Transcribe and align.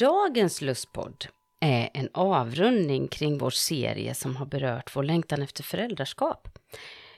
Dagens 0.00 0.60
lustpodd 0.60 1.26
är 1.60 1.90
en 1.94 2.08
avrundning 2.14 3.08
kring 3.08 3.38
vår 3.38 3.50
serie 3.50 4.14
som 4.14 4.36
har 4.36 4.46
berört 4.46 4.96
vår 4.96 5.02
längtan 5.02 5.42
efter 5.42 5.62
föräldraskap. 5.62 6.48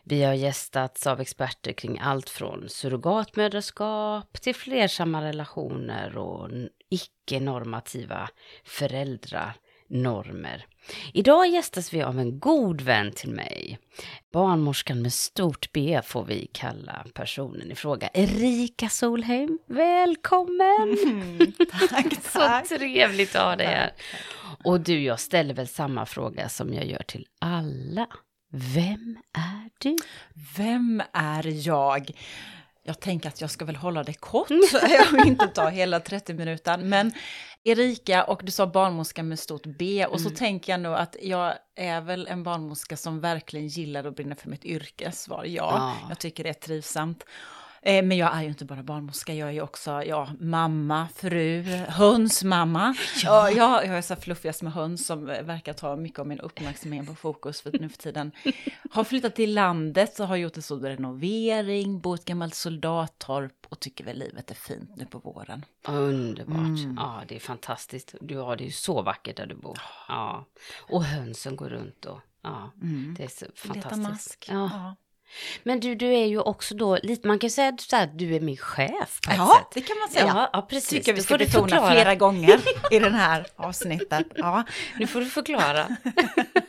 Vi 0.05 0.23
har 0.23 0.35
gästats 0.35 1.07
av 1.07 1.21
experter 1.21 1.73
kring 1.73 1.99
allt 1.99 2.29
från 2.31 2.69
surrogatmödraskap 2.69 4.41
till 4.41 4.55
flersamma 4.55 5.23
relationer 5.23 6.19
och 6.19 6.51
icke-normativa 6.91 8.29
föräldrar 8.65 9.55
föräldranormer. 9.93 10.67
Idag 11.13 11.49
gästas 11.49 11.95
vi 11.95 12.03
av 12.03 12.19
en 12.19 12.39
god 12.39 12.81
vän 12.81 13.13
till 13.13 13.31
mig. 13.31 13.79
Barnmorskan 14.33 15.03
med 15.03 15.13
stort 15.13 15.73
B 15.73 16.01
får 16.05 16.25
vi 16.25 16.51
kalla 16.53 17.05
personen 17.15 17.71
i 17.71 17.75
fråga. 17.75 18.09
Erika 18.15 18.89
Solheim, 18.89 19.59
välkommen! 19.67 20.97
Mm, 21.07 21.53
tack, 21.71 22.23
tack. 22.33 22.67
Så 22.67 22.77
trevligt 22.77 23.37
att 23.37 23.43
ha 23.43 23.57
dig 23.57 23.67
här. 23.67 23.93
Och 24.65 24.81
du, 24.81 25.03
jag 25.03 25.21
ställer 25.21 25.55
väl 25.55 25.69
samma 25.69 26.07
fråga 26.07 26.49
som 26.49 26.75
jag 26.75 26.87
gör 26.87 27.03
till 27.07 27.27
alla. 27.41 28.07
Vem 28.53 29.19
är 29.33 29.71
du? 29.79 29.97
Vem 30.57 31.03
är 31.13 31.67
jag? 31.69 32.11
Jag 32.85 33.01
tänker 33.01 33.29
att 33.29 33.41
jag 33.41 33.51
ska 33.51 33.65
väl 33.65 33.77
hålla 33.77 34.03
det 34.03 34.13
kort, 34.13 34.51
jag 34.73 35.13
vill 35.13 35.29
inte 35.29 35.47
ta 35.47 35.69
hela 35.69 36.01
30 36.01 36.35
minuter, 36.35 36.79
men 36.79 37.13
Erika 37.65 38.25
och 38.25 38.41
du 38.45 38.53
sa 38.53 38.67
barnmorska 38.67 39.23
med 39.23 39.39
stort 39.39 39.67
B 39.67 40.07
och 40.07 40.21
så 40.21 40.27
mm. 40.27 40.37
tänker 40.37 40.73
jag 40.73 40.81
nog 40.81 40.95
att 40.95 41.17
jag 41.23 41.55
är 41.77 42.01
väl 42.01 42.27
en 42.27 42.43
barnmorska 42.43 42.97
som 42.97 43.21
verkligen 43.21 43.67
gillar 43.67 44.07
och 44.07 44.15
brinner 44.15 44.35
för 44.35 44.51
mitt 44.51 44.65
yrke, 44.65 45.13
svar 45.13 45.45
ja. 45.45 45.51
ja. 45.51 45.97
Jag 46.09 46.19
tycker 46.19 46.45
det 46.45 46.51
är 46.51 46.55
trivsamt. 46.55 47.25
Eh, 47.85 48.05
men 48.05 48.17
jag 48.17 48.35
är 48.37 48.43
ju 48.43 48.49
inte 48.49 48.65
bara 48.65 48.83
barnmorska, 48.83 49.35
jag 49.35 49.49
är 49.49 49.53
ju 49.53 49.63
också 49.63 50.03
ja, 50.05 50.29
mamma, 50.41 51.09
fru, 51.15 51.63
hönsmamma. 51.89 52.95
Ja. 53.23 53.51
Jag, 53.51 53.87
jag 53.87 53.99
är 53.99 54.03
så 54.03 54.17
fluffigast 54.17 54.63
med 54.63 54.73
höns 54.73 55.07
som 55.07 55.25
verkar 55.25 55.73
ta 55.73 55.97
mycket 55.97 56.19
av 56.19 56.27
min 56.27 56.41
uppmärksamhet 56.41 57.07
på 57.07 57.15
fokus 57.15 57.61
för 57.61 57.79
nu 57.81 57.89
för 57.89 57.99
tiden. 57.99 58.33
Har 58.91 59.05
flyttat 59.05 59.37
till 59.37 59.55
landet 59.55 60.21
och 60.21 60.29
har 60.29 60.37
gjort 60.37 60.57
en 60.57 60.63
stor 60.63 60.81
renovering, 60.81 62.01
bott 62.01 62.21
ett 62.21 62.27
gammalt 62.27 62.55
soldattorp 62.55 63.67
och 63.69 63.81
tycker 63.81 64.05
väl 64.05 64.19
livet 64.19 64.51
är 64.51 64.55
fint 64.55 64.97
nu 64.97 65.07
på 65.07 65.19
våren. 65.19 65.65
Underbart. 65.89 66.57
Mm. 66.57 66.97
Ja, 66.97 67.23
det 67.29 67.37
är 67.37 67.41
fantastiskt. 67.41 68.15
Du 68.21 68.37
har 68.37 68.57
det 68.57 68.65
ju 68.65 68.71
så 68.71 69.03
vackert 69.03 69.37
där 69.37 69.47
du 69.47 69.55
bor. 69.55 69.79
Ja. 70.09 70.45
Och 70.81 71.05
hönsen 71.05 71.57
går 71.57 71.69
runt 71.69 72.05
och 72.05 72.21
ja, 72.43 72.73
mm. 72.83 73.15
det 73.19 73.25
är 73.25 73.29
så 73.29 73.47
fantastiskt. 73.55 73.97
Leta 73.97 73.97
mask. 73.97 74.47
Ja. 74.49 74.71
ja. 74.73 74.97
Men 75.63 75.81
du, 75.81 75.95
du 75.95 76.15
är 76.15 76.27
ju 76.27 76.41
också 76.41 76.75
då 76.75 76.99
lite, 77.03 77.29
man 77.29 77.39
kan 77.39 77.51
säga 77.51 77.69
att 77.93 78.19
du 78.19 78.37
är 78.37 78.41
min 78.41 78.57
chef 78.57 79.21
på 79.27 79.33
Ja, 79.37 79.57
sätt. 79.59 79.69
det 79.75 79.81
kan 79.81 79.99
man 79.99 80.09
säga. 80.09 80.27
Ja, 80.27 80.51
ja 80.53 80.63
precis. 80.63 80.89
Tycker 80.89 81.13
vi 81.13 81.23
ska 81.23 81.39
betona 81.39 81.69
förklara. 81.69 81.93
flera 81.93 82.15
gånger 82.15 82.61
i 82.91 82.99
den 82.99 83.15
här 83.15 83.47
avsnittet. 83.57 84.27
Ja. 84.35 84.65
Nu 84.99 85.07
får 85.07 85.21
du 85.21 85.27
förklara. 85.27 85.97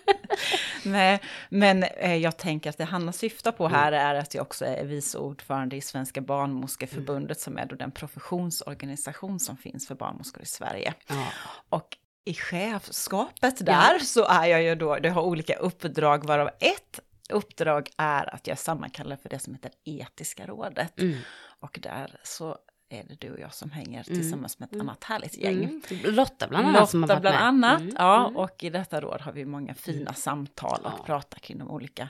Nej, 0.83 1.19
men 1.49 1.83
eh, 1.83 2.15
jag 2.15 2.37
tänker 2.37 2.69
att 2.69 2.77
det 2.77 2.83
Hanna 2.83 3.11
syftar 3.11 3.51
på 3.51 3.67
här 3.67 3.91
mm. 3.91 4.07
är 4.07 4.15
att 4.15 4.33
jag 4.33 4.41
också 4.41 4.65
är 4.65 4.85
vice 4.85 5.17
ordförande 5.17 5.75
i 5.75 5.81
Svenska 5.81 6.21
barnmorskeförbundet 6.21 7.37
mm. 7.37 7.43
som 7.43 7.57
är 7.57 7.65
då 7.65 7.75
den 7.75 7.91
professionsorganisation 7.91 9.39
som 9.39 9.57
finns 9.57 9.87
för 9.87 9.95
barnmorskor 9.95 10.43
i 10.43 10.45
Sverige. 10.45 10.93
Ja. 11.07 11.27
Och 11.69 11.97
i 12.25 12.33
chefskapet 12.33 13.65
där 13.65 13.93
ja. 13.93 13.99
så 13.99 14.25
är 14.25 14.45
jag 14.45 14.63
ju 14.63 14.75
då, 14.75 14.99
det 14.99 15.09
har 15.09 15.21
olika 15.21 15.55
uppdrag 15.55 16.25
varav 16.25 16.49
ett 16.59 16.99
uppdrag 17.29 17.89
är 17.97 18.35
att 18.35 18.47
jag 18.47 18.59
sammankallar 18.59 19.15
för 19.15 19.29
det 19.29 19.39
som 19.39 19.53
heter 19.53 19.71
Etiska 19.83 20.47
rådet. 20.47 20.99
Mm. 20.99 21.19
Och 21.59 21.79
där 21.81 22.19
så 22.23 22.57
är 22.89 23.03
det 23.03 23.15
du 23.21 23.33
och 23.33 23.39
jag 23.39 23.53
som 23.53 23.71
hänger 23.71 24.03
mm. 24.07 24.19
tillsammans 24.19 24.59
med 24.59 24.67
ett 24.67 24.73
mm. 24.73 24.89
annat 24.89 25.03
härligt 25.03 25.37
gäng. 25.37 25.63
Mm. 25.63 25.81
Lotta 26.15 26.47
bland 26.47 26.67
annat 26.67 26.79
Lotta 26.79 26.91
som 26.91 27.03
har 27.03 27.09
varit 27.09 27.21
bland 27.21 27.35
med. 27.35 27.47
annat, 27.47 27.81
mm. 27.81 27.95
ja. 27.97 28.27
Mm. 28.27 28.37
Och 28.37 28.63
i 28.63 28.69
detta 28.69 29.01
råd 29.01 29.21
har 29.21 29.31
vi 29.31 29.45
många 29.45 29.73
fina 29.73 30.13
samtal 30.13 30.79
och 30.83 30.91
ja. 30.99 31.03
pratar 31.05 31.39
kring 31.39 31.57
de 31.57 31.71
olika 31.71 32.09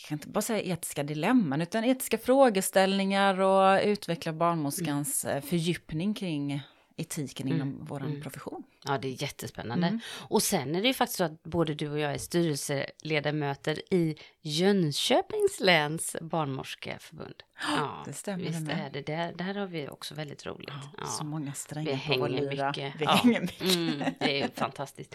jag 0.00 0.08
kan 0.08 0.16
inte 0.16 0.28
bara 0.28 0.42
säga 0.42 0.74
etiska 0.74 1.02
dilemman, 1.02 1.60
utan 1.60 1.84
etiska 1.84 2.18
frågeställningar 2.18 3.40
och 3.40 3.80
utveckla 3.84 4.32
barnmorskans 4.32 5.24
mm. 5.24 5.42
fördjupning 5.42 6.14
kring 6.14 6.62
etiken 6.96 7.46
mm. 7.46 7.56
inom 7.56 7.84
vår 7.84 8.02
mm. 8.02 8.20
profession. 8.20 8.62
Ja, 8.84 8.98
det 8.98 9.08
är 9.08 9.22
jättespännande. 9.22 9.86
Mm. 9.86 10.00
Och 10.28 10.42
sen 10.42 10.74
är 10.74 10.82
det 10.82 10.88
ju 10.88 10.94
faktiskt 10.94 11.18
så 11.18 11.24
att 11.24 11.42
både 11.42 11.74
du 11.74 11.90
och 11.90 11.98
jag 11.98 12.14
är 12.14 12.18
styrelseledamöter 12.18 13.94
i 13.94 14.16
Jönköpings 14.42 15.60
läns 15.60 16.16
barnmorskeförbund. 16.20 17.34
Ja, 17.76 18.02
det 18.06 18.12
stämmer. 18.12 18.44
Visst 18.44 18.66
det 18.66 18.72
är 18.72 18.90
det. 18.90 19.02
Där, 19.02 19.32
där 19.32 19.54
har 19.54 19.66
vi 19.66 19.88
också 19.88 20.14
väldigt 20.14 20.46
roligt. 20.46 20.74
Ja, 20.98 21.06
Så 21.06 21.24
många 21.24 21.52
strängar 21.52 22.00
vi 22.08 22.14
på 22.14 22.20
vår 22.20 22.28
lyra. 22.28 22.68
Mycket. 22.68 22.94
Vi 22.98 23.04
ja. 23.04 23.10
hänger 23.10 23.40
mycket. 23.40 23.74
Mm, 23.74 24.02
det 24.20 24.42
är 24.42 24.48
fantastiskt. 24.54 25.14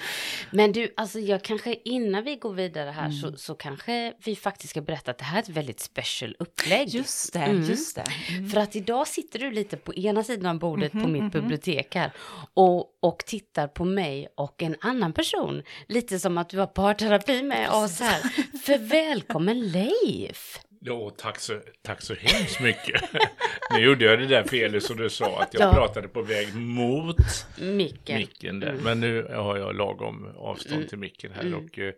Men 0.51 0.71
du, 0.71 0.93
alltså 0.97 1.19
jag 1.19 1.43
kanske 1.43 1.73
innan 1.73 2.23
vi 2.23 2.35
går 2.35 2.53
vidare 2.53 2.89
här 2.89 3.05
mm. 3.05 3.17
så, 3.17 3.37
så 3.37 3.55
kanske 3.55 4.13
vi 4.25 4.35
faktiskt 4.35 4.69
ska 4.69 4.81
berätta 4.81 5.11
att 5.11 5.17
det 5.17 5.23
här 5.23 5.37
är 5.37 5.41
ett 5.41 5.49
väldigt 5.49 5.79
special 5.79 6.35
upplägg. 6.39 6.87
Just 6.89 7.33
det, 7.33 7.39
mm. 7.39 7.63
just 7.63 7.95
det. 7.95 8.05
Mm. 8.29 8.49
För 8.49 8.59
att 8.59 8.75
idag 8.75 9.07
sitter 9.07 9.39
du 9.39 9.51
lite 9.51 9.77
på 9.77 9.93
ena 9.93 10.23
sidan 10.23 10.45
av 10.45 10.59
bordet 10.59 10.93
-hmm, 10.93 11.01
på 11.01 11.07
mitt 11.07 11.23
-hmm. 11.23 11.31
bibliotek 11.31 11.95
här 11.95 12.11
och, 12.53 12.89
och 12.99 13.23
tittar 13.25 13.54
på 13.67 13.85
mig 13.85 14.27
och 14.35 14.63
en 14.63 14.75
annan 14.81 15.13
person. 15.13 15.63
Lite 15.87 16.19
som 16.19 16.37
att 16.37 16.49
du 16.49 16.59
har 16.59 16.67
parterapi 16.67 17.43
med 17.43 17.69
oss 17.69 17.99
här. 17.99 18.19
För 18.65 18.77
välkommen 18.77 19.69
Leif! 19.69 20.59
Ja, 20.87 21.11
tack 21.17 21.39
så, 21.39 21.61
tack 21.81 22.01
så 22.01 22.13
hemskt 22.13 22.59
mycket. 22.59 23.01
nu 23.73 23.79
gjorde 23.79 24.05
jag 24.05 24.19
det 24.19 24.25
där 24.25 24.43
felet 24.43 24.83
som 24.83 24.97
du 24.97 25.09
sa, 25.09 25.41
att 25.41 25.53
jag 25.53 25.63
ja. 25.63 25.73
pratade 25.73 26.07
på 26.07 26.21
väg 26.21 26.55
mot 26.55 27.17
micken. 27.59 28.17
micken 28.17 28.59
där. 28.59 28.69
Mm. 28.69 28.83
Men 28.83 28.99
nu 28.99 29.23
har 29.23 29.57
jag 29.57 29.75
lagom 29.75 30.27
avstånd 30.37 30.75
mm. 30.75 30.87
till 30.87 30.97
micken 30.97 31.31
här. 31.35 31.41
Mm. 31.41 31.65
Och, 31.65 31.79
eh, 31.79 31.93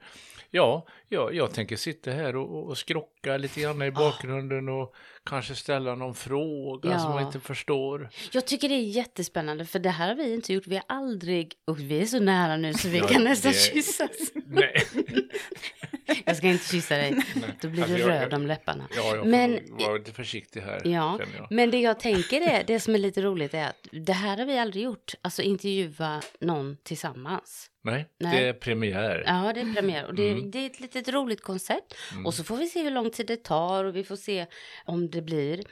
ja, 0.58 0.86
ja, 1.10 1.32
jag 1.32 1.54
tänker 1.54 1.76
sitta 1.76 2.12
här 2.12 2.36
och, 2.36 2.68
och 2.68 2.78
skrocka 2.78 3.38
lite 3.38 3.62
grann 3.62 3.82
i 3.82 3.92
bakgrunden 3.92 4.70
och 4.70 4.96
kanske 5.26 5.56
ställa 5.56 5.96
någon 5.96 6.16
fråga 6.16 6.90
ja. 6.90 7.00
som 7.00 7.12
man 7.12 7.26
inte 7.26 7.40
förstår. 7.40 8.10
Jag 8.32 8.48
tycker 8.48 8.70
det 8.70 8.76
är 8.76 8.90
jättespännande 8.90 9.66
för 9.66 9.80
det 9.80 9.90
här 9.90 10.08
har 10.08 10.16
vi 10.16 10.34
inte 10.34 10.54
gjort. 10.54 10.68
Vi 10.68 10.76
har 10.76 10.86
aldrig, 10.88 11.54
och 11.66 11.80
vi 11.80 12.02
är 12.02 12.06
så 12.06 12.20
nära 12.20 12.58
nu 12.58 12.74
så 12.74 12.90
vi 12.90 12.98
ja, 12.98 13.08
kan 13.08 13.24
nästan 13.24 13.52
det... 13.52 13.58
kyssas. 13.58 14.32
Nej. 14.46 14.74
jag 16.26 16.38
ska 16.38 16.48
inte 16.48 16.66
kyssa 16.66 16.96
dig, 16.96 17.12
Nej. 17.12 17.58
då 17.62 17.70
blir 17.70 17.84
alltså, 17.84 17.98
du 17.98 18.04
röd 18.04 18.34
om 18.34 18.48
läpparna. 18.48 18.88
Ja, 18.96 19.16
jag 19.16 19.28
men, 19.28 19.60
vara 19.70 19.98
lite 19.98 20.12
försiktig 20.12 20.62
här. 20.62 20.82
Ja, 20.88 21.20
men 21.50 21.72
det 21.72 21.80
jag 21.80 22.00
tänker 22.00 22.42
är, 22.42 22.64
det 22.64 22.80
som 22.80 22.96
är 22.96 23.00
lite 23.00 23.22
roligt 23.22 23.54
är 23.54 23.68
att 23.68 23.88
det 23.92 24.14
här 24.14 24.38
har 24.38 24.46
vi 24.46 24.58
aldrig 24.58 24.84
gjort, 24.84 25.14
alltså 25.22 25.42
intervjua 25.42 26.22
någon 26.40 26.78
tillsammans. 26.84 27.70
Nej, 27.84 28.06
Nej, 28.20 28.42
det 28.42 28.48
är 28.48 28.54
premiär. 28.54 29.24
Ja, 29.26 29.54
det 29.54 29.62
är 29.62 29.74
premiär. 29.74 30.06
Och 30.06 30.16
det, 30.16 30.30
mm. 30.30 30.52
det 30.52 30.60
är 30.60 30.66
ett 30.66 30.80
litet 30.80 31.08
roligt 31.08 31.42
koncept. 31.42 31.96
Mm. 32.12 32.26
Och 32.26 32.34
så 32.34 32.44
får 32.44 32.58
vi 32.58 32.68
se 32.68 32.84
hur 32.84 32.92
lång 32.92 33.10
tid 33.10 33.28
det 33.28 33.44
tar 33.44 33.84
och 33.84 33.96
vi 33.96 34.04
får 34.04 34.16
se 34.16 34.46
om 34.86 35.10
det 35.10 35.22
blir 35.22 35.64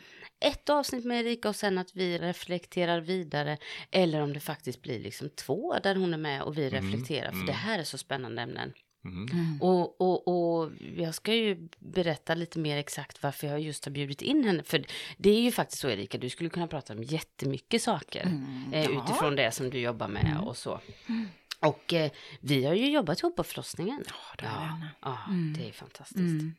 ett 0.46 0.70
avsnitt 0.70 1.06
med 1.06 1.20
Erika 1.26 1.50
och 1.50 1.56
sen 1.56 1.78
att 1.78 1.96
vi 1.96 2.18
reflekterar 2.18 3.02
vidare. 3.02 3.58
Eller 3.92 4.22
om 4.22 4.34
det 4.34 4.40
faktiskt 4.40 4.82
blir 4.82 5.00
liksom 5.00 5.30
två 5.30 5.76
där 5.84 5.96
hon 5.96 6.14
är 6.14 6.18
med 6.18 6.42
och 6.42 6.58
vi 6.58 6.68
mm. 6.68 6.84
reflekterar. 6.84 7.30
För 7.30 7.38
det 7.38 7.44
mm. 7.44 7.56
här 7.56 7.80
är 7.80 7.84
så 7.84 7.98
spännande 7.98 8.42
ämnen. 8.42 8.74
Mm. 9.06 9.28
mm. 9.32 9.62
Och, 9.62 10.02
och, 10.02 10.28
och 10.28 10.72
jag 10.98 11.16
ska 11.16 11.34
ju 11.34 11.68
berätta 11.80 12.36
lite 12.36 12.60
mer 12.60 12.78
exakt 12.78 13.24
varför 13.24 13.48
jag 13.48 13.60
just 13.60 13.86
har 13.86 13.92
bjudit 13.92 14.22
in 14.22 14.44
henne. 14.44 14.64
För 14.64 14.86
det 15.18 15.30
är 15.30 15.42
ju 15.42 15.52
faktiskt 15.52 15.82
så 15.82 15.90
Erika, 15.90 16.18
du 16.18 16.30
skulle 16.30 16.50
kunna 16.50 16.68
prata 16.68 16.94
om 16.94 17.04
jättemycket 17.04 17.82
saker. 17.82 18.22
Mm. 18.22 18.74
Eh, 18.74 18.98
utifrån 18.98 19.36
det 19.36 19.52
som 19.52 19.70
du 19.70 19.80
jobbar 19.80 20.08
med 20.08 20.26
mm. 20.26 20.44
och 20.44 20.58
så. 20.58 20.80
Och 21.60 21.94
eh, 21.94 22.12
vi 22.42 22.66
har 22.66 22.74
ju 22.74 22.90
jobbat 22.92 23.20
ihop 23.20 23.36
på 23.36 23.44
förlossningen. 23.44 24.04
Ja, 24.08 24.36
det 24.38 24.46
ja, 24.46 24.80
ja 25.02 25.18
Mm. 25.28 25.54
det 25.58 25.68
är 25.68 25.72
fantastiskt. 25.72 26.20
Mm. 26.20 26.56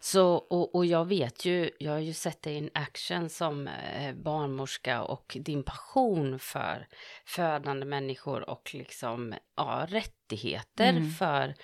Så, 0.00 0.34
och, 0.34 0.74
och 0.74 0.86
jag 0.86 1.04
vet 1.08 1.44
ju, 1.44 1.70
jag 1.78 1.92
har 1.92 1.98
ju 1.98 2.12
sett 2.12 2.42
dig 2.42 2.54
in 2.54 2.70
action 2.74 3.30
som 3.30 3.68
eh, 3.68 4.14
barnmorska 4.14 5.02
och 5.02 5.36
din 5.40 5.62
passion 5.62 6.38
för 6.38 6.86
födande 7.24 7.86
människor 7.86 8.50
och 8.50 8.70
liksom, 8.74 9.34
ja, 9.56 9.86
rättigheter 9.88 10.90
Mm. 10.90 11.10
för 11.10 11.54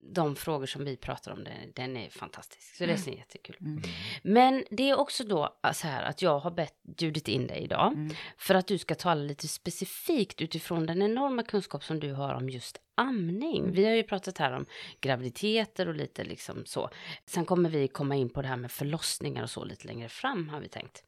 de 0.00 0.36
frågor 0.36 0.66
som 0.66 0.84
vi 0.84 0.96
pratar 0.96 1.32
om, 1.32 1.44
den, 1.44 1.54
den 1.74 1.96
är 1.96 2.10
fantastisk. 2.10 2.74
Så 2.76 2.86
det 2.86 2.92
Mm. 2.92 3.08
är 3.12 3.16
jättekul. 3.18 3.56
Mm. 3.60 3.82
Men 4.22 4.64
det 4.70 4.90
är 4.90 4.98
också 4.98 5.24
då 5.24 5.58
så 5.74 5.86
här 5.86 6.02
att 6.02 6.22
jag 6.22 6.38
har 6.38 6.50
bett 6.50 6.74
bjudit 6.82 7.28
in 7.28 7.46
dig 7.46 7.58
idag 7.62 7.92
Mm. 7.92 8.14
för 8.38 8.54
att 8.54 8.66
du 8.66 8.78
ska 8.78 8.94
tala 8.94 9.22
lite 9.22 9.48
specifikt 9.48 10.40
utifrån 10.42 10.86
den 10.86 11.02
enorma 11.02 11.42
kunskap 11.42 11.84
som 11.84 12.00
du 12.00 12.12
har 12.12 12.34
om 12.34 12.48
just 12.50 12.78
amning. 12.94 13.58
Mm. 13.62 13.72
Vi 13.72 13.84
har 13.84 13.92
ju 13.92 14.02
pratat 14.02 14.38
här 14.38 14.52
om 14.52 14.66
graviditeter 15.00 15.88
och 15.88 15.94
lite 15.94 16.24
liksom 16.24 16.64
så. 16.66 16.90
Sen 17.26 17.44
kommer 17.44 17.70
vi 17.70 17.88
komma 17.88 18.16
in 18.16 18.30
på 18.30 18.42
det 18.42 18.48
här 18.48 18.56
med 18.56 18.70
förlossningar 18.70 19.42
och 19.42 19.50
så 19.50 19.64
lite 19.64 19.86
längre 19.86 20.08
fram 20.08 20.48
har 20.48 20.60
vi 20.60 20.68
tänkt. 20.68 21.04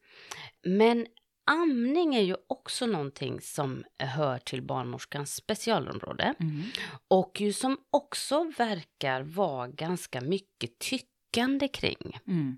Men 0.63 1.07
amning 1.45 2.15
är 2.15 2.21
ju 2.21 2.35
också 2.47 2.85
någonting 2.85 3.41
som 3.41 3.83
hör 3.97 4.37
till 4.37 4.61
barnmorskans 4.61 5.35
specialområde 5.35 6.33
Mm. 6.39 6.63
och 7.07 7.41
ju 7.41 7.53
som 7.53 7.77
också 7.89 8.51
verkar 8.57 9.21
vara 9.21 9.67
ganska 9.67 10.21
mycket 10.21 10.79
tyckande 10.79 11.67
kring. 11.67 12.19
Mm. 12.27 12.57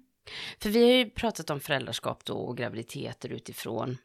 För 0.59 0.69
vi 0.69 0.83
har 0.83 0.97
ju 0.97 1.09
pratat 1.09 1.50
om 1.50 1.59
föräldraskap 1.59 2.25
då 2.25 2.33
och 2.33 2.57
graviditeter 2.57 3.30
utifrån 3.30 3.97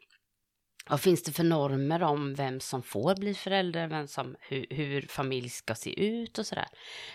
vad 0.89 1.01
finns 1.01 1.23
det 1.23 1.31
för 1.31 1.43
normer 1.43 2.03
om 2.03 2.35
vem 2.35 2.59
som 2.59 2.83
får 2.83 3.15
bli 3.15 3.33
förälder, 3.33 3.87
vem 3.87 4.07
som, 4.07 4.35
hur, 4.39 4.65
hur 4.69 5.01
familj 5.01 5.49
ska 5.49 5.75
se 5.75 6.05
ut 6.05 6.37
och 6.37 6.45
sådär. 6.45 6.67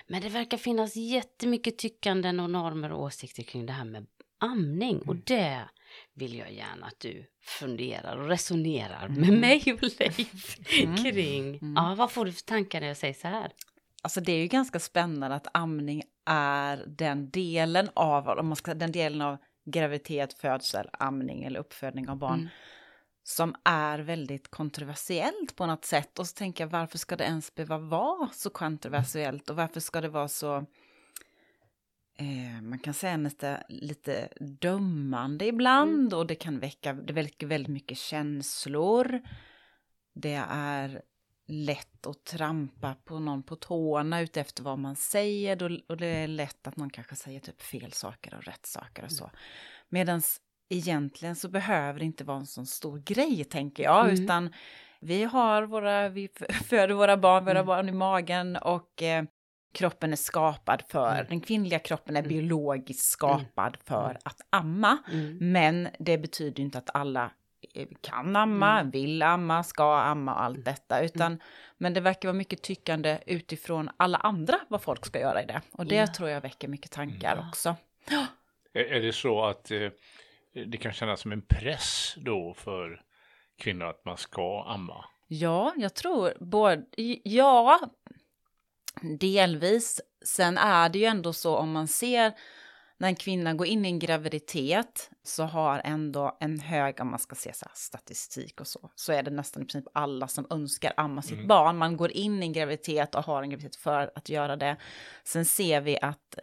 Men 0.06 0.22
det 0.22 0.28
verkar 0.28 0.56
finnas 0.56 0.96
jättemycket 0.96 1.78
tyckanden 1.78 2.40
och 2.40 2.50
normer 2.50 2.93
och 2.93 3.02
åsikter 3.02 3.43
kring 3.43 3.66
det 3.66 3.72
här 3.72 3.84
med 3.84 4.06
amning. 4.38 4.99
Och 4.99 5.16
det 5.16 5.69
vill 6.14 6.35
jag 6.38 6.52
gärna 6.52 6.87
att 6.87 7.00
du 7.00 7.26
funderar 7.43 8.17
och 8.17 8.29
resonerar 8.29 9.08
med 9.08 9.29
Mm. 9.29 9.41
mig 9.41 9.62
och 9.73 9.82
Leif 9.82 10.58
Mm. 10.82 10.96
kring. 10.96 11.49
Mm. 11.58 11.75
Ja, 11.76 11.94
vad 11.99 12.11
får 12.12 12.25
du 12.25 12.32
för 12.32 12.43
tankar 12.43 12.81
när 12.81 12.88
jag 12.88 12.96
säger 12.96 13.14
så 13.14 13.29
här? 13.29 13.52
Alltså 14.02 14.20
det 14.20 14.32
är 14.32 14.38
ju 14.38 14.46
ganska 14.46 14.81
spännande 14.81 15.37
att 15.37 15.46
amning 15.55 16.02
är 16.26 16.85
den 16.87 17.31
delen 17.31 17.88
av, 17.94 18.29
om 18.29 18.46
man 18.46 18.56
ska, 18.56 18.75
den 18.75 18.93
delen 18.93 19.20
av 19.23 19.37
graviditet, 19.67 20.32
födsel, 20.35 20.88
amning 20.93 21.44
eller 21.44 21.61
uppfödning 21.61 22.08
av 22.08 22.17
barn 22.17 22.38
Mm. 22.38 22.49
som 23.23 23.55
är 23.64 23.99
väldigt 23.99 24.50
kontroversiellt 24.50 25.56
på 25.56 25.67
något 25.67 25.85
sätt. 25.85 26.19
Och 26.19 26.26
så 26.26 26.35
tänker 26.35 26.64
jag 26.64 26.69
varför 26.70 26.99
ska 26.99 27.17
det 27.17 27.25
ens 27.25 27.55
behöva 27.55 27.79
vara 27.79 28.29
så 28.32 28.50
kontroversiellt 28.50 29.50
och 29.50 29.56
varför 29.56 29.81
ska 29.81 30.00
det 30.00 30.08
vara 30.08 30.29
så 30.29 30.67
eh, 32.19 32.62
man 32.62 32.78
kan 32.78 32.94
säga 32.94 33.16
nästan 33.16 33.56
lite 33.69 34.28
dömande 34.40 35.46
ibland 35.46 36.14
och 36.14 36.26
det 36.26 36.34
kan 36.34 36.58
väcka, 36.58 36.93
det 36.93 37.12
väcker 37.12 37.46
väldigt 37.46 37.72
mycket 37.72 37.99
känslor. 37.99 39.20
Det 40.14 40.44
är 40.50 41.02
lätt 41.46 42.06
att 42.06 42.25
trampa 42.25 42.94
på 43.05 43.19
någon 43.19 43.43
på 43.43 43.56
tårna 43.56 44.20
utefter 44.20 44.62
vad 44.62 44.78
man 44.78 44.96
säger 44.96 45.82
och 45.88 45.96
det 45.96 46.06
är 46.06 46.26
lätt 46.28 46.66
att 46.66 46.76
någon 46.76 46.90
kanske 46.90 47.16
säger 47.16 47.40
typ 47.40 47.62
fel 47.62 47.93
saker 47.93 48.34
och 48.34 48.44
rätt 48.44 48.66
saker 48.66 49.05
och 49.05 49.12
så. 49.12 49.31
Medan 49.88 50.22
egentligen 50.69 51.37
så 51.37 51.49
behöver 51.49 51.99
det 51.99 52.05
inte 52.05 52.25
vara 52.25 52.37
en 52.38 52.46
sån 52.46 52.66
stor 52.66 52.99
grej 52.99 53.44
tänker 53.44 53.82
jag, 53.82 54.08
Mm. 54.08 54.22
utan 54.25 54.52
vi 55.00 55.25
har 55.25 55.62
våra, 55.62 56.08
vi 56.08 56.28
föder 56.69 56.94
våra 56.94 57.16
barn, 57.16 57.44
våra 57.44 57.52
Mm. 57.58 57.66
barn 57.66 57.88
i 57.88 57.93
magen 57.93 58.56
och 58.56 59.02
eh, 59.02 59.25
kroppen 59.75 60.12
är 60.12 60.17
skapad 60.17 60.82
för, 60.88 61.12
Mm. 61.15 61.26
den 61.29 61.41
kvinnliga 61.41 61.79
kroppen 61.79 62.17
är 62.17 62.21
Mm. 62.21 62.29
biologiskt 62.29 63.05
skapad 63.11 63.76
för 63.85 64.05
Mm. 64.11 64.17
att 64.25 64.41
amma. 64.50 64.99
Mm. 65.12 65.53
Men 65.53 65.88
det 65.99 66.19
betyder 66.19 66.62
inte 66.62 66.79
att 66.79 66.91
alla 66.94 67.31
eh, 67.75 67.88
kan 68.00 68.37
amma, 68.37 68.81
Mm. 68.81 68.91
vill 68.91 69.23
amma, 69.23 69.62
ska 69.62 69.97
amma 69.99 70.35
och 70.35 70.43
allt 70.43 70.65
detta. 70.65 71.00
Utan, 71.05 71.41
Men 71.79 71.94
det 71.94 72.00
verkar 72.00 72.29
vara 72.29 72.37
mycket 72.37 72.62
tyckande 72.62 73.19
utifrån 73.26 73.91
alla 73.97 74.19
andra 74.19 74.61
vad 74.69 74.82
folk 74.82 75.06
ska 75.06 75.21
göra 75.21 75.43
i 75.43 75.47
det. 75.47 75.61
Och 75.73 75.87
det 75.87 76.06
tror 76.06 76.29
jag 76.29 76.41
väcker 76.41 76.69
mycket 76.69 76.91
tankar 76.91 77.44
också. 77.49 77.76
Är, 78.73 78.81
är 78.93 79.00
det 79.00 79.12
så 79.12 79.44
att 79.44 79.71
eh, 79.71 79.88
det 80.67 80.76
kan 80.79 80.93
kännas 80.93 81.21
som 81.21 81.32
en 81.32 81.43
press 81.43 82.15
då 82.17 82.55
för 82.55 83.03
kvinnor 83.59 83.87
att 83.87 84.05
man 84.05 84.17
ska 84.17 84.65
amma? 84.69 85.05
Ja, 85.29 85.73
jag 85.76 85.94
tror 85.94 86.32
både, 86.41 86.85
ja, 87.25 87.81
delvis. 89.02 90.00
Sen 90.25 90.58
är 90.58 90.88
det 90.88 90.99
ju 90.99 91.05
ändå 91.05 91.32
så 91.32 91.56
om 91.56 91.73
man 91.73 91.88
ser 91.88 92.32
när 92.99 93.08
en 93.08 93.14
kvinna 93.17 93.55
går 93.55 93.67
in 93.67 93.85
i 93.85 93.88
en 93.88 93.99
graviditet 93.99 95.11
så 95.23 95.44
har 95.44 95.81
ändå 95.85 96.37
en 96.41 96.61
hög, 96.61 97.00
om 97.00 97.11
man 97.11 97.19
ska 97.19 97.35
se 97.35 97.52
så 97.55 97.67
statistik 97.75 98.61
och 98.61 98.67
så, 98.67 98.91
så 98.94 99.12
är 99.12 99.23
det 99.23 99.31
nästan 99.31 99.62
i 99.62 99.67
princip 99.67 99.88
alla 99.94 100.29
som 100.29 100.46
önskar 100.50 100.93
amma 100.96 101.23
sitt 101.23 101.32
Mm. 101.32 101.46
barn. 101.46 101.76
Man 101.79 101.96
går 101.96 102.11
in 102.11 102.43
i 102.43 102.46
en 102.46 102.52
graviditet 102.52 103.14
och 103.14 103.25
har 103.25 103.43
en 103.43 103.50
graviditet 103.50 103.76
för 103.76 104.11
att 104.14 104.29
göra 104.29 104.56
det. 104.56 104.76
Sen 105.25 105.44
ser 105.44 105.81
vi 105.81 105.99
att 106.02 106.38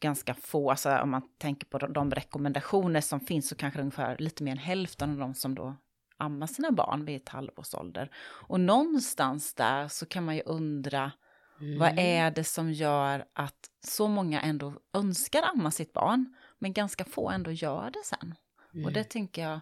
ganska 0.00 0.34
få, 0.34 0.70
alltså 0.70 0.98
om 0.98 1.10
man 1.10 1.22
tänker 1.38 1.66
på 1.66 1.78
de, 1.78 1.92
de 1.92 2.10
rekommendationer 2.10 3.00
som 3.00 3.20
finns 3.20 3.48
så 3.48 3.54
kanske 3.54 3.80
ungefär 3.80 4.16
lite 4.18 4.42
mer 4.42 4.52
än 4.52 4.58
hälften 4.58 5.10
av 5.10 5.16
de 5.16 5.34
som 5.34 5.54
då 5.54 5.76
ammar 6.18 6.46
sina 6.46 6.70
barn 6.70 7.04
vid 7.04 7.16
ett 7.16 7.28
halvårs 7.28 7.74
ålder. 7.74 8.10
Och 8.18 8.60
någonstans 8.60 9.54
där 9.54 9.88
så 9.88 10.06
kan 10.06 10.24
man 10.24 10.34
ju 10.36 10.42
undra 10.42 11.12
vad 11.58 11.88
Mm. 11.92 11.98
är 11.98 12.30
det 12.30 12.44
som 12.44 12.72
gör 12.72 13.24
att 13.32 13.70
så 13.86 14.08
många 14.08 14.40
ändå 14.40 14.74
önskar 14.94 15.42
amma 15.42 15.70
sitt 15.70 15.92
barn, 15.92 16.34
men 16.58 16.72
ganska 16.72 17.04
få 17.04 17.30
ändå 17.30 17.50
gör 17.50 17.90
det 17.90 18.02
sen? 18.04 18.34
Mm. 18.74 18.84
Och 18.86 18.92
det 18.92 19.04
tänker 19.04 19.42
jag, 19.42 19.60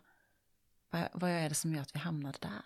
vad, 0.91 1.09
vad 1.13 1.31
är 1.31 1.49
det 1.49 1.55
som 1.55 1.75
gör 1.75 1.83
att 1.83 1.95
vi 1.95 1.99
hamnade 1.99 2.39
där? 2.41 2.63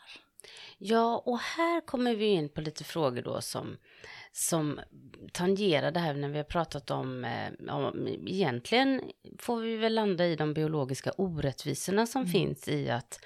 Ja, 0.79 1.23
och 1.27 1.39
här 1.39 1.87
kommer 1.87 2.15
vi 2.15 2.27
in 2.27 2.49
på 2.49 2.61
lite 2.61 2.85
frågor 2.85 3.23
då 3.23 3.41
som, 3.41 3.77
som 4.33 4.81
tangerar 5.33 5.91
det 5.91 6.01
här 6.01 6.15
när 6.15 6.29
vi 6.29 6.37
har 6.37 6.45
pratat 6.45 6.91
om, 6.91 7.25
eh, 7.25 7.75
om, 7.75 8.09
egentligen 8.27 9.03
får 9.39 9.61
vi 9.61 9.77
väl 9.77 9.95
landa 9.95 10.27
i 10.27 10.37
de 10.37 10.55
biologiska 10.55 11.13
orättvisorna 11.13 12.07
som 12.07 12.21
Mm. 12.23 12.33
finns 12.33 12.69
i 12.69 12.91
att 12.91 13.21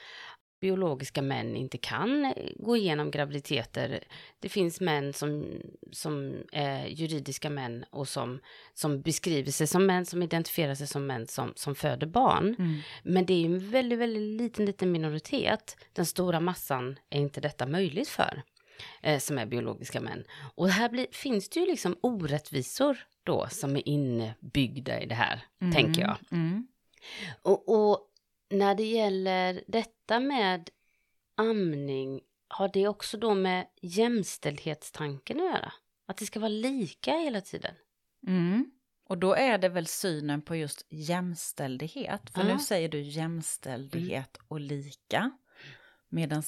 biologiska 0.62 1.22
män 1.22 1.56
inte 1.56 1.78
kan 1.78 2.24
eh, 2.24 2.32
gå 2.56 2.76
igenom 2.76 3.10
graviditeter. 3.10 4.04
Det 4.40 4.48
finns 4.48 4.80
män 4.80 5.12
som, 5.12 5.44
som 5.92 6.34
är 6.52 6.86
juridiska 6.86 7.50
män 7.50 7.84
och 7.90 8.08
som, 8.08 8.40
som 8.74 9.02
beskriver 9.02 9.52
sig 9.52 9.66
som 9.66 9.86
män, 9.86 10.06
som 10.06 10.22
identifierar 10.22 10.74
sig 10.74 10.86
som 10.86 11.06
män 11.06 11.26
som, 11.26 11.52
som 11.56 11.74
föder 11.74 12.06
barn. 12.06 12.56
Men 13.02 13.26
det 13.26 13.34
är 13.34 13.44
en 13.44 13.70
väldigt, 13.70 13.98
väldigt 13.98 14.40
liten, 14.40 14.66
liten 14.66 14.92
minoritet. 14.92 15.76
Den 15.92 16.06
stora 16.06 16.40
massan 16.40 16.98
är 17.10 17.20
inte 17.20 17.40
detta 17.40 17.66
möjligt 17.66 18.08
för, 18.08 18.42
eh, 19.02 19.18
som 19.18 19.38
är 19.38 19.46
biologiska 19.46 20.00
män. 20.00 20.24
Och 20.54 20.68
här 20.68 20.88
blir, 20.88 21.06
finns 21.12 21.48
det 21.48 21.60
ju 21.60 21.66
liksom 21.66 21.96
orättvisor 22.00 22.98
då 23.24 23.46
som 23.50 23.76
är 23.76 23.88
inbyggda 23.88 25.00
i 25.00 25.06
det 25.06 25.14
här, 25.14 25.40
tänker 25.74 26.02
jag. 26.02 26.16
Mm. 26.30 26.66
Och, 27.42 27.68
och 27.68 28.08
när 28.52 28.74
det 28.74 28.84
gäller 28.86 29.64
detta 29.66 30.20
med 30.20 30.70
amning, 31.34 32.20
har 32.48 32.70
det 32.72 32.88
också 32.88 33.18
då 33.18 33.34
med 33.34 33.66
jämställdhetstanken 33.80 35.40
att 35.40 35.44
göra? 35.46 35.72
Att 36.06 36.16
det 36.16 36.26
ska 36.26 36.40
vara 36.40 36.48
lika 36.48 37.12
hela 37.16 37.40
tiden? 37.40 37.74
Mm. 38.26 38.70
Och 39.08 39.18
då 39.18 39.34
är 39.34 39.58
det 39.58 39.68
väl 39.68 39.86
synen 39.86 40.42
på 40.42 40.56
just 40.56 40.86
jämställdhet. 40.90 42.30
För 42.30 42.40
Ja. 42.40 42.54
nu 42.54 42.58
säger 42.58 42.88
du 42.88 43.00
jämställdhet 43.00 44.36
och 44.48 44.60
lika. 44.60 45.30
Medan, 46.08 46.42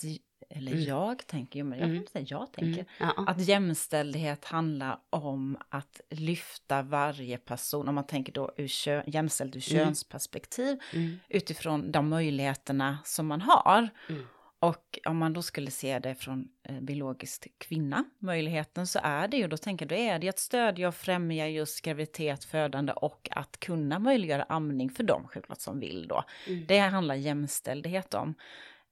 eller 0.50 0.72
Mm. 0.72 0.84
jag 0.84 1.26
tänker, 1.26 1.58
jo 1.58 1.66
men 1.66 1.78
jag 1.78 1.88
Mm. 1.88 2.06
säga 2.12 2.24
jag 2.28 2.52
tänker. 2.52 2.80
Mm. 2.80 2.86
Ja. 3.16 3.24
Att 3.26 3.40
jämställdhet 3.48 4.44
handlar 4.44 4.98
om 5.10 5.58
att 5.68 6.00
lyfta 6.10 6.82
varje 6.82 7.38
person, 7.38 7.88
om 7.88 7.94
man 7.94 8.06
tänker 8.06 8.32
då 8.32 8.52
ur 8.56 8.68
kö, 8.68 9.02
jämställd 9.06 9.56
ur 9.56 9.72
Mm. 9.72 9.84
könsperspektiv, 9.86 10.78
Mm. 10.94 11.18
utifrån 11.28 11.92
de 11.92 12.08
möjligheterna 12.08 12.98
som 13.04 13.26
man 13.26 13.40
har. 13.40 13.88
Mm. 14.08 14.26
Och 14.58 14.98
om 15.06 15.18
man 15.18 15.32
då 15.32 15.42
skulle 15.42 15.70
se 15.70 15.98
det 15.98 16.14
från 16.14 16.48
eh, 16.62 16.80
biologiskt 16.80 17.46
kvinna, 17.58 18.04
möjligheten, 18.18 18.86
så 18.86 18.98
är 19.02 19.28
det 19.28 19.36
ju, 19.36 19.48
då 19.48 19.56
tänker 19.56 19.86
då 19.86 19.94
är 19.94 20.18
det 20.18 20.28
att 20.28 20.38
stödja 20.38 20.88
och 20.88 20.94
främja 20.94 21.48
just 21.48 21.80
graviditet, 21.84 22.44
födande 22.44 22.92
och 22.92 23.28
att 23.30 23.60
kunna 23.60 23.98
möjliggöra 23.98 24.42
amning 24.42 24.90
för 24.90 25.02
dem 25.04 25.26
självklart 25.28 25.60
som 25.60 25.80
vill 25.80 26.08
då. 26.08 26.24
Mm. 26.48 26.64
Det 26.66 26.78
handlar 26.78 27.14
jämställdhet 27.14 28.14
om. 28.14 28.34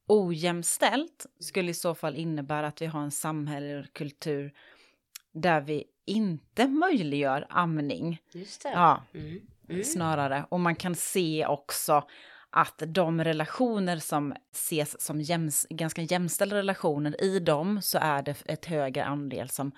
Ojämställt 0.06 1.26
skulle 1.40 1.70
i 1.70 1.74
så 1.74 1.94
fall 1.94 2.16
innebära 2.16 2.66
att 2.66 2.82
vi 2.82 2.86
har 2.86 3.00
en 3.00 3.10
samhälle 3.10 3.78
och 3.78 3.92
kultur 3.92 4.52
där 5.32 5.60
vi 5.60 5.84
inte 6.04 6.68
möjliggör 6.68 7.46
amning. 7.50 8.22
Just 8.32 8.62
det. 8.62 8.70
Ja, 8.70 9.02
Mm. 9.14 9.40
Mm. 9.68 9.84
snarare. 9.84 10.46
Och 10.48 10.60
man 10.60 10.76
kan 10.76 10.94
se 10.94 11.46
också 11.46 12.08
att 12.50 12.82
de 12.86 13.24
relationer 13.24 13.96
som 13.96 14.34
ses 14.52 15.00
som 15.00 15.20
jäms, 15.20 15.66
ganska 15.70 16.02
jämställda 16.02 16.56
relationer, 16.56 17.24
i 17.24 17.38
dem 17.38 17.82
så 17.82 17.98
är 17.98 18.22
det 18.22 18.42
ett 18.46 18.66
högre 18.66 19.04
andel 19.04 19.48
som 19.48 19.72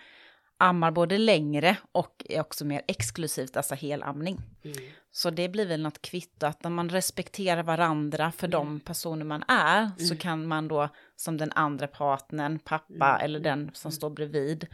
ammar 0.59 0.91
både 0.91 1.19
längre 1.19 1.77
och 1.93 2.27
är 2.29 2.41
också 2.41 2.65
mer 2.65 2.83
exklusivt, 2.89 3.57
alltså 3.57 3.75
helamning. 3.75 4.43
Mm. 4.65 4.77
Så 5.11 5.31
det 5.31 5.49
blir 5.49 5.67
väl 5.67 5.83
något 5.83 6.03
kvitto 6.03 6.47
att 6.47 6.63
när 6.63 6.71
man 6.71 6.89
respekterar 6.89 7.63
varandra 7.63 8.33
för 8.33 8.47
mm. 8.47 8.51
de 8.51 8.81
personer 8.81 9.25
man 9.25 9.45
är 9.49 9.79
mm. 9.83 9.99
så 9.99 10.17
kan 10.17 10.47
man 10.47 10.69
då 10.69 10.89
som 11.17 11.37
den 11.37 11.53
andra 11.53 11.87
partnern, 11.87 12.59
pappa 12.59 13.15
mm. 13.15 13.25
eller 13.25 13.41
den 13.41 13.71
som 13.75 13.89
mm. 13.89 13.97
står 13.97 14.11
bredvid 14.11 14.67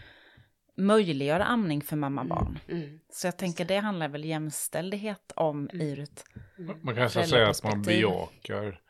möjliggöra 0.76 1.44
amning 1.44 1.82
för 1.82 1.96
mamma-barn. 1.96 2.58
Mm. 2.68 2.82
mm. 2.82 3.00
Så 3.12 3.26
jag 3.26 3.36
tänker 3.36 3.64
det 3.64 3.76
handlar 3.76 4.08
väl 4.08 4.24
jämställdhet 4.24 5.32
om 5.36 5.68
mm. 5.72 5.86
ur 5.86 5.98
ett 5.98 6.24
Man 6.82 6.94
kan 6.94 7.10
säga 7.10 7.48
att 7.48 7.64
man 7.64 7.82
bejakar 7.82 8.80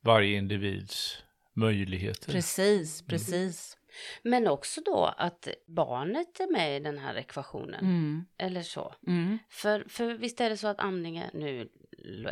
varje 0.00 0.36
individs 0.36 1.22
möjligheter. 1.54 2.32
Precis, 2.32 3.02
precis. 3.02 3.76
Men 4.22 4.46
också 4.46 4.80
då 4.80 5.14
att 5.16 5.48
barnet 5.66 6.40
är 6.40 6.52
med 6.52 6.76
i 6.76 6.80
den 6.80 6.98
här 6.98 7.14
ekvationen. 7.14 7.80
Mm. 7.80 8.26
Eller 8.38 8.62
så. 8.62 8.94
Mm. 9.06 9.38
För, 9.48 9.84
för 9.88 10.14
visst 10.14 10.40
är 10.40 10.50
det 10.50 10.56
så 10.56 10.68
att 10.68 10.80
amningen, 10.80 11.30
nu 11.32 11.68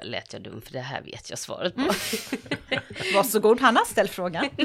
lät 0.02 0.32
jag 0.32 0.42
dum 0.42 0.62
för 0.62 0.72
det 0.72 0.80
här 0.80 1.02
vet 1.02 1.30
jag 1.30 1.38
svaret 1.38 1.74
på. 1.74 1.80
Mm. 1.80 1.94
Varsågod, 3.14 3.60
han 3.60 3.76
har 3.76 3.84
ställt 3.84 4.10
frågan. 4.10 4.48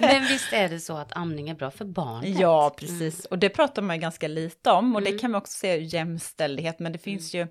Men 0.00 0.22
visst 0.22 0.52
är 0.52 0.68
det 0.68 0.80
så 0.80 0.96
att 0.96 1.16
amning 1.16 1.48
är 1.48 1.54
bra 1.54 1.70
för 1.70 1.84
barnet? 1.84 2.38
Ja, 2.38 2.74
precis. 2.78 3.14
Mm. 3.14 3.26
Och 3.30 3.38
det 3.38 3.48
pratar 3.48 3.82
man 3.82 4.00
ganska 4.00 4.28
lite 4.28 4.70
om 4.70 4.96
och 4.96 5.02
det 5.02 5.08
mm. 5.08 5.18
kan 5.18 5.30
man 5.30 5.40
också 5.40 5.52
se 5.52 5.76
ur 5.76 5.94
jämställdhet, 5.94 6.78
men 6.78 6.92
det 6.92 6.98
finns 6.98 7.34
ju 7.34 7.46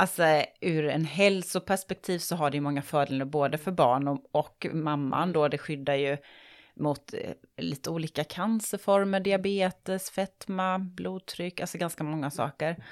Alltså 0.00 0.24
ur 0.60 0.88
en 0.88 1.04
hälsoperspektiv 1.04 2.18
så 2.18 2.36
har 2.36 2.50
det 2.50 2.56
ju 2.56 2.60
många 2.60 2.82
fördelar 2.82 3.24
både 3.24 3.58
för 3.58 3.72
barn 3.72 4.08
och, 4.08 4.24
och 4.30 4.66
mamman 4.72 5.32
då. 5.32 5.48
Det 5.48 5.58
skyddar 5.58 5.94
ju 5.94 6.16
mot 6.80 7.14
eh, 7.14 7.32
lite 7.56 7.90
olika 7.90 8.24
cancerformer, 8.24 9.20
diabetes, 9.20 10.10
fetma, 10.10 10.78
blodtryck, 10.78 11.60
alltså 11.60 11.78
ganska 11.78 12.04
många 12.04 12.30
saker. 12.30 12.84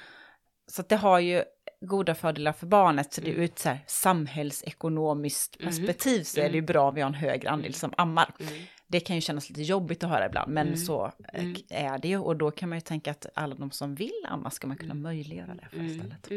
Så 0.67 0.83
det 0.83 0.97
har 0.97 1.19
ju 1.19 1.43
goda 1.81 2.15
fördelar 2.15 2.53
för 2.53 2.67
barnet, 2.67 3.13
så 3.13 3.21
det 3.21 3.31
är 3.31 3.35
ur 3.35 3.45
ett 3.45 3.59
så 3.59 3.69
här, 3.69 3.85
samhällsekonomiskt 3.87 5.57
mm. 5.61 5.67
perspektiv 5.67 6.23
så 6.23 6.41
är 6.41 6.45
det 6.45 6.55
ju 6.55 6.59
mm. 6.59 6.67
bra 6.67 6.89
att 6.89 6.95
vi 6.95 7.01
har 7.01 7.09
en 7.09 7.15
högre 7.15 7.51
andel 7.51 7.75
som 7.75 7.95
ammar. 7.97 8.35
Mm. 8.41 8.53
Det 8.87 9.01
kan 9.01 9.17
ju 9.17 9.23
kännas 9.23 9.49
lite 9.49 9.63
jobbigt 9.63 10.05
att 10.05 10.11
höra 10.11 10.27
ibland, 10.27 10.53
men 10.53 10.67
mm. 10.67 10.79
så 10.79 11.13
eh, 11.33 11.45
mm. 11.45 11.57
är 11.69 11.99
det 11.99 12.09
ju. 12.09 12.19
Och 12.19 12.37
då 12.37 12.51
kan 12.51 12.69
man 12.69 12.79
ju 12.79 12.81
tänka 12.81 13.11
att 13.11 13.27
alla 13.35 13.55
de 13.55 13.71
som 13.71 13.95
vill 13.95 14.27
amma 14.29 14.51
ska 14.51 14.67
man 14.67 14.77
kunna 14.77 14.95
möjliggöra 14.95 15.55
det 15.55 15.69
för 15.71 15.85
istället. 15.85 16.29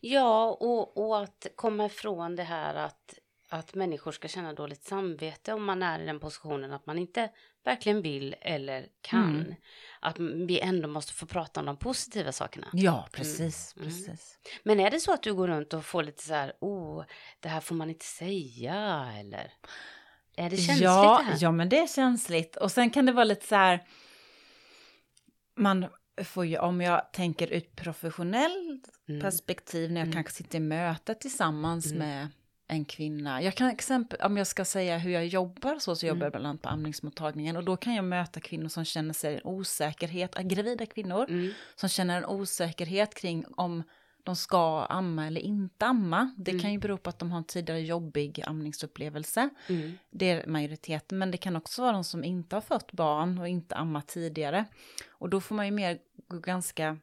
Ja, 0.00 0.56
och, 0.60 1.06
och 1.06 1.22
att 1.22 1.46
komma 1.56 1.86
ifrån 1.86 2.36
det 2.36 2.42
här 2.42 2.74
att 2.74 3.14
att 3.48 3.74
människor 3.74 4.12
ska 4.12 4.28
känna 4.28 4.52
dåligt 4.52 4.84
samvete 4.84 5.52
om 5.52 5.64
man 5.64 5.82
är 5.82 6.00
i 6.00 6.06
den 6.06 6.20
positionen 6.20 6.72
att 6.72 6.86
man 6.86 6.98
inte 6.98 7.30
verkligen 7.64 8.02
vill 8.02 8.34
eller 8.40 8.86
kan. 9.00 9.40
Mm. 9.40 9.54
Att 10.00 10.18
vi 10.18 10.60
ändå 10.60 10.88
måste 10.88 11.12
få 11.12 11.26
prata 11.26 11.60
om 11.60 11.66
de 11.66 11.76
positiva 11.76 12.32
sakerna. 12.32 12.68
Ja, 12.72 13.08
precis, 13.12 13.74
mm. 13.76 13.88
precis. 13.88 14.06
Mm. 14.06 14.60
Men 14.62 14.80
är 14.80 14.90
det 14.90 15.00
så 15.00 15.12
att 15.12 15.22
du 15.22 15.34
går 15.34 15.48
runt 15.48 15.74
och 15.74 15.84
får 15.84 16.02
lite 16.02 16.22
så 16.22 16.34
här, 16.34 16.52
oh, 16.60 17.04
det 17.40 17.48
här 17.48 17.60
får 17.60 17.74
man 17.74 17.88
inte 17.88 18.04
säga 18.04 19.08
eller? 19.18 19.52
Är 20.36 20.50
det 20.50 20.56
känsligt 20.56 20.80
ja, 20.80 21.18
det 21.18 21.30
här? 21.30 21.38
Ja, 21.40 21.52
men 21.52 21.68
det 21.68 21.78
är 21.78 21.86
känsligt. 21.86 22.56
Och 22.56 22.72
sen 22.72 22.90
kan 22.90 23.06
det 23.06 23.12
vara 23.12 23.24
lite 23.24 23.46
så 23.46 23.54
här, 23.54 23.86
man 25.56 25.86
får 26.24 26.46
ju, 26.46 26.58
om 26.58 26.80
jag 26.80 27.12
tänker 27.12 27.52
ett 27.52 27.76
professionellt 27.76 28.88
mm. 29.08 29.20
perspektiv, 29.20 29.92
när 29.92 30.00
jag 30.00 30.06
mm. 30.06 30.12
kanske 30.12 30.32
sitter 30.32 30.58
i 30.58 30.60
möte 30.60 31.14
tillsammans 31.14 31.86
mm. 31.86 31.98
med 31.98 32.28
en 32.68 32.84
kvinna. 32.84 33.42
Jag 33.42 33.54
kan 33.54 33.68
exempel, 33.70 34.20
om 34.22 34.36
jag 34.36 34.46
ska 34.46 34.64
säga 34.64 34.98
hur 34.98 35.10
jag 35.10 35.26
jobbar 35.26 35.78
så, 35.78 35.96
så 35.96 36.06
jobbar 36.06 36.26
jag 36.26 36.26
mm. 36.26 36.30
bland 36.30 36.46
annat 36.46 36.62
på 36.62 36.68
amningsmottagningen 36.68 37.56
och 37.56 37.64
då 37.64 37.76
kan 37.76 37.94
jag 37.94 38.04
möta 38.04 38.40
kvinnor 38.40 38.68
som 38.68 38.84
känner 38.84 39.14
sig 39.14 39.34
en 39.34 39.40
osäkerhet, 39.44 40.34
gravida 40.34 40.86
kvinnor, 40.86 41.26
mm. 41.28 41.52
som 41.74 41.88
känner 41.88 42.16
en 42.16 42.24
osäkerhet 42.24 43.14
kring 43.14 43.44
om 43.56 43.82
de 44.22 44.36
ska 44.36 44.84
amma 44.84 45.26
eller 45.26 45.40
inte 45.40 45.86
amma. 45.86 46.34
Det 46.36 46.50
mm. 46.50 46.62
kan 46.62 46.72
ju 46.72 46.78
bero 46.78 46.96
på 46.96 47.10
att 47.10 47.18
de 47.18 47.30
har 47.30 47.38
en 47.38 47.44
tidigare 47.44 47.80
jobbig 47.80 48.42
amningsupplevelse. 48.46 49.48
Mm. 49.68 49.98
Det 50.10 50.30
är 50.30 50.46
majoriteten, 50.46 51.18
men 51.18 51.30
det 51.30 51.38
kan 51.38 51.56
också 51.56 51.82
vara 51.82 51.92
de 51.92 52.04
som 52.04 52.24
inte 52.24 52.56
har 52.56 52.60
fött 52.60 52.92
barn 52.92 53.38
och 53.38 53.48
inte 53.48 53.74
ammat 53.74 54.08
tidigare. 54.08 54.64
Och 55.08 55.28
då 55.28 55.40
får 55.40 55.54
man 55.54 55.66
ju 55.66 55.72
mer 55.72 55.98
ganska 56.44 56.98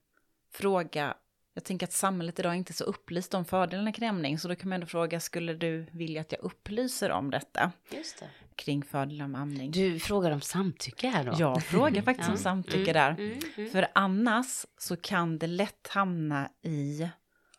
fråga 0.54 1.16
jag 1.58 1.64
tänker 1.64 1.88
att 1.88 1.94
samhället 1.94 2.40
idag 2.40 2.52
är 2.52 2.58
inte 2.58 2.74
så 2.74 2.84
upplyst 2.84 3.34
om 3.34 3.46
fördelarna 3.46 3.92
kring 3.92 4.10
amning, 4.10 4.40
så 4.40 4.48
då 4.48 4.56
kan 4.56 4.70
man 4.70 4.76
ändå 4.76 4.88
fråga, 4.88 5.20
skulle 5.20 5.54
du 5.54 5.86
vilja 5.92 6.22
att 6.22 6.32
jag 6.32 6.42
upplyser 6.42 7.10
om 7.10 7.32
detta? 7.32 7.72
Just 7.92 8.20
det. 8.20 8.30
Kring 8.56 8.84
fördelar 8.84 9.28
med 9.28 9.42
amning. 9.42 9.72
Du 9.72 10.00
frågar 10.00 10.32
om 10.32 10.42
samtycke 10.42 11.08
här 11.08 11.24
då? 11.24 11.34
Jag 11.40 11.64
frågar 11.64 12.02
faktiskt 12.02 12.28
ja. 12.28 12.34
om 12.34 12.38
samtycke 12.38 12.92
mm, 12.92 12.94
där. 12.94 13.12
Mm, 13.12 13.40
mm. 13.58 13.70
För 13.70 13.88
annars 13.94 14.66
så 14.78 14.98
kan 14.98 15.38
det 15.38 15.48
lätt 15.48 15.88
hamna 15.88 16.50
i 16.62 17.10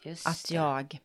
Just 0.02 0.26
att 0.26 0.48
det. 0.48 0.54
jag 0.54 0.98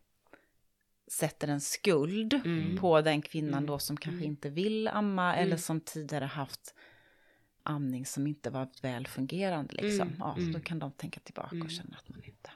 sätter 1.08 1.48
en 1.48 1.62
skuld 1.62 2.34
mm. 2.34 2.78
på 2.78 3.02
den 3.02 3.22
kvinnan 3.22 3.54
mm. 3.54 3.66
då 3.66 3.80
som 3.80 3.98
kanske 3.98 4.18
mm. 4.18 4.32
inte 4.32 4.50
vill 4.50 4.88
amma 4.88 5.36
eller 5.36 5.58
som 5.58 5.82
tidigare 5.82 6.26
haft 6.26 6.76
amning 7.64 8.06
som 8.06 8.28
inte 8.28 8.50
var 8.50 8.68
väl 8.82 9.08
fungerande 9.08 9.74
liksom. 9.74 10.12
Ja, 10.20 10.38
då 10.54 10.60
kan 10.60 10.80
de 10.80 10.92
tänka 10.92 11.20
tillbaka 11.20 11.56
och 11.64 11.72
känna 11.72 11.98
att 11.98 12.10
man 12.10 12.24
inte 12.24 12.51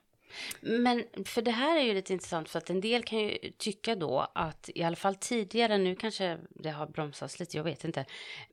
men 0.61 1.03
för 1.25 1.41
det 1.41 1.51
här 1.51 1.77
är 1.77 1.83
ju 1.83 1.93
lite 1.93 2.13
intressant 2.13 2.49
för 2.49 2.57
att 2.59 2.69
en 2.69 2.81
del 2.81 3.03
kan 3.03 3.19
ju 3.19 3.37
tycka 3.57 3.95
då 3.95 4.31
att 4.35 4.69
i 4.75 4.83
alla 4.83 4.95
fall 4.95 5.15
tidigare, 5.15 5.77
nu 5.77 5.95
kanske 5.95 6.37
det 6.49 6.69
har 6.69 6.87
bromsats 6.87 7.39
lite, 7.39 7.57
jag 7.57 7.63
vet 7.63 7.83
inte, 7.83 8.05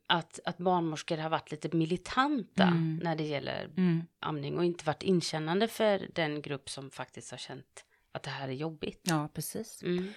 att, 0.07 0.39
att 0.45 0.57
barnmorskor 0.57 1.17
har 1.17 1.29
varit 1.29 1.51
lite 1.51 1.77
militanta 1.77 2.63
mm. 2.63 2.99
när 3.03 3.15
det 3.15 3.23
gäller 3.23 3.69
mm. 3.77 4.01
amning 4.19 4.57
och 4.57 4.65
inte 4.65 4.85
varit 4.85 5.03
inkännande 5.03 5.67
för 5.67 6.07
den 6.13 6.41
grupp 6.41 6.69
som 6.69 6.91
faktiskt 6.91 7.31
har 7.31 7.37
känt 7.37 7.85
att 8.13 8.23
det 8.23 8.29
här 8.29 8.47
är 8.47 8.53
jobbigt. 8.53 9.01
Ja, 9.03 9.29
precis. 9.33 9.83
Mm. 9.83 10.13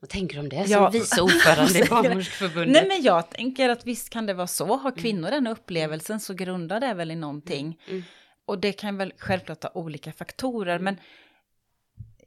Vad 0.00 0.10
tänker 0.10 0.34
du 0.34 0.40
om 0.40 0.48
det 0.48 0.64
som 0.64 0.72
ja. 0.72 0.90
vice 0.90 1.22
ordförande 1.22 1.78
i 1.78 1.84
Barnmorskeförbundet? 1.90 2.72
Nej 2.72 2.88
men 2.88 3.02
jag 3.02 3.30
tänker 3.30 3.68
att 3.68 3.86
visst 3.86 4.10
kan 4.10 4.26
det 4.26 4.34
vara 4.34 4.46
så. 4.46 4.76
Har 4.76 4.96
kvinnor 4.96 5.28
mm. 5.28 5.44
den 5.44 5.52
upplevelsen 5.52 6.20
så 6.20 6.34
grundar 6.34 6.80
det 6.80 6.94
väl 6.94 7.10
i 7.10 7.16
någonting. 7.16 7.80
Mm. 7.88 8.02
Mm 8.50 8.60
och 8.60 8.60
det 8.60 8.72
kan 8.72 8.96
väl 8.96 9.12
självklart 9.18 9.62
ha 9.62 9.70
olika 9.74 10.12
faktorer, 10.12 10.78
men 10.78 10.96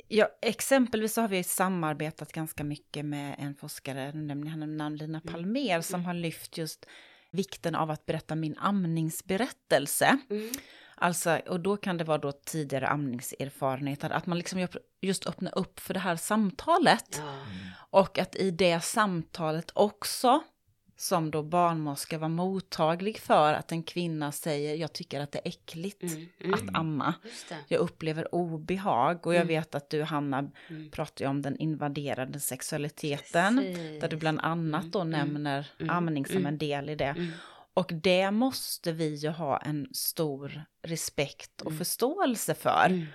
ja, 0.07 0.27
exempelvis 0.41 1.13
så 1.13 1.21
har 1.21 1.27
vi 1.27 1.43
samarbetat 1.43 2.31
ganska 2.31 2.63
mycket 2.63 3.05
med 3.05 3.35
en 3.39 3.55
forskare, 3.55 4.11
nämligen 4.13 4.95
Lina 4.95 5.21
mm. 5.25 5.33
Palmer, 5.33 5.81
som 5.81 5.95
mm. 5.95 6.05
har 6.05 6.13
lyft 6.13 6.57
just 6.57 6.85
vikten 7.31 7.75
av 7.75 7.91
att 7.91 8.05
berätta 8.05 8.35
min 8.35 8.57
amningsberättelse. 8.57 10.17
Mm. 10.29 10.51
Alltså, 10.95 11.39
och 11.47 11.59
då 11.59 11.77
kan 11.77 11.97
det 11.97 12.03
vara 12.03 12.17
då 12.17 12.31
tidigare 12.31 12.87
amningserfarenheter, 12.87 14.09
att 14.09 14.25
man 14.25 14.37
liksom 14.37 14.67
just 15.01 15.27
öppnar 15.27 15.57
upp 15.57 15.79
för 15.79 15.93
det 15.93 15.99
här 15.99 16.15
samtalet. 16.15 17.17
Mm. 17.17 17.37
Och 17.89 18.19
att 18.19 18.35
i 18.35 18.51
det 18.51 18.83
samtalet 18.83 19.71
också 19.73 20.43
som 21.03 21.31
då 21.31 21.43
barnmorska 21.43 22.17
var 22.17 22.29
mottaglig 22.29 23.17
för 23.19 23.53
att 23.53 23.71
en 23.71 23.83
kvinna 23.83 24.31
säger 24.31 24.75
jag 24.75 24.93
tycker 24.93 25.19
att 25.19 25.31
det 25.31 25.39
är 25.39 25.47
äckligt 25.47 26.03
mm, 26.03 26.29
mm, 26.39 26.53
att 26.53 26.75
amma. 26.75 27.13
Jag 27.67 27.79
upplever 27.79 28.35
obehag 28.35 29.27
och 29.27 29.33
jag 29.33 29.41
mm. 29.41 29.47
vet 29.47 29.75
att 29.75 29.89
du 29.89 30.03
Hanna 30.03 30.49
mm. 30.69 30.91
pratar 30.91 31.25
om 31.25 31.41
den 31.41 31.57
invaderade 31.57 32.39
sexualiteten 32.39 33.57
Precis. 33.57 34.01
där 34.01 34.09
du 34.09 34.17
bland 34.17 34.39
annat 34.39 34.85
då 34.85 35.01
mm, 35.01 35.13
mm, 35.13 35.33
nämner 35.33 35.71
amning 35.89 36.25
som 36.25 36.45
en 36.45 36.57
del 36.57 36.89
i 36.89 36.95
det. 36.95 37.31
Och 37.73 37.91
det 37.93 38.31
måste 38.31 38.91
vi 38.91 39.15
ju 39.15 39.29
ha 39.29 39.57
en 39.57 39.87
stor 39.93 40.63
respekt 40.83 41.61
och 41.61 41.77
förståelse 41.77 42.53
för. 42.53 43.07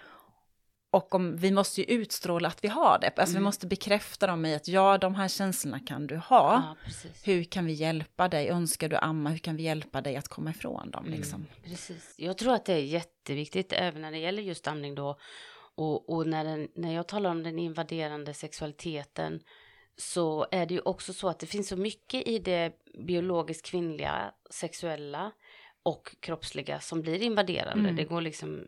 Och 0.91 1.15
om, 1.15 1.37
vi 1.37 1.51
måste 1.51 1.81
ju 1.81 1.87
utstråla 1.87 2.49
att 2.49 2.65
vi 2.65 2.69
har 2.69 2.99
det. 2.99 3.07
Alltså 3.07 3.33
mm. 3.33 3.43
vi 3.43 3.45
måste 3.45 3.67
bekräfta 3.67 4.27
dem 4.27 4.47
i 4.47 4.55
att 4.55 4.69
ja, 4.69 4.99
de 4.99 5.15
här 5.15 5.29
känslorna 5.29 5.81
kan 5.81 6.07
du 6.07 6.17
ha. 6.17 6.77
Ja, 6.85 6.91
Hur 7.25 7.45
kan 7.45 7.67
vi 7.67 7.73
hjälpa 7.73 8.29
dig? 8.29 8.49
Önskar 8.49 8.89
du 8.89 8.97
amma? 8.97 9.31
Hur 9.31 9.39
kan 9.39 9.57
vi 9.57 9.63
hjälpa 9.63 10.01
dig 10.01 10.17
att 10.17 10.29
komma 10.29 10.51
ifrån 10.51 10.91
dem? 10.91 11.07
Mm. 11.07 11.19
Liksom? 11.19 11.47
Precis. 11.65 12.15
Jag 12.17 12.39
tror 12.39 12.55
att 12.55 12.65
det 12.65 12.73
är 12.73 12.85
jätteviktigt 12.85 13.73
även 13.73 14.03
när 14.03 14.11
det 14.11 14.19
gäller 14.19 14.43
just 14.43 14.67
amning 14.67 14.95
då. 14.95 15.19
Och, 15.75 16.11
och 16.11 16.27
när, 16.27 16.45
den, 16.45 16.69
när 16.75 16.95
jag 16.95 17.09
talar 17.09 17.31
om 17.31 17.43
den 17.43 17.59
invaderande 17.59 18.35
sexualiteten 18.35 19.41
så 19.97 20.47
är 20.51 20.67
det 20.67 20.75
ju 20.75 20.81
också 20.81 21.13
så 21.13 21.29
att 21.29 21.39
det 21.39 21.47
finns 21.47 21.69
så 21.69 21.77
mycket 21.77 22.27
i 22.27 22.39
det 22.39 22.73
biologiskt 22.99 23.67
kvinnliga 23.67 24.33
sexuella 24.51 25.33
och 25.89 26.17
kroppsliga 26.21 26.81
som 26.81 27.03
blir 27.03 27.23
invaderande. 27.23 27.85
Mm. 27.85 27.97
Det 27.97 28.05
går 28.05 28.21
liksom, 28.21 28.65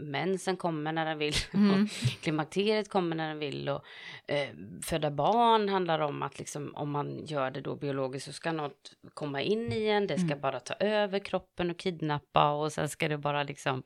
mensen 0.00 0.56
kommer 0.56 0.92
när 0.92 1.04
den 1.06 1.18
vill, 1.18 1.34
Mm. 1.54 1.82
och 1.82 1.88
klimakteriet 2.22 2.88
kommer 2.90 3.16
när 3.16 3.28
den 3.28 3.38
vill 3.38 3.68
och 3.68 3.84
eh, 4.26 4.48
föda 4.82 5.10
barn 5.10 5.68
handlar 5.68 5.98
om 5.98 6.22
att 6.22 6.38
liksom 6.38 6.74
om 6.74 6.90
man 6.90 7.24
gör 7.26 7.50
det 7.50 7.60
då 7.60 7.76
biologiskt 7.76 8.26
så 8.26 8.32
ska 8.32 8.52
något 8.52 8.92
komma 9.14 9.42
in 9.42 9.72
i 9.72 9.86
en, 9.86 10.06
det 10.06 10.16
ska 10.18 10.26
Mm. 10.26 10.40
bara 10.40 10.60
ta 10.60 10.74
över 10.74 11.18
kroppen 11.18 11.70
och 11.70 11.76
kidnappa 11.78 12.50
och 12.52 12.72
sen 12.72 12.88
ska 12.88 13.08
det 13.08 13.18
bara 13.18 13.42
liksom, 13.42 13.82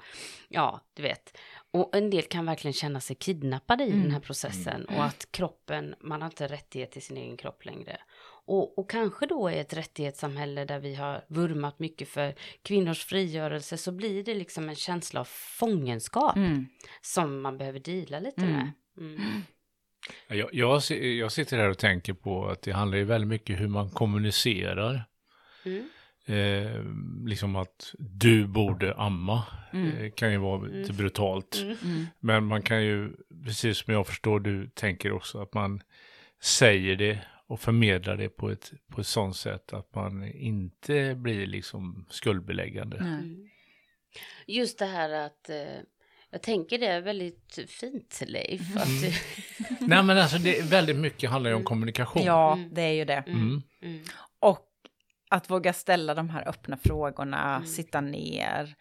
ja, 0.49 0.81
du 0.95 1.03
vet. 1.03 1.39
Och 1.71 1.97
en 1.97 2.11
del 2.11 2.23
kan 2.23 2.47
verkligen 2.47 2.73
känna 2.73 3.01
sig 3.01 3.17
kidnappade 3.17 3.85
i 3.85 3.91
Mm. 3.91 4.03
den 4.03 4.11
här 4.11 4.21
processen 4.21 4.85
och 4.85 5.05
att 5.05 5.29
kroppen, 5.33 5.95
man 6.01 6.23
har 6.23 6.29
inte 6.29 6.47
rättighet 6.47 6.91
till 6.93 7.03
sin 7.03 7.17
egen 7.17 7.37
kropp 7.37 7.65
längre. 7.65 7.97
Och, 8.47 8.79
och 8.79 8.91
kanske 8.91 9.27
då 9.27 9.51
i 9.51 9.59
ett 9.59 9.73
rättighetssamhälle 9.75 10.65
där 10.65 10.79
vi 10.79 10.95
har 10.95 11.25
vurmat 11.29 11.79
mycket 11.79 12.09
för 12.09 12.35
kvinnors 12.63 13.05
frigörelse 13.05 13.77
så 13.77 13.93
blir 13.93 14.25
det 14.25 14.35
liksom 14.35 14.69
en 14.69 14.75
känsla 14.75 15.21
av 15.21 15.25
fångenskap 15.31 16.37
Mm. 16.37 16.67
som 17.03 17.41
man 17.41 17.59
behöver 17.59 17.79
deala 17.79 18.21
lite 18.21 18.43
Mm. 18.43 18.53
med. 18.55 18.73
Mm. 18.99 19.21
Jag, 20.29 20.49
jag, 20.55 20.83
jag 21.01 21.33
sitter 21.33 21.57
här 21.59 21.69
och 21.71 21.79
tänker 21.79 22.13
på 22.13 22.49
att 22.49 22.63
det 22.63 22.73
handlar 22.73 22.99
ju 22.99 23.05
väldigt 23.05 23.29
mycket 23.29 23.61
hur 23.61 23.69
man 23.69 23.91
kommunicerar. 23.91 25.05
Mm. 25.65 25.89
Eh, 26.29 26.83
liksom 27.29 27.57
att 27.57 27.95
du 27.99 28.47
borde 28.47 28.95
amma. 28.95 29.45
Mm. 29.73 29.97
Eh, 29.97 30.11
kan 30.11 30.33
ju 30.33 30.39
vara 30.39 30.61
lite 30.63 30.93
brutalt. 30.93 31.57
Mm. 31.63 31.77
Mm. 31.85 32.07
Men 32.21 32.45
man 32.45 32.63
kan 32.63 32.83
ju, 32.85 33.13
precis 33.45 33.79
som 33.79 33.95
jag 33.95 34.07
förstår 34.07 34.41
du 34.41 34.69
tänker 34.75 35.13
också, 35.13 35.43
att 35.43 35.55
man 35.55 35.81
säger 36.43 36.97
det 36.97 37.19
och 37.49 37.61
förmedlar 37.61 38.17
det 38.17 38.29
på 38.29 38.51
ett, 38.51 38.73
på 38.89 39.01
ett 39.01 39.07
sånt 39.07 39.37
sätt 39.37 39.73
att 39.73 39.95
man 39.95 40.25
inte 40.35 41.15
blir 41.15 41.47
liksom 41.47 42.07
skuldbeläggande. 42.11 42.97
Mm. 42.97 43.49
Just 44.47 44.79
det 44.79 44.87
här 44.87 45.11
att 45.11 45.51
eh, 45.51 45.81
jag 46.31 46.43
tänker 46.43 46.79
det 46.79 46.87
är 46.87 47.01
väldigt 47.01 47.59
fint 47.69 48.23
Leif. 48.27 48.77
Att, 48.77 48.89
Nej 49.81 50.03
men 50.03 50.11
alltså 50.19 50.39
det 50.39 50.59
är 50.59 50.63
väldigt 50.63 50.97
mycket 50.97 51.31
handlar 51.31 51.51
ju 51.51 51.57
om 51.57 51.65
kommunikation. 51.65 52.23
Ja, 52.23 52.53
Mm. 52.53 52.75
det 52.75 52.83
är 52.83 52.93
ju 52.93 53.05
det. 53.05 53.25
Mm. 53.27 53.63
mm. 53.83 54.03
Och 54.39 54.67
att 55.31 55.51
våga 55.51 55.73
ställa 55.73 56.15
de 56.15 56.31
här 56.31 56.49
öppna 56.49 56.77
frågorna, 56.77 57.57
Mm. 57.57 57.67
sitta 57.67 58.01
ner, 58.01 58.75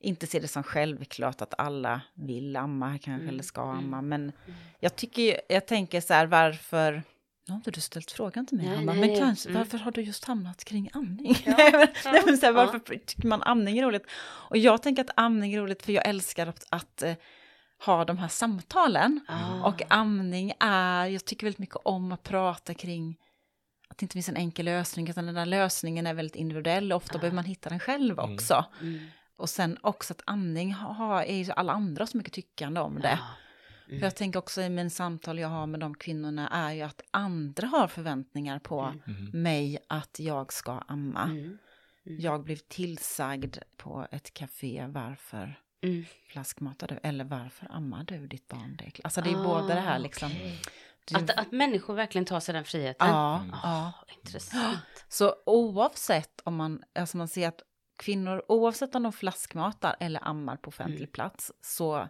inte 0.00 0.26
se 0.26 0.38
det 0.40 0.48
som 0.48 0.62
självklart 0.62 1.42
att 1.42 1.54
alla 1.58 2.00
vill 2.14 2.56
amma 2.56 2.90
kanske 2.98 3.10
Mm. 3.22 3.28
eller 3.28 3.42
ska 3.42 3.62
Mm. 3.62 3.76
amma. 3.78 4.02
Men 4.02 4.32
jag 4.80 4.96
tycker 4.96 5.40
jag 5.48 5.66
tänker 5.66 6.00
så 6.00 6.14
här 6.14 6.26
varför, 6.26 7.02
nu 7.50 7.54
har 7.54 7.56
inte 7.58 7.70
du 7.70 7.80
ställt 7.80 8.10
frågan 8.10 8.46
till 8.46 8.56
mig 8.56 8.66
Nej, 8.66 8.76
Hanna, 8.76 8.92
nej, 8.92 9.00
men 9.08 9.18
kanske, 9.18 9.48
Mm. 9.48 9.58
varför 9.60 9.78
har 9.78 9.90
du 9.92 10.02
just 10.02 10.24
hamnat 10.24 10.64
kring 10.64 10.90
amning? 10.92 11.36
Ja, 11.44 11.54
Nej, 11.58 11.72
men, 11.72 11.80
ja, 11.80 12.36
så 12.36 12.46
här, 12.46 12.52
ja. 12.52 12.52
varför 12.52 12.78
tycker 12.78 13.26
man 13.28 13.42
amning 13.42 13.78
är 13.78 13.82
roligt? 13.84 14.06
Och 14.22 14.56
jag 14.56 14.82
tänker 14.82 15.02
att 15.02 15.10
amning 15.16 15.54
är 15.54 15.60
roligt 15.60 15.82
för 15.82 15.92
jag 15.92 16.08
älskar 16.08 16.46
att, 16.46 16.66
att 16.70 17.02
eh, 17.02 17.14
ha 17.86 18.04
de 18.04 18.18
här 18.18 18.28
samtalen. 18.28 19.20
Ah. 19.28 19.68
Och 19.68 19.82
amning 19.88 20.52
är, 20.60 21.06
jag 21.06 21.24
tycker 21.24 21.46
väldigt 21.46 21.58
mycket 21.58 21.76
om 21.84 22.12
att 22.12 22.22
prata 22.22 22.74
kring 22.74 23.16
att 23.88 23.98
det 23.98 24.04
inte 24.04 24.12
finns 24.12 24.28
en 24.28 24.36
enkel 24.36 24.64
lösning, 24.64 25.08
utan 25.10 25.26
den 25.26 25.34
där 25.34 25.46
lösningen 25.46 26.06
är 26.06 26.14
väldigt 26.14 26.36
individuell 26.36 26.92
och 26.92 26.96
ofta 26.96 27.18
behöver 27.18 27.34
man 27.34 27.44
hitta 27.44 27.68
den 27.68 27.80
själv 27.80 28.18
Mm. 28.18 28.34
också. 28.34 28.64
Mm. 28.80 29.00
Och 29.36 29.48
sen 29.50 29.78
också 29.80 30.12
att 30.12 30.22
amning 30.26 30.72
har, 30.72 31.22
är 31.22 31.36
ju 31.36 31.52
alla 31.52 31.72
andra 31.72 32.06
så 32.06 32.16
mycket 32.16 32.32
tyckande 32.32 32.80
om 32.80 33.00
det. 33.00 33.18
Ja. 33.90 33.98
För 33.98 34.06
jag 34.06 34.16
tänker 34.16 34.38
också 34.38 34.62
i 34.62 34.68
min 34.70 34.90
samtal 34.90 35.38
jag 35.38 35.48
har 35.48 35.66
med 35.66 35.80
de 35.80 35.94
kvinnorna 35.94 36.48
är 36.48 36.72
ju 36.72 36.82
att 36.82 37.02
andra 37.10 37.66
har 37.66 37.88
förväntningar 37.88 38.58
på 38.58 38.80
Mm. 39.06 39.30
mig 39.42 39.78
att 39.88 40.20
jag 40.20 40.52
ska 40.52 40.72
amma. 40.72 41.22
Mm. 41.24 41.36
Mm. 42.06 42.20
Jag 42.20 42.44
blev 42.44 42.56
tillsagd 42.56 43.56
på 43.76 44.06
ett 44.10 44.34
café 44.34 44.86
varför 44.88 45.60
Mm. 45.82 46.04
flaskmatar 46.28 46.88
du 46.88 46.98
eller 47.02 47.24
varför 47.24 47.66
ammar 47.70 48.04
du 48.04 48.26
ditt 48.26 48.48
barn? 48.48 48.76
Det. 48.78 49.00
Alltså 49.04 49.20
det 49.22 49.30
är 49.30 49.40
Ah, 49.40 49.44
både 49.44 49.74
det 49.74 49.80
här 49.80 49.98
liksom. 49.98 50.30
okej. 50.32 50.58
Du- 51.04 51.16
Att, 51.16 51.30
att 51.30 51.52
människor 51.52 51.94
verkligen 51.94 52.24
tar 52.24 52.40
sig 52.40 52.52
den 52.54 52.64
friheten. 52.64 53.08
Ja, 53.08 53.36
Mm. 53.40 53.50
ja. 53.62 53.92
Intressant. 54.18 54.78
Så 55.08 55.34
oavsett 55.46 56.40
om 56.44 56.56
man, 56.56 56.82
alltså 56.94 57.16
man 57.16 57.28
ser 57.28 57.48
att 57.48 57.62
kvinnor, 57.98 58.42
oavsett 58.48 58.94
om 58.94 59.02
de 59.02 59.12
flaskmatar 59.12 59.96
eller 60.00 60.28
ammar 60.28 60.56
på 60.56 60.68
offentlig 60.68 60.98
Mm. 60.98 61.10
plats, 61.12 61.52
så, 61.60 62.08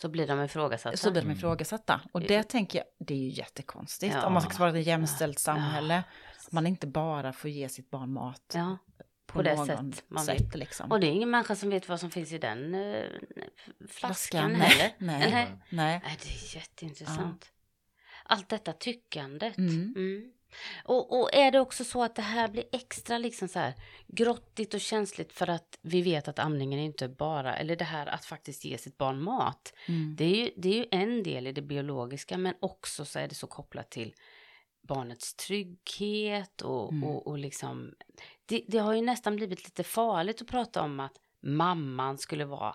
Så 0.00 0.08
blir 0.08 0.26
de 0.26 0.42
ifrågasatta. 0.42 0.96
så 0.96 1.10
blir 1.10 1.22
de 1.22 1.26
Mm. 1.26 1.36
ifrågasatta. 1.36 2.00
Och 2.12 2.20
det 2.20 2.42
tänker 2.42 2.78
jag, 2.78 2.86
det 3.06 3.14
är 3.14 3.18
ju 3.18 3.28
jättekonstigt. 3.28 4.14
Ja. 4.14 4.26
Om 4.26 4.32
man 4.32 4.42
ska 4.42 4.58
vara 4.64 4.78
ett 4.78 4.86
jämställt 4.86 5.38
Ja. 5.38 5.40
samhälle, 5.40 6.04
att 6.46 6.52
man 6.52 6.66
inte 6.66 6.86
bara 6.86 7.32
får 7.32 7.50
ge 7.50 7.68
sitt 7.68 7.90
barn 7.90 8.12
mat 8.12 8.52
Ja, 8.54 8.78
på, 9.26 9.32
på 9.34 9.42
det 9.42 9.54
någon 9.56 9.66
sätt 9.66 10.04
man 10.08 10.24
sätt. 10.24 10.54
Liksom. 10.54 10.90
och 10.92 11.00
det 11.00 11.06
är 11.06 11.10
ingen 11.10 11.30
människa 11.30 11.54
som 11.56 11.70
vet 11.70 11.88
vad 11.88 12.00
som 12.00 12.10
finns 12.10 12.32
i 12.32 12.38
den 12.38 12.74
eh, 12.74 13.04
flaskan 13.88 14.52
nej, 14.52 14.60
heller. 14.60 14.92
nej, 14.98 15.30
Nej. 15.30 15.48
nej. 15.70 16.00
Nej, 16.04 16.16
det 16.22 16.28
är 16.28 16.56
jätteintressant. 16.56 17.52
Allt 18.24 18.48
detta 18.48 18.72
tyckandet. 18.72 19.58
Mm. 19.58 19.94
Mm. 19.96 20.32
Och, 20.84 21.20
och 21.20 21.34
är 21.34 21.50
det 21.50 21.60
också 21.60 21.84
så 21.84 22.02
att 22.02 22.14
det 22.16 22.22
här 22.22 22.48
blir 22.48 22.64
extra 22.72 23.18
liksom 23.18 23.48
så 23.48 23.58
här 23.58 23.74
grottigt 24.06 24.74
och 24.74 24.80
känsligt 24.80 25.32
för 25.32 25.50
att 25.50 25.78
vi 25.82 26.02
vet 26.02 26.28
att 26.28 26.38
amningen 26.38 26.78
är 26.78 26.84
inte 26.84 27.08
bara, 27.08 27.56
eller 27.56 27.76
det 27.76 27.84
här 27.84 28.06
att 28.06 28.24
faktiskt 28.24 28.64
ge 28.64 28.78
sitt 28.78 28.98
barn 28.98 29.22
mat. 29.22 29.72
Mm. 29.88 30.16
Det 30.16 30.24
är 30.24 30.36
ju, 30.36 30.50
det 30.56 30.68
är 30.68 30.74
ju 30.74 30.86
en 30.90 31.22
del 31.22 31.46
i 31.46 31.52
det 31.52 31.62
biologiska 31.62 32.38
men 32.38 32.54
också 32.60 33.04
så 33.04 33.18
är 33.18 33.28
det 33.28 33.34
så 33.34 33.46
kopplat 33.46 33.90
till 33.90 34.14
barnets 34.88 35.34
trygghet 35.34 36.62
och, 36.62 36.92
Mm. 36.92 37.04
och, 37.04 37.26
och 37.26 37.38
liksom 37.38 37.94
det, 38.46 38.64
det 38.68 38.78
har 38.78 38.94
ju 38.94 39.02
nästan 39.02 39.36
blivit 39.36 39.64
lite 39.64 39.84
farligt 39.84 40.42
att 40.42 40.48
prata 40.48 40.82
om 40.82 41.00
att 41.00 41.16
mamman 41.42 42.18
skulle 42.18 42.44
vara 42.44 42.74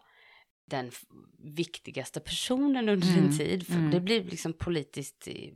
den 0.66 0.92
viktigaste 1.40 2.20
personen 2.20 2.90
under 2.90 3.08
Mm, 3.08 3.26
en 3.26 3.38
tid. 3.38 3.68
För 3.68 3.74
mm. 3.74 3.92
Det 3.92 4.00
blir 4.00 4.24
liksom 4.24 4.54
politiskt 4.54 5.28
eh, 5.28 5.54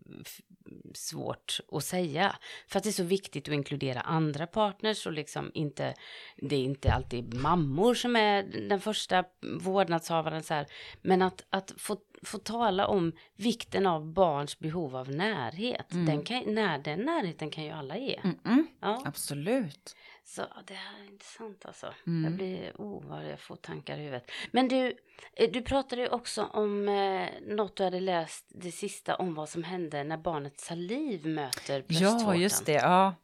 svårt 0.93 1.59
att 1.71 1.83
säga. 1.83 2.35
För 2.67 2.77
att 2.77 2.83
det 2.83 2.89
är 2.89 2.91
så 2.91 3.03
viktigt 3.03 3.47
att 3.47 3.53
inkludera 3.53 4.01
andra 4.01 4.47
partners 4.47 5.05
och 5.05 5.13
liksom 5.13 5.51
inte, 5.53 5.93
det 6.37 6.55
är 6.55 6.63
inte 6.63 6.93
alltid 6.93 7.33
mammor 7.33 7.93
som 7.93 8.15
är 8.15 8.43
den 8.69 8.81
första 8.81 9.23
vårdnadshavaren 9.61 10.43
så 10.43 10.53
här. 10.53 10.65
Men 11.01 11.21
att, 11.21 11.45
att 11.49 11.73
få, 11.77 11.97
få 12.23 12.37
tala 12.37 12.87
om 12.87 13.11
vikten 13.35 13.85
av 13.85 14.13
barns 14.13 14.59
behov 14.59 14.95
av 14.95 15.09
närhet. 15.09 15.93
Mm. 15.93 16.05
Den, 16.05 16.23
kan, 16.23 16.43
när, 16.47 16.77
den 16.77 16.99
närheten 16.99 17.49
kan 17.49 17.63
ju 17.63 17.71
alla 17.71 17.97
ge. 17.97 18.19
Mm, 18.23 18.39
mm. 18.45 18.67
Ja. 18.81 19.01
Absolut. 19.05 19.95
Så 20.29 20.41
det 20.67 20.73
här 20.73 20.99
är 20.99 21.07
intressant 21.07 21.65
alltså. 21.65 21.93
Mm. 22.07 22.23
Jag 22.23 22.33
blir, 22.33 22.71
oh 22.77 23.03
vad 23.09 23.29
jag 23.29 23.39
får 23.39 23.55
tankar 23.55 23.97
i 23.97 23.99
huvudet. 23.99 24.31
Men 24.51 24.67
du, 24.67 24.97
eh, 25.33 25.51
du 25.51 25.61
pratade 25.61 26.01
ju 26.01 26.07
också 26.07 26.43
om 26.43 26.89
eh, 26.89 27.29
något 27.55 27.75
du 27.75 27.83
hade 27.83 27.99
läst 27.99 28.45
det 28.49 28.71
sista 28.71 29.15
om 29.15 29.35
vad 29.35 29.49
som 29.49 29.63
hände 29.63 30.03
när 30.03 30.17
barnets 30.17 30.65
saliv 30.65 31.27
möter 31.27 31.81
bröstvårtan. 31.81 32.19
Ja, 32.19 32.35
just 32.35 32.65
det. 32.65 32.73
Ja, 32.73 33.15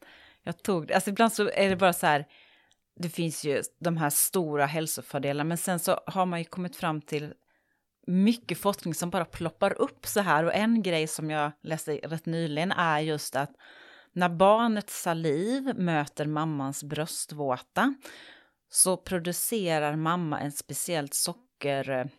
jag 0.43 0.63
tog 0.63 0.87
det. 0.87 0.93
Alltså 0.93 1.09
ibland 1.09 1.33
så 1.33 1.49
är 1.49 1.69
det 1.69 1.75
bara 1.75 1.93
så 1.93 2.07
här, 2.07 2.25
det 2.95 3.09
finns 3.09 3.43
ju 3.43 3.61
de 3.79 3.97
här 3.97 4.09
stora 4.09 4.65
hälsofördelarna, 4.65 5.47
men 5.47 5.57
sen 5.57 5.79
så 5.79 5.99
har 6.05 6.25
man 6.25 6.39
ju 6.39 6.45
kommit 6.45 6.75
fram 6.75 7.01
till 7.01 7.33
mycket 8.07 8.57
forskning 8.57 8.93
som 8.93 9.09
bara 9.09 9.25
ploppar 9.25 9.81
upp 9.81 10.05
så 10.05 10.19
här. 10.19 10.43
Och 10.43 10.53
en 10.53 10.83
grej 10.83 11.07
som 11.07 11.29
jag 11.29 11.51
läste 11.61 11.95
rätt 11.97 12.25
nyligen 12.25 12.71
är 12.71 12.99
just 12.99 13.35
att 13.35 13.51
när 14.15 14.29
barnets 14.29 15.01
saliv 15.01 15.75
möter 15.75 16.25
mammans 16.25 16.83
bröstvåta 16.83 17.95
så 18.69 18.97
producerar 18.97 19.95
mamma 19.95 20.39
en 20.39 20.51
speciellt 20.51 21.13
socker, 21.13 22.09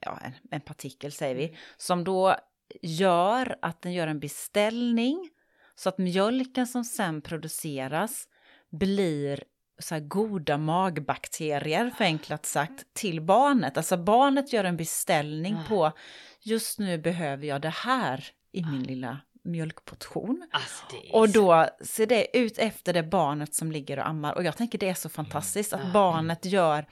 ja, 0.00 0.20
en, 0.50 0.60
partikel 0.60 1.12
säger 1.12 1.34
vi, 1.34 1.56
som 1.76 2.04
då 2.04 2.36
gör 2.82 3.56
att 3.62 3.82
den 3.82 3.92
gör 3.92 4.06
en 4.06 4.20
beställning 4.20 5.30
så 5.74 5.88
att 5.88 5.98
mjölken 5.98 6.66
som 6.66 6.84
sen 6.84 7.22
produceras 7.22 8.28
blir 8.70 9.44
så 9.78 10.00
goda 10.00 10.58
magbakterier, 10.58 11.90
förenklat 11.90 12.46
sagt, 12.46 12.94
till 12.94 13.20
barnet. 13.20 13.76
Alltså 13.76 13.96
barnet 13.96 14.52
gör 14.52 14.64
en 14.64 14.76
beställning 14.76 15.54
Ah. 15.54 15.68
på 15.68 15.92
just 16.40 16.78
nu 16.78 16.98
behöver 16.98 17.46
jag 17.46 17.60
det 17.60 17.74
här 17.74 18.24
i 18.52 18.64
min 18.64 18.82
lilla 18.82 19.20
mjölkportion. 19.44 20.46
Alltså, 20.50 20.84
är 21.06 21.14
Och 21.14 21.28
då 21.28 21.66
ser 21.80 22.06
det 22.06 22.36
ut 22.38 22.58
efter 22.58 22.92
det 22.92 23.02
barnet 23.02 23.54
som 23.54 23.72
ligger 23.72 23.98
och 23.98 24.08
ammar. 24.08 24.34
Och 24.34 24.44
jag 24.44 24.56
tänker 24.56 24.78
det 24.78 24.88
är 24.88 24.94
så 24.94 25.08
fantastiskt 25.08 25.72
att 25.72 25.80
Mm. 25.80 25.92
barnet 25.92 26.44
gör 26.44 26.86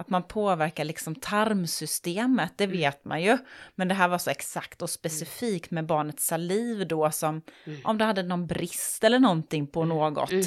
att 0.00 0.10
man 0.10 0.22
påverkar 0.22 0.84
liksom 0.84 1.14
tarmsystemet, 1.14 2.52
det 2.56 2.64
Mm. 2.64 2.76
vet 2.76 3.04
man 3.04 3.22
ju. 3.22 3.38
Men 3.74 3.88
det 3.88 3.94
här 3.94 4.08
var 4.08 4.18
så 4.18 4.30
exakt 4.30 4.82
och 4.82 4.90
specifikt 4.90 5.70
med 5.70 5.86
barnets 5.86 6.26
saliv 6.26 6.86
då 6.88 7.10
som 7.10 7.42
Mm. 7.64 7.80
om 7.84 7.98
det 7.98 8.04
hade 8.04 8.22
någon 8.22 8.46
brist 8.46 9.04
eller 9.04 9.18
någonting 9.18 9.66
på 9.66 9.84
något 9.84 10.30
Mm. 10.32 10.44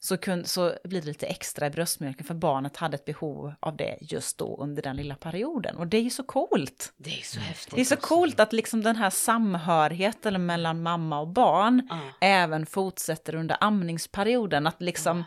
så, 0.00 0.16
kun, 0.16 0.44
så 0.44 0.74
blir 0.84 1.00
det 1.00 1.06
lite 1.06 1.26
extra 1.26 1.66
i 1.66 1.70
bröstmjölken 1.70 2.26
för 2.26 2.34
barnet 2.34 2.76
hade 2.76 2.94
ett 2.94 3.04
behov 3.04 3.54
av 3.60 3.76
det 3.76 3.98
just 4.00 4.38
då 4.38 4.56
under 4.56 4.82
den 4.82 4.96
lilla 4.96 5.14
perioden. 5.14 5.76
Och 5.76 5.86
det 5.86 5.96
är 5.96 6.02
ju 6.02 6.10
så 6.10 6.22
coolt. 6.22 6.92
Det 6.96 7.10
är 7.20 7.24
så 7.24 7.40
häftigt. 7.40 7.74
Det 7.74 7.80
är 7.80 7.84
så 7.84 7.96
coolt 7.96 8.40
att 8.40 8.52
liksom 8.52 8.82
den 8.82 8.96
här 8.96 9.10
samhörigheten 9.10 10.46
mellan 10.46 10.82
mamma 10.82 11.20
och 11.20 11.28
barn 11.28 11.86
Ja. 11.90 11.98
även 12.20 12.66
fortsätter 12.66 13.34
under 13.34 13.56
amningsperioden. 13.60 14.66
Att 14.66 14.82
liksom, 14.82 15.24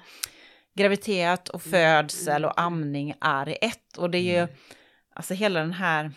graviditet 0.74 1.50
och 1.50 1.62
Mm, 1.68 1.72
födsel 1.72 2.46
och 2.46 2.60
mm, 2.60 2.66
amning 2.74 3.14
är 3.22 3.50
i 3.50 3.58
ett. 3.62 3.98
Och 3.98 4.10
det 4.10 4.18
är 4.18 4.22
ju, 4.22 4.38
Mm. 4.38 4.56
alltså 5.16 5.34
hela 5.34 5.60
den 5.60 5.74
här, 5.74 6.12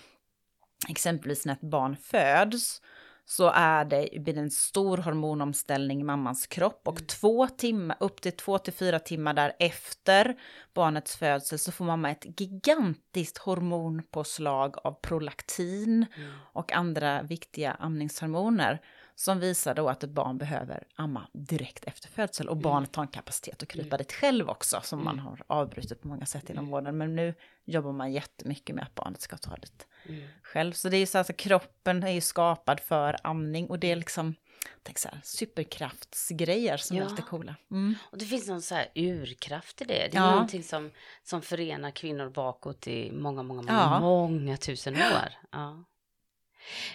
exempelvis 0.89 1.47
när 1.47 1.53
ett 1.53 1.61
barn 1.61 1.97
föds, 1.97 2.83
så 3.27 3.51
är 3.55 3.85
det, 3.85 4.09
blir 4.21 4.35
det 4.35 4.41
en 4.41 4.51
stor 4.51 4.99
hormonomställning 4.99 6.01
i 6.01 6.05
mammans 6.05 6.47
kropp 6.47 6.83
och 6.89 6.97
Mm. 6.97 7.07
två 7.07 7.47
timmar, 7.47 7.97
upp 8.01 8.21
till 8.21 8.33
två 8.37 8.59
till 8.59 8.73
fyra 8.73 8.99
timmar 8.99 9.35
därefter 9.35 10.35
barnets 10.75 11.17
födsel 11.17 11.59
så 11.59 11.73
får 11.73 11.85
mamma 11.85 12.11
ett 12.11 12.41
gigantiskt 12.41 13.39
hormonpåslag 13.39 14.75
av 14.85 14.93
prolaktin 15.01 16.07
Mm. 16.17 16.31
och 16.53 16.73
andra 16.73 17.23
viktiga 17.23 17.73
amningshormoner 17.73 18.81
som 19.17 19.41
visar 19.41 19.75
då 19.75 19.89
att 19.89 20.05
ett 20.05 20.11
barn 20.11 20.39
behöver 20.39 20.87
amma 20.97 21.29
direkt 21.33 21.85
efter 21.85 22.09
födsel 22.09 22.49
och 22.49 22.57
barnet 22.57 22.97
har 22.97 23.03
en 23.03 23.09
kapacitet 23.09 23.63
att 23.63 23.69
krypa 23.69 23.87
Mm. 23.97 23.99
dit 23.99 24.13
själv 24.13 24.49
också 24.51 24.81
som 24.83 25.05
man 25.05 25.15
Mm. 25.15 25.25
har 25.27 25.43
avbrutit 25.47 26.03
på 26.03 26.09
många 26.09 26.27
sätt 26.27 26.51
inom 26.51 26.65
Mm. 26.65 26.71
vården. 26.71 26.99
Men 26.99 27.17
nu 27.17 27.35
jobbar 27.65 27.93
man 27.93 28.13
jättemycket 28.13 28.77
med 28.77 28.85
att 28.85 28.95
barnet 28.95 29.21
ska 29.21 29.37
ta 29.37 29.57
dit 29.57 29.87
Mm. 30.09 30.29
själv. 30.43 30.73
Så 30.73 30.89
det 30.89 30.97
är 30.97 30.99
ju 30.99 31.07
så 31.07 31.19
att 31.19 31.21
alltså, 31.21 31.33
kroppen 31.33 32.03
är 32.03 32.11
ju 32.11 32.21
skapad 32.21 32.81
för 32.81 33.17
amning 33.23 33.71
och 33.71 33.79
det 33.79 33.93
är 33.93 33.97
liksom 33.97 34.35
tänk 34.83 34.99
så 34.99 35.09
här, 35.09 35.21
superkraftsgrejer 35.25 36.77
som 36.77 36.97
är 36.97 37.01
Ja. 37.03 37.09
lite 37.09 37.23
coola. 37.23 37.55
Mm. 37.71 37.95
Och 38.11 38.19
det 38.19 38.25
finns 38.25 38.49
någon 38.49 38.63
så 38.63 38.75
här 38.75 38.89
urkraft 38.95 39.81
i 39.83 39.85
det. 39.85 39.95
Det 40.13 40.17
är 40.17 40.21
Ja. 40.23 40.31
någonting 40.31 40.63
som, 40.63 40.91
som 41.23 41.43
förenar 41.43 41.91
kvinnor 41.91 42.31
bakåt 42.31 42.87
i 42.87 43.13
många, 43.13 43.43
många, 43.43 43.63
många, 43.63 43.73
Ja. 43.73 44.01
många 44.01 44.57
tusen 44.57 44.95
år. 44.97 45.33
Ja. 45.53 45.85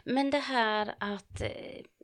Men 0.03 0.31
det 0.31 0.39
här 0.39 0.95
att 0.99 1.41
eh, 1.41 1.49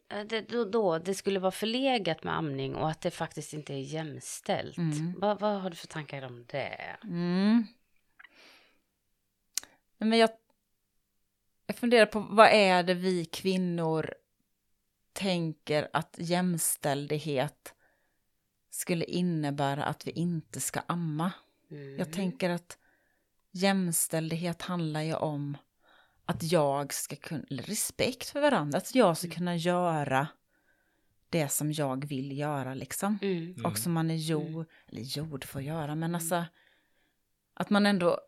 det, 0.08 0.42
då, 0.42 0.66
då, 0.66 1.00
det 1.00 1.14
skulle 1.14 1.40
vara 1.40 1.52
förlegat 1.52 2.24
med 2.24 2.36
amning 2.38 2.76
och 2.76 2.90
att 2.90 3.02
det 3.02 3.12
faktiskt 3.12 3.54
inte 3.54 3.74
är 3.74 3.80
jämställt. 3.80 4.78
Mm. 4.78 5.20
Vad, 5.20 5.40
vad 5.40 5.62
har 5.62 5.70
du 5.70 5.76
för 5.76 5.88
tankar 5.88 6.22
om 6.22 6.46
det? 6.48 6.98
Mm. 7.04 7.68
Men 9.98 10.18
jag, 10.18 10.30
jag 11.66 11.76
funderar 11.76 12.06
på 12.06 12.20
vad 12.20 12.48
är 12.48 12.84
det 12.84 12.94
vi 12.94 13.26
kvinnor 13.26 14.14
tänker 15.14 15.90
att 15.94 16.16
jämställdhet 16.18 17.74
skulle 18.70 19.06
innebära 19.06 19.84
att 19.84 20.08
vi 20.08 20.12
inte 20.12 20.60
ska 20.60 20.80
amma. 20.88 21.32
Mm. 21.72 21.98
Jag 21.98 22.14
tänker 22.14 22.50
att 22.50 22.78
jämställdhet 23.52 24.62
handlar 24.62 25.02
ju 25.02 25.16
om 25.16 25.58
att 26.26 26.52
jag 26.52 26.94
ska 26.94 27.16
kunna, 27.16 27.44
eller 27.50 27.64
respekt 27.64 28.30
för 28.30 28.42
varandra, 28.42 28.78
att 28.78 28.96
jag 28.96 29.18
ska 29.18 29.30
kunna 29.30 29.56
göra 29.56 30.28
det 31.30 31.50
som 31.50 31.72
jag 31.72 32.06
vill 32.06 32.38
göra 32.38 32.74
liksom. 32.74 33.20
Mm. 33.22 33.44
Mm. 33.44 33.66
Och 33.66 33.78
som 33.78 33.94
man 33.94 34.12
är 34.12 34.16
jord, 34.16 34.66
eller 34.88 35.02
jord 35.02 35.46
får 35.46 35.62
göra, 35.62 35.96
men 35.96 36.16
alltså 36.16 36.46
att 37.54 37.70
man 37.70 37.86
ändå, 37.86 38.20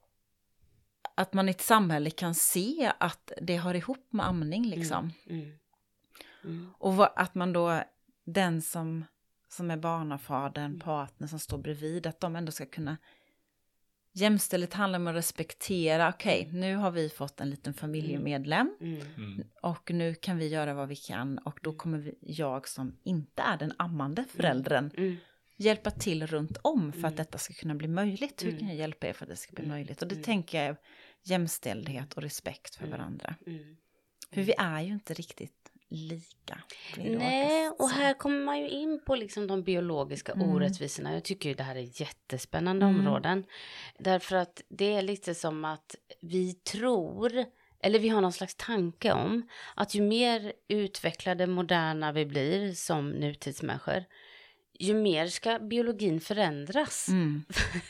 att 1.15 1.33
man 1.33 1.47
i 1.47 1.51
ett 1.51 1.61
samhälle 1.61 2.09
kan 2.09 2.35
se 2.35 2.91
att 2.99 3.31
det 3.41 3.55
har 3.57 3.73
ihop 3.73 4.07
med 4.09 4.27
amning 4.27 4.65
liksom. 4.65 5.13
Mm. 5.25 5.51
Mm. 6.43 6.73
Och 6.77 7.21
att 7.21 7.35
man 7.35 7.53
då, 7.53 7.83
den 8.25 8.61
som, 8.61 9.05
som 9.49 9.71
är 9.71 9.77
barnafadern, 9.77 10.65
Mm. 10.65 10.79
partner 10.79 11.27
som 11.27 11.39
står 11.39 11.57
bredvid, 11.57 12.07
att 12.07 12.19
de 12.19 12.35
ändå 12.35 12.51
ska 12.51 12.65
kunna 12.65 12.97
Jämställdhet 14.17 14.73
handlar 14.73 14.99
om 14.99 15.07
att 15.07 15.15
respektera, 15.15 16.09
okej, 16.09 16.49
nu 16.53 16.75
har 16.75 16.91
vi 16.91 17.09
fått 17.09 17.39
en 17.41 17.49
liten 17.49 17.73
familjemedlem 17.73 18.77
Mm. 18.81 19.01
Mm. 19.17 19.47
och 19.61 19.91
nu 19.91 20.15
kan 20.15 20.37
vi 20.37 20.47
göra 20.47 20.73
vad 20.73 20.87
vi 20.87 20.95
kan 20.95 21.37
och 21.37 21.59
då 21.63 21.69
Mm. 21.69 21.77
kommer 21.77 21.97
vi, 21.97 22.17
jag 22.21 22.67
som 22.67 22.97
inte 23.03 23.41
är 23.41 23.57
den 23.57 23.73
ammande 23.77 24.25
föräldern 24.35 24.91
Mm. 24.97 25.17
hjälpa 25.57 25.91
till 25.91 26.27
runt 26.27 26.57
om 26.61 26.91
för 26.91 26.99
Mm. 26.99 27.09
att 27.09 27.17
detta 27.17 27.37
ska 27.37 27.53
kunna 27.53 27.75
bli 27.75 27.87
möjligt. 27.87 28.43
Hur 28.43 28.47
Mm. 28.49 28.59
kan 28.59 28.67
jag 28.67 28.77
hjälpa 28.77 29.07
er 29.07 29.13
för 29.13 29.25
att 29.25 29.29
det 29.29 29.35
ska 29.35 29.53
bli 29.53 29.63
Mm. 29.65 29.75
möjligt? 29.77 30.01
Och 30.01 30.07
det 30.07 30.15
Mm. 30.15 30.23
tänker 30.23 30.57
jag 30.57 30.67
är 30.67 30.77
jämställdhet 31.23 32.13
och 32.13 32.21
respekt 32.21 32.75
för 32.75 32.87
Mm. 32.87 32.97
varandra. 32.99 33.35
Mm. 33.47 33.77
För 34.33 34.41
vi 34.41 34.53
är 34.57 34.81
ju 34.81 34.93
inte 34.93 35.13
riktigt 35.13 35.56
lika. 35.89 36.59
Nej, 36.97 37.69
och 37.69 37.89
här 37.89 38.13
kommer 38.13 38.39
man 38.45 38.59
ju 38.59 38.69
in 38.69 39.01
på 39.05 39.15
liksom 39.15 39.47
de 39.47 39.63
biologiska 39.63 40.31
Mm. 40.31 40.49
orättvisorna. 40.49 41.13
Jag 41.13 41.23
tycker 41.23 41.49
ju 41.49 41.55
det 41.55 41.63
här 41.63 41.75
är 41.75 42.01
jättespännande 42.01 42.85
Mm. 42.85 42.99
områden. 42.99 43.43
Därför 43.99 44.35
att 44.35 44.61
det 44.69 44.93
är 44.93 45.01
lite 45.01 45.35
som 45.35 45.65
att 45.65 45.95
vi 46.21 46.53
tror, 46.53 47.45
eller 47.83 47.99
vi 47.99 48.09
har 48.09 48.21
någon 48.21 48.33
slags 48.33 48.55
tanke 48.55 49.11
om, 49.11 49.49
att 49.75 49.95
ju 49.95 50.01
mer 50.01 50.53
utvecklade, 50.67 51.47
moderna 51.47 52.11
vi 52.11 52.25
blir 52.25 52.73
som 52.73 53.09
nutidsmänniskor, 53.09 54.03
ju 54.79 54.93
mer 54.93 55.27
ska 55.27 55.59
biologin 55.59 56.19
förändras. 56.21 57.07
Mm. 57.09 57.43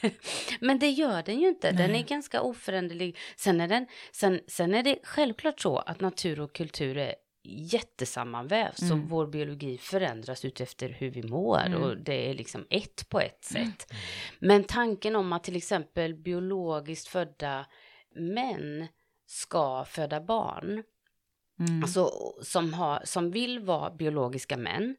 Men 0.60 0.80
det 0.80 0.90
gör 0.90 1.24
den 1.24 1.40
ju 1.40 1.48
inte. 1.48 1.72
Den 1.72 1.92
Nej. 1.92 2.02
är 2.02 2.06
ganska 2.06 2.42
oföränderlig. 2.42 3.18
Sen 3.36 3.62
är, 3.62 3.68
den, 3.68 3.88
sen, 4.12 4.40
sen 4.48 4.76
är 4.76 4.84
det 4.84 5.00
självklart 5.04 5.60
så 5.60 5.78
att 5.78 6.02
natur 6.02 6.40
och 6.40 6.54
kultur 6.54 6.98
är 6.98 7.16
jättesammanvävt. 7.48 8.78
Så 8.80 8.94
Mm. 8.94 9.08
vår 9.08 9.28
biologi 9.28 9.78
förändras 9.78 10.46
utefter 10.46 10.90
hur 10.90 11.10
vi 11.10 11.24
mår. 11.24 11.60
Mm. 11.60 11.82
Och 11.84 11.98
det 11.98 12.30
är 12.30 12.34
liksom 12.34 12.66
ett 12.70 13.10
på 13.10 13.20
ett 13.20 13.44
sätt. 13.46 13.94
Men 14.40 14.64
tanken 14.64 15.16
om 15.16 15.34
att 15.34 15.44
till 15.44 15.56
exempel 15.56 16.16
biologiskt 16.16 17.08
födda 17.08 17.66
män 18.16 18.88
ska 19.26 19.86
föda 19.86 20.22
barn. 20.22 20.84
Mm. 21.60 21.84
Alltså 21.84 22.12
som, 22.42 22.74
har, 22.74 23.02
som 23.04 23.32
vill 23.32 23.60
vara 23.60 23.92
biologiska 23.92 24.58
män. 24.58 24.96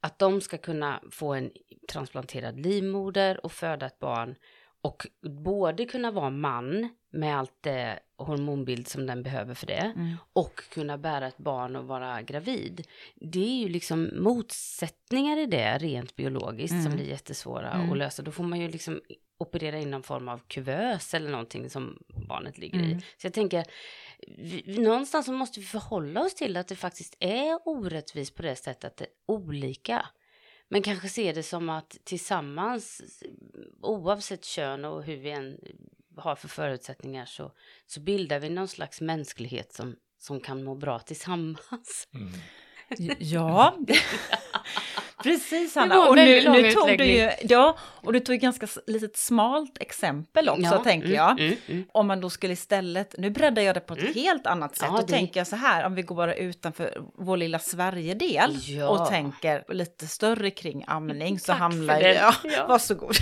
Att 0.00 0.18
de 0.18 0.40
ska 0.40 0.58
kunna 0.58 1.02
få 1.10 1.34
en 1.34 1.50
transplanterad 1.92 2.60
livmoder 2.60 3.44
och 3.46 3.52
föda 3.52 3.86
ett 3.86 3.98
barn. 3.98 4.34
Och 4.82 5.06
både 5.44 5.84
kunna 5.84 6.10
vara 6.10 6.30
man 6.30 6.88
med 7.12 7.38
allt 7.38 7.56
det 7.60 7.98
hormonbild 8.16 8.88
som 8.88 9.06
den 9.06 9.22
behöver 9.22 9.54
för 9.54 9.66
det. 9.66 9.92
Mm. 9.96 10.16
Och 10.32 10.54
kunna 10.70 10.98
bära 10.98 11.26
ett 11.26 11.38
barn 11.38 11.76
och 11.76 11.84
vara 11.86 12.22
gravid. 12.22 12.86
Det 13.14 13.38
är 13.44 13.62
ju 13.62 13.68
liksom 13.68 14.10
motsättningar 14.22 15.36
i 15.38 15.46
det 15.46 15.78
rent 15.78 16.16
biologiskt 16.16 16.70
som 16.74 16.80
Mm. 16.80 16.96
blir 16.96 17.06
jättesvåra 17.06 17.70
Mm. 17.72 17.92
att 17.92 17.98
lösa. 17.98 18.22
Då 18.22 18.30
får 18.32 18.44
man 18.44 18.60
ju 18.60 18.68
liksom 18.68 19.00
operera 19.38 19.78
in 19.78 19.90
någon 19.90 20.02
form 20.02 20.28
av 20.28 20.40
kuvös 20.48 21.14
eller 21.14 21.30
någonting 21.30 21.70
som 21.70 21.98
barnet 22.28 22.58
ligger 22.58 22.78
Mm. 22.78 22.90
i. 22.90 23.00
Så 23.00 23.26
jag 23.26 23.32
tänker, 23.32 23.64
vi- 24.38 24.78
någonstans 24.78 25.26
så 25.26 25.32
måste 25.32 25.60
vi 25.60 25.66
förhålla 25.66 26.20
oss 26.20 26.34
till 26.34 26.56
att 26.56 26.68
det 26.68 26.76
faktiskt 26.76 27.16
är 27.20 27.58
orättvist 27.68 28.34
på 28.34 28.42
det 28.42 28.56
sättet 28.56 28.84
att 28.84 28.96
det 28.96 29.04
är 29.04 29.10
olika. 29.26 30.06
Men 30.68 30.82
kanske 30.82 31.08
se 31.08 31.32
det 31.32 31.42
som 31.42 31.68
att 31.70 31.96
tillsammans, 32.04 33.02
oavsett 33.80 34.44
kön 34.44 34.84
och 34.84 35.02
hur 35.04 35.16
vi 35.16 35.30
än 35.30 35.58
har 36.16 36.36
för 36.36 36.48
förutsättningar 36.48 37.26
så, 37.26 37.52
så 37.86 38.00
bildar 38.00 38.40
vi 38.40 38.48
någon 38.48 38.68
slags 38.68 39.00
mänsklighet 39.00 39.72
som, 39.72 39.96
som 40.18 40.40
kan 40.40 40.64
må 40.64 40.74
bra 40.74 40.98
tillsammans. 40.98 42.08
Mm. 42.14 42.32
Ja, 43.18 43.76
precis 45.22 45.74
Hanna. 45.74 46.08
Och 46.08 46.16
nu, 46.16 46.48
nu 46.50 46.72
tog 46.72 46.98
du 46.98 47.04
ju, 47.04 47.30
ja, 47.42 47.76
och 47.80 48.12
du 48.12 48.20
tog 48.20 48.34
ett 48.36 48.42
ganska 48.42 48.66
litet 48.86 49.16
smalt 49.16 49.78
exempel 49.80 50.48
också 50.48 50.78
tänker 50.84 51.06
mm, 51.06 51.16
jag. 51.16 51.40
Mm, 51.40 51.56
mm. 51.68 51.84
Om 51.92 52.06
man 52.06 52.20
då 52.20 52.30
skulle 52.30 52.52
istället, 52.52 53.14
nu 53.18 53.30
breddar 53.30 53.62
jag 53.62 53.74
det 53.76 53.80
på 53.80 53.94
ett 53.94 54.00
Mm. 54.02 54.14
helt 54.14 54.46
annat 54.46 54.76
sätt. 54.76 54.88
Ja, 54.90 54.96
Då 54.96 55.06
det- 55.06 55.12
tänker 55.12 55.40
jag 55.40 55.46
så 55.46 55.56
här, 55.56 55.86
om 55.86 55.94
vi 55.94 56.02
går 56.02 56.14
bara 56.16 56.34
utanför 56.34 57.02
vår 57.14 57.36
lilla 57.36 57.58
Sverigedel 57.58 58.56
Ja. 58.66 58.88
och 58.88 59.08
tänker 59.08 59.64
lite 59.68 60.06
större 60.06 60.50
kring 60.50 60.84
amning 60.86 61.38
så 61.40 61.52
handlar 61.52 61.96
ju, 61.96 62.02
det. 62.02 62.14
ja, 62.14 62.34
Ja. 62.44 62.66
varsågod. 62.68 63.16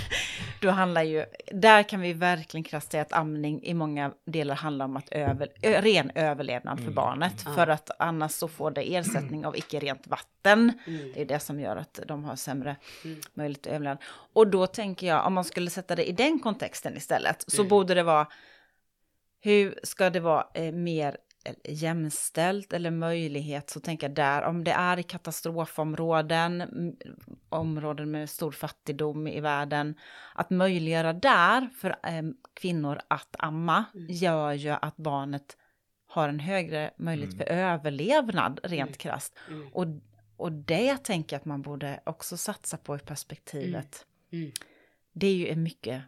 Då 0.61 0.69
handlar 0.69 1.03
ju, 1.03 1.25
där 1.53 1.83
kan 1.83 2.01
vi 2.01 2.13
verkligen 2.13 2.63
krasst 2.63 2.91
säga 2.91 3.01
att 3.01 3.13
amning 3.13 3.63
i 3.63 3.73
många 3.73 4.11
delar 4.25 4.55
handlar 4.55 4.85
om 4.85 4.97
att 4.97 5.09
över, 5.11 5.47
ren 5.81 6.11
överlevnad 6.15 6.77
för 6.77 6.83
Mm. 6.83 6.95
barnet. 6.95 7.33
Ja. 7.45 7.53
För 7.53 7.67
att 7.67 7.89
annars 7.99 8.31
så 8.31 8.47
får 8.47 8.71
det 8.71 8.95
ersättning 8.95 9.45
av 9.45 9.55
icke 9.61 9.79
rent 9.79 10.07
vatten. 10.07 10.73
Mm. 10.87 11.11
Det 11.13 11.21
är 11.21 11.25
det 11.25 11.39
som 11.39 11.59
gör 11.59 11.75
att 11.75 11.99
de 12.07 12.23
har 12.23 12.35
sämre 12.35 12.75
Mm. 13.05 13.19
möjlighet 13.33 13.67
att 13.67 13.73
överleva. 13.73 13.97
Och 14.33 14.47
då 14.47 14.67
tänker 14.67 15.07
jag, 15.07 15.25
om 15.27 15.33
man 15.33 15.43
skulle 15.43 15.69
sätta 15.69 15.95
det 15.95 16.09
i 16.09 16.11
den 16.11 16.39
kontexten 16.39 16.97
istället, 16.97 17.43
så 17.47 17.61
Mm. 17.61 17.69
borde 17.69 17.93
det 17.93 18.03
vara, 18.03 18.27
hur 19.39 19.79
ska 19.83 20.09
det 20.09 20.19
vara 20.19 20.47
eh, 20.53 20.71
mer 20.73 21.17
eh, 21.45 21.53
jämställt 21.73 22.73
eller 22.73 22.91
möjlighet, 22.91 23.69
så 23.69 23.79
tänker 23.79 24.07
jag 24.07 24.15
där, 24.15 24.41
om 24.43 24.63
det 24.63 24.71
är 24.71 24.99
i 24.99 25.03
katastrofområden, 25.03 26.63
områden 27.49 28.11
med 28.11 28.29
stor 28.29 28.51
fattigdom 28.51 29.27
i 29.27 29.39
världen, 29.41 29.95
att 30.35 30.49
möjliggöra 30.49 31.13
där 31.13 31.69
för 31.77 31.89
eh, 31.89 32.21
kvinnor 32.53 32.99
att 33.07 33.35
amma 33.39 33.85
Mm. 33.95 34.07
gör 34.09 34.51
ju 34.53 34.69
att 34.69 34.97
barnet 34.97 35.57
har 36.11 36.29
en 36.29 36.39
högre 36.39 36.91
möjlighet 36.97 37.33
Mm. 37.33 37.45
för 37.47 37.53
överlevnad 37.53 38.59
rent 38.63 38.89
Mm. 38.89 38.93
krasst. 38.97 39.33
Mm. 39.49 39.67
Och, 39.73 39.85
och 40.37 40.51
det 40.51 40.97
tänker 40.97 41.35
jag 41.35 41.39
att 41.39 41.45
man 41.45 41.61
borde 41.61 41.99
också 42.03 42.37
satsa 42.37 42.77
på 42.77 42.95
i 42.95 42.99
perspektivet. 42.99 44.05
Mm. 44.31 44.43
Mm. 44.43 44.53
Det 45.13 45.27
är 45.27 45.35
ju 45.35 45.55
mycket, 45.55 46.03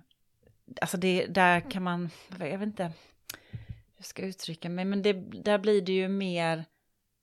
alltså 0.82 0.98
det, 0.98 1.26
där 1.26 1.72
kan 1.72 1.84
man, 1.84 2.10
jag 2.40 2.58
vet 2.58 2.62
inte 2.68 2.84
hur 2.84 3.60
jag 3.98 4.06
ska 4.06 4.22
uttrycka 4.26 4.70
mig, 4.70 4.86
men 4.86 5.02
det, 5.02 5.14
där 5.44 5.58
blir 5.58 5.82
det 5.82 5.92
ju 5.92 6.08
mer, 6.08 6.66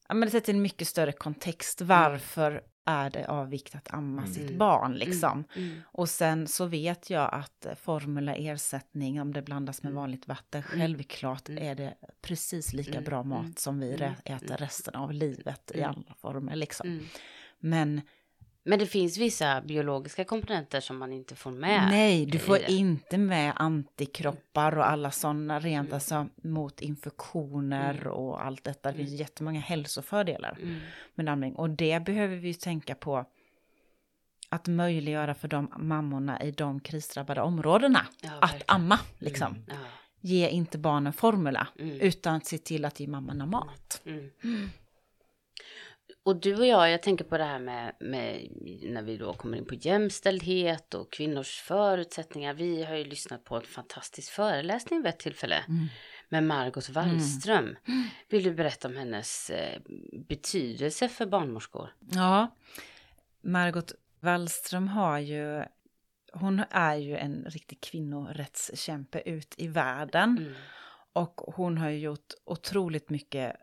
ja 0.09 0.15
men 0.15 0.27
det 0.27 0.31
sätter 0.31 0.53
en 0.53 0.63
mycket 0.63 0.89
större 0.89 1.13
kontext 1.13 1.81
varför 1.81 2.63
är 2.91 3.11
det 3.11 3.27
av 3.27 3.49
vikt 3.49 3.75
att 3.75 3.95
amma 3.95 4.23
mm. 4.23 4.35
sitt 4.35 4.57
barn 4.57 4.95
liksom. 4.95 5.45
Mm. 5.57 5.69
Mm. 5.69 5.81
Och 5.85 6.09
sen 6.09 6.47
så 6.47 6.67
vet 6.67 7.11
jag 7.11 7.35
att 7.35 7.67
formula 7.81 8.35
ersättning, 8.35 9.21
om 9.21 9.33
det 9.33 9.43
blandas 9.43 9.83
med 9.83 9.91
mm. 9.91 10.01
vanligt 10.01 10.29
vatten, 10.29 10.63
mm. 10.63 10.81
självklart 10.81 11.49
mm. 11.49 11.65
är 11.65 11.75
det 11.75 11.95
precis 12.23 12.73
lika 12.73 13.01
bra 13.01 13.23
mat 13.23 13.59
som 13.59 13.81
vi 13.81 13.93
äter 14.25 14.57
resten 14.57 14.95
av 14.95 15.13
livet 15.13 15.71
i 15.75 15.83
alla 15.83 16.15
former 16.21 16.57
liksom. 16.57 17.01
Men 17.59 18.01
men 18.63 18.79
det 18.79 18.87
finns 18.87 19.19
vissa 19.19 19.61
biologiska 19.61 20.25
komponenter 20.25 20.81
som 20.81 20.99
man 20.99 21.13
inte 21.13 21.37
får 21.37 21.51
med. 21.51 21.89
Nej, 21.91 22.27
du 22.27 22.39
får 22.39 22.59
inte 22.71 23.19
med 23.19 23.53
antikroppar 23.57 24.79
och 24.79 24.91
alla 24.91 25.11
sådana 25.11 25.61
rent 25.61 25.89
mm. 25.89 25.95
alltså 25.95 26.27
mot 26.37 26.81
infektioner 26.81 27.95
mm. 27.95 28.13
och 28.13 28.45
allt 28.45 28.65
detta. 28.65 28.91
Det 28.91 28.97
finns 28.97 29.11
mm. 29.11 29.21
jättemånga 29.21 29.61
hälsofördelar 29.61 30.59
mm. 30.63 30.81
med 31.15 31.29
amning 31.29 31.55
och 31.55 31.71
det 31.71 32.05
behöver 32.05 32.37
vi 32.37 32.55
tänka 32.55 32.95
på 32.95 33.25
att 34.49 34.69
möjliggöra 34.69 35.35
för 35.35 35.49
de 35.49 35.73
mammorna 35.77 36.43
i 36.43 36.51
de 36.51 36.81
krisdrabbade 36.81 37.41
områdena 37.41 38.07
ja, 38.23 38.31
att 38.41 38.63
amma 38.67 38.99
liksom. 39.19 39.53
Mm. 39.53 39.65
Ja. 39.69 39.75
Ge 40.21 40.49
inte 40.49 40.79
barnen 40.79 41.13
formula 41.13 41.69
mm. 41.79 42.01
utan 42.01 42.41
se 42.41 42.59
till 42.59 42.85
att 42.85 43.01
ge 43.01 43.07
mammorna 43.07 43.47
mat. 43.47 44.03
Och 46.31 46.37
du 46.37 46.57
och 46.57 46.67
jag, 46.67 46.91
jag 46.91 47.03
tänker 47.03 47.25
på 47.25 47.39
det 47.39 47.45
här 47.45 47.59
med, 47.59 47.95
med, 48.01 48.49
när 48.83 49.03
vi 49.03 49.17
då 49.17 49.33
kommer 49.33 49.59
in 49.59 49.65
på 49.65 49.75
jämställdhet 49.75 50.95
och 50.95 51.13
kvinnors 51.13 51.61
förutsättningar. 51.61 52.55
Vi 52.55 52.85
har 52.85 52.95
ju 52.95 53.05
lyssnat 53.05 53.45
på 53.45 53.57
en 53.57 53.63
fantastisk 53.63 54.33
föreläsning 54.33 55.03
vid 55.03 55.09
ett 55.09 55.19
tillfälle 55.19 55.65
mm. 55.69 55.87
med 56.29 56.45
Margot 56.45 56.89
Wallström. 56.89 57.65
Mm. 57.65 58.09
Vill 58.29 58.43
du 58.43 58.55
berätta 58.55 58.89
om 58.89 58.97
hennes 58.97 59.51
eh, 59.51 59.81
betydelse 60.29 61.09
för 61.09 61.27
barnmorskor? 61.27 61.95
Ja, 61.99 62.57
Margot 63.41 63.93
Wallström 64.21 64.89
har 64.89 65.19
ju, 65.19 65.65
hon 66.33 66.63
är 66.71 66.97
ju 66.97 67.17
en 67.17 67.45
riktig 67.49 67.81
kvinnorättskämpe 67.81 69.23
ut 69.25 69.55
i 69.57 69.69
världen. 69.69 70.39
Mm. 70.39 70.55
Och 71.13 71.41
hon 71.55 71.79
har 71.79 71.91
ju 71.91 71.99
gjort 71.99 72.35
otroligt 72.45 73.11
mycket 73.11 73.57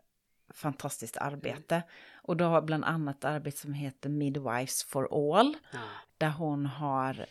fantastiskt 0.54 1.16
arbete. 1.16 1.82
Mm. 2.28 2.30
Och 2.30 2.36
då 2.36 2.44
har 2.44 2.62
bland 2.62 2.84
annat 2.84 3.24
arbete 3.24 3.58
som 3.58 3.72
heter 3.72 4.08
Midwives 4.08 4.84
for 4.84 5.08
All. 5.10 5.56
Ja. 5.72 5.78
Där 6.18 6.30
hon 6.30 6.66
har, 6.66 7.26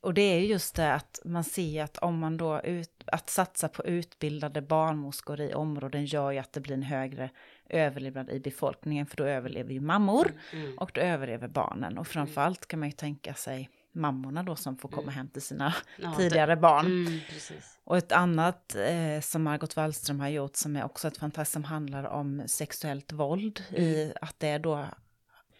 och 0.00 0.14
det 0.14 0.22
är 0.22 0.40
just 0.40 0.74
det 0.74 0.94
att 0.94 1.20
man 1.24 1.44
ser 1.44 1.84
att 1.84 1.98
om 1.98 2.18
man 2.18 2.36
då 2.36 2.60
ut, 2.60 3.04
att 3.06 3.30
satsa 3.30 3.68
på 3.68 3.84
utbildade 3.84 4.62
barnmorskor 4.62 5.40
i 5.40 5.54
områden 5.54 6.04
gör 6.04 6.30
ju 6.30 6.38
att 6.38 6.52
det 6.52 6.60
blir 6.60 6.74
en 6.74 6.82
högre 6.82 7.30
överlevnad 7.68 8.30
i 8.30 8.40
befolkningen 8.40 9.06
för 9.06 9.16
då 9.16 9.24
överlever 9.24 9.72
ju 9.72 9.80
mammor 9.80 10.32
mm. 10.52 10.64
Mm. 10.64 10.78
och 10.78 10.90
då 10.94 11.00
överlever 11.00 11.48
barnen 11.48 11.98
och 11.98 12.06
framförallt 12.06 12.66
kan 12.66 12.80
man 12.80 12.88
ju 12.88 12.92
tänka 12.92 13.34
sig 13.34 13.70
mammorna 13.92 14.42
då 14.42 14.56
som 14.56 14.76
får 14.76 14.88
komma 14.88 15.02
mm. 15.02 15.14
hem 15.14 15.28
till 15.28 15.42
sina 15.42 15.74
ja, 15.96 16.14
tidigare 16.18 16.54
det, 16.54 16.60
barn. 16.60 16.86
Mm, 16.86 17.20
och 17.84 17.96
ett 17.96 18.12
annat 18.12 18.74
eh, 18.74 19.20
som 19.20 19.42
Margot 19.42 19.76
Wallström 19.76 20.20
har 20.20 20.28
gjort 20.28 20.56
som 20.56 20.76
är 20.76 20.84
också 20.84 21.08
ett 21.08 21.18
fantastiskt 21.18 21.52
som 21.52 21.64
handlar 21.64 22.04
om 22.04 22.42
sexuellt 22.46 23.12
våld 23.12 23.64
mm. 23.70 23.82
i 23.82 24.12
att 24.20 24.40
det 24.40 24.48
är 24.48 24.58
då 24.58 24.86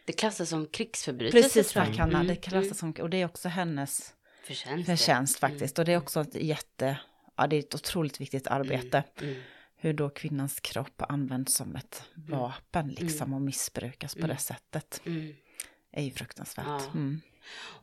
det 0.05 0.13
klassas 0.13 0.49
som 0.49 0.67
krigsförbrytelse. 0.67 1.49
Precis, 1.49 1.73
tack 1.73 1.97
Hanna. 1.97 2.15
Mm. 2.15 2.27
Det 2.27 2.37
klassas 2.37 2.79
som, 2.79 2.93
och 2.93 3.11
det 3.11 3.17
är 3.17 3.27
också 3.27 3.49
hennes 3.49 4.15
förtjänst, 4.45 4.87
förtjänst 4.87 5.39
faktiskt. 5.39 5.79
Och 5.79 5.85
det 5.85 5.93
är 5.93 5.97
också 5.97 6.21
ett 6.21 6.35
jätte, 6.35 6.99
ja 7.37 7.47
det 7.47 7.57
är 7.57 7.61
ett 7.61 7.75
otroligt 7.75 8.21
viktigt 8.21 8.47
arbete. 8.47 9.05
Mm. 9.19 9.31
Mm. 9.31 9.43
Hur 9.77 9.93
då 9.93 10.11
kvinnans 10.11 10.61
kropp 10.61 11.03
används 11.09 11.55
som 11.55 11.77
ett 11.77 12.05
vapen 12.15 12.89
liksom 12.89 13.35
och 13.35 13.41
missbrukas 13.41 14.15
på 14.15 14.27
det 14.27 14.37
sättet. 14.37 15.01
är 15.93 16.03
ju 16.03 16.11
fruktansvärt. 16.11 16.67
Ja. 16.67 17.01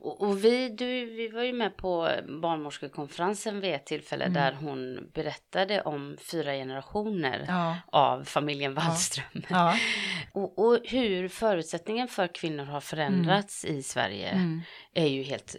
Och, 0.00 0.20
och, 0.20 0.44
vi, 0.44 0.68
du, 0.68 1.04
vi 1.04 1.28
var 1.28 1.42
ju 1.42 1.52
med 1.52 1.76
på 1.76 2.10
barnmorskekonferensen 2.42 3.60
vid 3.60 3.74
ett 3.74 3.86
tillfälle 3.86 4.24
mm. 4.24 4.34
där 4.34 4.52
hon 4.52 5.10
berättade 5.14 5.82
om 5.82 6.16
fyra 6.20 6.52
generationer 6.52 7.44
ja. 7.48 7.76
av 7.86 8.24
familjen 8.24 8.74
Wallström. 8.74 9.42
Ja. 9.48 9.76
Och, 10.32 10.58
och, 10.58 10.78
hur 10.84 11.28
förutsättningen 11.28 12.08
för 12.08 12.34
kvinnor 12.34 12.64
har 12.64 12.80
förändrats 12.80 13.64
mm. 13.64 13.76
i 13.76 13.82
Sverige 13.82 14.28
mm. 14.28 14.62
är 14.94 15.06
ju 15.06 15.22
helt 15.22 15.56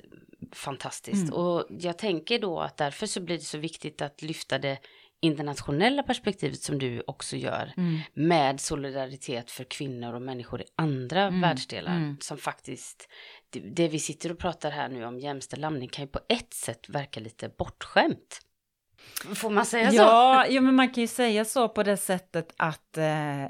fantastiskt. 0.51 1.23
Mm. 1.23 1.33
Och 1.33 1.65
jag 1.69 1.97
tänker 1.97 2.39
då 2.39 2.59
att 2.59 2.77
därför 2.77 3.07
så 3.07 3.21
blir 3.21 3.37
det 3.37 3.43
så 3.43 3.57
viktigt 3.57 4.01
att 4.01 4.21
lyfta 4.21 4.59
det 4.59 4.77
internationella 5.21 6.03
perspektivet 6.03 6.61
som 6.61 6.79
du 6.79 7.03
också 7.07 7.35
gör 7.35 7.73
mm. 7.77 7.99
med 8.13 8.59
solidaritet 8.59 9.51
för 9.51 9.63
kvinnor 9.63 10.13
och 10.13 10.21
människor 10.21 10.61
i 10.61 10.65
andra 10.75 11.21
mm. 11.21 11.41
världsdelar 11.41 11.95
mm. 11.95 12.17
som 12.19 12.37
faktiskt 12.37 13.07
det, 13.49 13.59
det, 13.59 13.87
vi 13.87 13.99
sitter 13.99 14.31
och 14.31 14.39
pratar 14.39 14.71
här 14.71 14.89
nu 14.89 15.05
om 15.05 15.19
jämställd 15.19 15.65
amning 15.65 15.89
kan 15.89 16.05
ju 16.05 16.11
på 16.11 16.19
ett 16.29 16.53
sätt 16.53 16.89
verka 16.89 17.19
lite 17.19 17.49
bortskämt. 17.57 18.39
Får 19.35 19.49
man 19.49 19.65
säga 19.65 19.89
så? 19.89 19.95
Ja, 19.95 20.47
ja 20.47 20.61
men 20.61 20.75
man 20.75 20.93
kan 20.93 21.01
ju 21.01 21.07
säga 21.07 21.45
så 21.45 21.69
på 21.69 21.83
det 21.83 21.97
sättet 21.97 22.53
att 22.57 22.97
eh, 22.97 23.45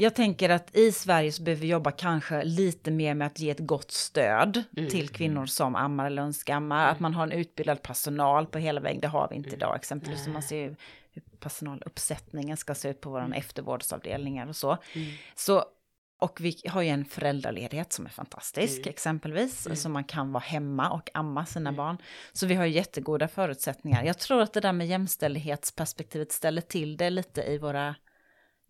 jag 0.00 0.14
tänker 0.14 0.48
att 0.48 0.76
i 0.76 0.92
Sverige 0.92 1.32
så 1.32 1.42
behöver 1.42 1.62
vi 1.62 1.68
jobba 1.68 1.90
kanske 1.90 2.44
lite 2.44 2.90
mer 2.90 3.14
med 3.14 3.26
att 3.26 3.40
ge 3.40 3.50
ett 3.50 3.58
gott 3.58 3.90
stöd 3.90 4.64
mm. 4.76 4.90
till 4.90 5.08
kvinnor 5.08 5.46
som 5.46 5.76
ammar 5.76 6.06
eller 6.06 6.22
önskammar. 6.22 6.82
Mm. 6.82 6.92
Att 6.92 7.00
man 7.00 7.14
har 7.14 7.22
en 7.22 7.32
utbildad 7.32 7.82
personal 7.82 8.46
på 8.46 8.58
hela 8.58 8.80
vägen, 8.80 9.00
det 9.00 9.08
har 9.08 9.28
vi 9.28 9.36
inte 9.36 9.48
mm. 9.48 9.58
idag. 9.58 9.76
Exempelvis 9.76 10.26
man 10.26 10.42
ser 10.42 10.76
hur 11.12 11.22
personaluppsättningen 11.40 12.56
ska 12.56 12.74
se 12.74 12.88
ut 12.88 13.00
på 13.00 13.10
våra 13.10 13.24
mm. 13.24 13.32
eftervårdsavdelningar 13.32 14.46
och 14.46 14.56
så. 14.56 14.78
Mm. 14.92 15.12
Så 15.34 15.64
och 16.20 16.40
vi 16.40 16.56
har 16.68 16.82
ju 16.82 16.88
en 16.88 17.04
föräldraledighet 17.04 17.92
som 17.92 18.06
är 18.06 18.10
fantastisk 18.10 18.78
mm. 18.78 18.90
exempelvis, 18.90 19.68
så 19.82 19.88
man 19.88 20.04
kan 20.04 20.32
vara 20.32 20.42
hemma 20.42 20.90
och 20.90 21.10
amma 21.14 21.46
sina 21.46 21.72
barn. 21.72 21.98
Så 22.32 22.46
vi 22.46 22.54
har 22.54 22.66
jättegoda 22.66 23.28
förutsättningar. 23.28 24.04
Jag 24.04 24.18
tror 24.18 24.42
att 24.42 24.52
det 24.52 24.60
där 24.60 24.72
med 24.72 24.86
jämställdhetsperspektivet 24.86 26.32
ställer 26.32 26.62
till 26.62 26.96
det 26.96 27.10
lite 27.10 27.42
i 27.42 27.58
våra. 27.58 27.94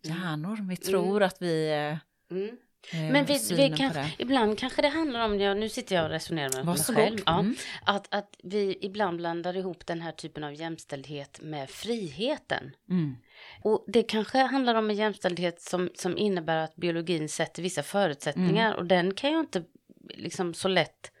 Hjärnor. 0.03 0.67
Vi 0.69 0.77
tror 0.77 1.17
mm. 1.17 1.27
att 1.27 1.41
vi 1.41 1.69
eh, 1.69 2.37
mm. 2.37 2.57
Eh, 2.93 3.11
Men 3.11 3.25
vi, 3.25 3.39
vi 3.55 3.77
kan, 3.77 3.91
ibland 4.17 4.59
kanske 4.59 4.81
det 4.81 4.87
handlar 4.87 5.25
om, 5.25 5.39
ja, 5.39 5.53
nu 5.53 5.69
sitter 5.69 5.95
jag 5.95 6.05
och 6.05 6.09
resonerar 6.09 6.55
med 6.55 6.65
mig 6.65 6.77
själv, 6.77 7.19
ja, 7.25 7.39
mm. 7.39 7.55
att, 7.85 8.07
att 8.13 8.35
vi 8.43 8.77
ibland 8.81 9.17
blandar 9.17 9.57
ihop 9.57 9.85
den 9.85 10.01
här 10.01 10.11
typen 10.11 10.43
av 10.43 10.53
jämställdhet 10.53 11.39
med 11.41 11.69
friheten. 11.69 12.71
Mm. 12.89 13.15
Och 13.61 13.85
det 13.87 14.03
kanske 14.03 14.37
handlar 14.37 14.75
om 14.75 14.89
en 14.89 14.95
jämställdhet 14.95 15.61
som, 15.61 15.89
som 15.95 16.17
innebär 16.17 16.57
att 16.57 16.75
biologin 16.75 17.29
sätter 17.29 17.61
vissa 17.63 17.83
förutsättningar 17.83 18.67
mm. 18.67 18.79
och 18.79 18.85
den 18.85 19.13
kan 19.13 19.31
jag 19.31 19.39
inte 19.39 19.63
liksom 20.09 20.53
så 20.53 20.67
lätt 20.67 21.11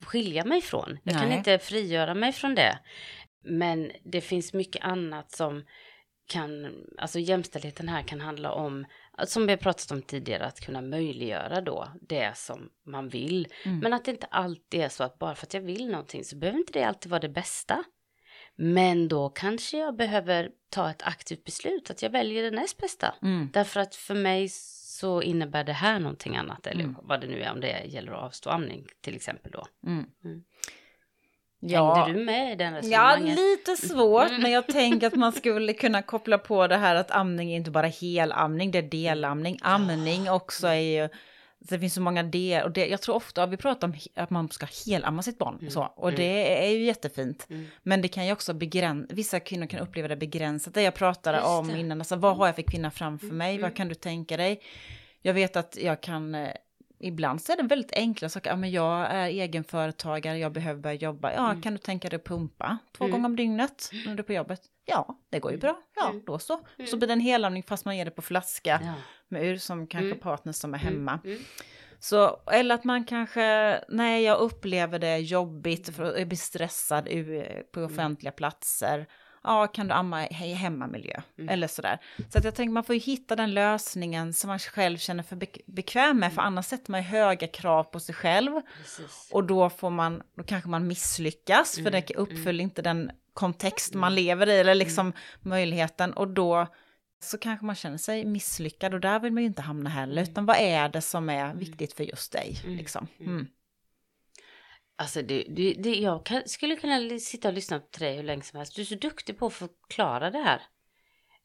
skilja 0.00 0.44
mig 0.44 0.62
från. 0.62 0.98
Jag 1.02 1.14
Nej. 1.14 1.22
kan 1.22 1.32
inte 1.32 1.58
frigöra 1.58 2.14
mig 2.14 2.32
från 2.32 2.54
det. 2.54 2.78
Men 3.42 3.92
det 4.04 4.20
finns 4.20 4.52
mycket 4.52 4.84
annat 4.84 5.32
som 5.32 5.64
kan, 6.26 6.74
alltså 6.98 7.18
jämställdheten 7.18 7.88
här 7.88 8.02
kan 8.02 8.20
handla 8.20 8.52
om 8.52 8.86
som 9.26 9.46
vi 9.46 9.52
har 9.52 9.56
pratat 9.56 9.90
om 9.90 10.02
tidigare, 10.02 10.46
att 10.46 10.60
kunna 10.60 10.80
möjliggöra 10.80 11.60
då 11.60 11.88
det 12.00 12.36
som 12.36 12.70
man 12.86 13.08
vill. 13.08 13.48
Mm. 13.64 13.78
Men 13.78 13.92
att 13.92 14.04
det 14.04 14.10
inte 14.10 14.26
alltid 14.26 14.80
är 14.80 14.88
så 14.88 15.04
att 15.04 15.18
bara 15.18 15.34
för 15.34 15.46
att 15.46 15.54
jag 15.54 15.60
vill 15.60 15.88
någonting 15.88 16.24
så 16.24 16.36
behöver 16.36 16.58
inte 16.58 16.72
det 16.72 16.84
alltid 16.84 17.10
vara 17.10 17.20
det 17.20 17.28
bästa. 17.28 17.84
Men 18.56 19.08
då 19.08 19.28
kanske 19.28 19.78
jag 19.78 19.96
behöver 19.96 20.50
ta 20.70 20.90
ett 20.90 21.02
aktivt 21.02 21.44
beslut 21.44 21.90
att 21.90 22.02
jag 22.02 22.10
väljer 22.10 22.42
det 22.42 22.50
näst 22.50 22.80
bästa. 22.80 23.14
Mm. 23.22 23.50
Därför 23.52 23.80
att 23.80 23.94
för 23.94 24.14
mig 24.14 24.48
så 24.48 25.22
innebär 25.22 25.64
det 25.64 25.72
här 25.72 26.00
någonting 26.00 26.36
annat, 26.36 26.66
eller 26.66 26.84
mm. 26.84 26.96
vad 27.02 27.20
det 27.20 27.26
nu 27.26 27.42
är, 27.42 27.52
om 27.52 27.60
det 27.60 27.84
gäller 27.84 28.12
att 28.12 28.22
avstå 28.22 28.50
amning 28.50 28.86
till 29.00 29.16
exempel 29.16 29.52
då. 29.52 29.66
Mm. 29.86 30.44
Mm. 31.64 31.74
Ja. 31.74 31.94
Hängde 31.94 32.18
du 32.18 32.24
med 32.24 32.52
i 32.52 32.56
den 32.56 32.74
resonemanget? 32.74 33.38
Ja, 33.38 33.44
lite 33.44 33.86
svårt, 33.88 34.28
mm. 34.28 34.42
men 34.42 34.50
jag 34.50 34.66
tänker 34.66 35.06
att 35.06 35.14
man 35.14 35.32
skulle 35.32 35.72
kunna 35.72 36.02
koppla 36.02 36.38
på 36.38 36.66
det 36.66 36.76
här 36.76 36.94
att 36.94 37.10
amning 37.10 37.52
är 37.52 37.56
inte 37.56 37.70
bara 37.70 37.86
helamning, 37.86 38.70
det 38.70 38.78
är 38.78 38.82
delamning. 38.82 39.58
Amning 39.62 40.30
också 40.30 40.66
är 40.66 40.74
ju, 40.74 41.08
det 41.58 41.78
finns 41.78 41.94
så 41.94 42.00
många 42.00 42.22
delar, 42.22 42.64
och 42.64 42.70
det, 42.70 42.86
jag 42.86 43.00
tror 43.00 43.14
ofta 43.14 43.46
vi 43.46 43.56
pratar 43.56 43.88
om 43.88 43.94
att 44.14 44.30
man 44.30 44.48
ska 44.48 44.66
helamma 44.86 45.22
sitt 45.22 45.38
barn, 45.38 45.58
mm. 45.60 45.70
så, 45.70 45.82
och 45.96 46.08
mm. 46.08 46.20
det 46.20 46.64
är 46.66 46.70
ju 46.70 46.84
jättefint. 46.84 47.46
Mm. 47.50 47.66
Men 47.82 48.02
det 48.02 48.08
kan 48.08 48.26
ju 48.26 48.32
också 48.32 48.54
begränsa, 48.54 49.14
vissa 49.14 49.40
kvinnor 49.40 49.66
kan 49.66 49.80
uppleva 49.80 50.08
det 50.08 50.16
begränsat, 50.16 50.74
det 50.74 50.82
jag 50.82 50.94
pratade 50.94 51.42
om 51.42 51.70
innan, 51.70 52.00
alltså 52.00 52.16
vad 52.16 52.36
har 52.36 52.46
jag 52.46 52.54
för 52.54 52.62
kvinna 52.62 52.90
framför 52.90 53.26
mig, 53.26 53.52
vad 53.52 53.64
mm. 53.64 53.74
kan 53.74 53.88
du 53.88 53.94
tänka 53.94 54.36
dig? 54.36 54.60
Jag 55.22 55.34
vet 55.34 55.56
att 55.56 55.78
jag 55.80 56.00
kan 56.00 56.34
eh, 56.34 56.50
ibland 56.98 57.42
så 57.42 57.52
är 57.52 57.56
det 57.56 57.62
väldigt 57.62 57.92
enkla 57.92 58.28
saker. 58.28 58.50
Ja, 58.50 58.56
men 58.56 58.70
jag 58.70 59.06
är 59.10 59.26
egenföretagare, 59.26 60.38
jag 60.38 60.52
behöver 60.52 60.80
börja 60.80 60.96
jobba. 60.96 61.32
Ja, 61.32 61.50
mm. 61.50 61.62
kan 61.62 61.72
du 61.72 61.78
tänka 61.78 62.08
dig 62.08 62.16
att 62.16 62.24
pumpa 62.24 62.78
två 62.96 63.04
mm. 63.04 63.12
gånger 63.12 63.26
om 63.26 63.36
dygnet 63.36 63.90
när 64.06 64.14
du 64.14 64.20
är 64.20 64.24
på 64.24 64.32
jobbet? 64.32 64.60
Ja, 64.84 65.18
det 65.30 65.38
går 65.38 65.52
ju 65.52 65.58
bra. 65.58 65.82
Ja, 65.96 66.10
mm. 66.10 66.22
då 66.26 66.38
så. 66.38 66.60
Mm. 66.78 66.86
Så 66.86 66.96
blir 66.96 67.06
det 67.06 67.12
en 67.12 67.20
helamning 67.20 67.62
fast 67.62 67.84
man 67.84 67.96
ger 67.96 68.04
det 68.04 68.10
på 68.10 68.22
flaska 68.22 68.80
ja. 68.82 68.94
med 69.28 69.46
ur 69.46 69.56
som 69.56 69.86
kanske 69.86 70.06
mm. 70.06 70.18
partner 70.18 70.52
som 70.52 70.74
är 70.74 70.78
mm. 70.78 70.94
hemma. 70.94 71.20
Så, 71.98 72.40
eller 72.52 72.74
att 72.74 72.84
man 72.84 73.04
kanske, 73.04 73.80
nej 73.88 74.24
jag 74.24 74.38
upplever 74.38 74.98
det 74.98 75.18
jobbigt 75.18 75.96
för 75.96 76.18
jag 76.18 76.28
blir 76.28 76.38
stressad 76.38 77.08
på 77.72 77.80
offentliga 77.80 78.32
platser. 78.32 79.06
Ja, 79.44 79.66
kan 79.66 79.88
du 79.88 79.94
amma 79.94 80.28
i 80.28 80.54
hemmamiljö? 80.54 81.20
Mm. 81.38 81.48
Eller 81.48 81.66
sådär. 81.66 81.98
Så 82.28 82.38
att 82.38 82.44
jag 82.44 82.54
tänker 82.54 82.72
man 82.72 82.84
får 82.84 82.94
ju 82.94 83.00
hitta 83.00 83.36
den 83.36 83.54
lösningen 83.54 84.32
som 84.32 84.48
man 84.48 84.58
själv 84.58 84.98
känner 84.98 85.22
för 85.22 85.36
bekväm 85.66 86.18
med, 86.18 86.32
för 86.32 86.40
mm. 86.40 86.46
annars 86.46 86.66
sätter 86.66 86.90
man 86.90 87.02
ju 87.02 87.06
höga 87.08 87.46
krav 87.46 87.84
på 87.84 88.00
sig 88.00 88.14
själv. 88.14 88.52
Precis. 88.78 89.28
Och 89.32 89.44
då 89.44 89.70
får 89.70 89.90
man, 89.90 90.22
då 90.36 90.42
kanske 90.42 90.70
man 90.70 90.86
misslyckas, 90.86 91.78
mm. 91.78 91.84
för 91.84 91.90
det 92.00 92.14
uppfyller 92.14 92.50
mm. 92.50 92.60
inte 92.60 92.82
den 92.82 93.10
kontext 93.34 93.94
man 93.94 94.12
mm. 94.12 94.24
lever 94.24 94.48
i, 94.48 94.58
eller 94.58 94.74
liksom 94.74 95.12
möjligheten. 95.40 96.12
Och 96.12 96.28
då 96.28 96.66
så 97.22 97.38
kanske 97.38 97.66
man 97.66 97.74
känner 97.74 97.98
sig 97.98 98.24
misslyckad 98.24 98.94
och 98.94 99.00
där 99.00 99.20
vill 99.20 99.32
man 99.32 99.42
ju 99.42 99.46
inte 99.46 99.62
hamna 99.62 99.90
heller, 99.90 100.22
utan 100.22 100.46
vad 100.46 100.56
är 100.56 100.88
det 100.88 101.00
som 101.00 101.28
är 101.30 101.54
viktigt 101.54 101.92
för 101.92 102.04
just 102.04 102.32
dig? 102.32 102.60
Liksom? 102.64 103.08
Mm. 104.94 105.04
Alltså 105.04 105.22
det, 105.22 105.44
det, 105.48 105.72
det, 105.72 105.94
jag 105.94 106.26
kan, 106.26 106.42
skulle 106.46 106.76
kunna 106.76 107.18
sitta 107.18 107.48
och 107.48 107.54
lyssna 107.54 107.78
på 107.78 107.98
dig 107.98 108.16
hur 108.16 108.22
länge 108.22 108.42
som 108.42 108.58
helst. 108.58 108.76
Du 108.76 108.82
är 108.82 108.86
så 108.86 108.94
duktig 108.94 109.38
på 109.38 109.46
att 109.46 109.52
förklara 109.52 110.30
det 110.30 110.38
här. 110.38 110.62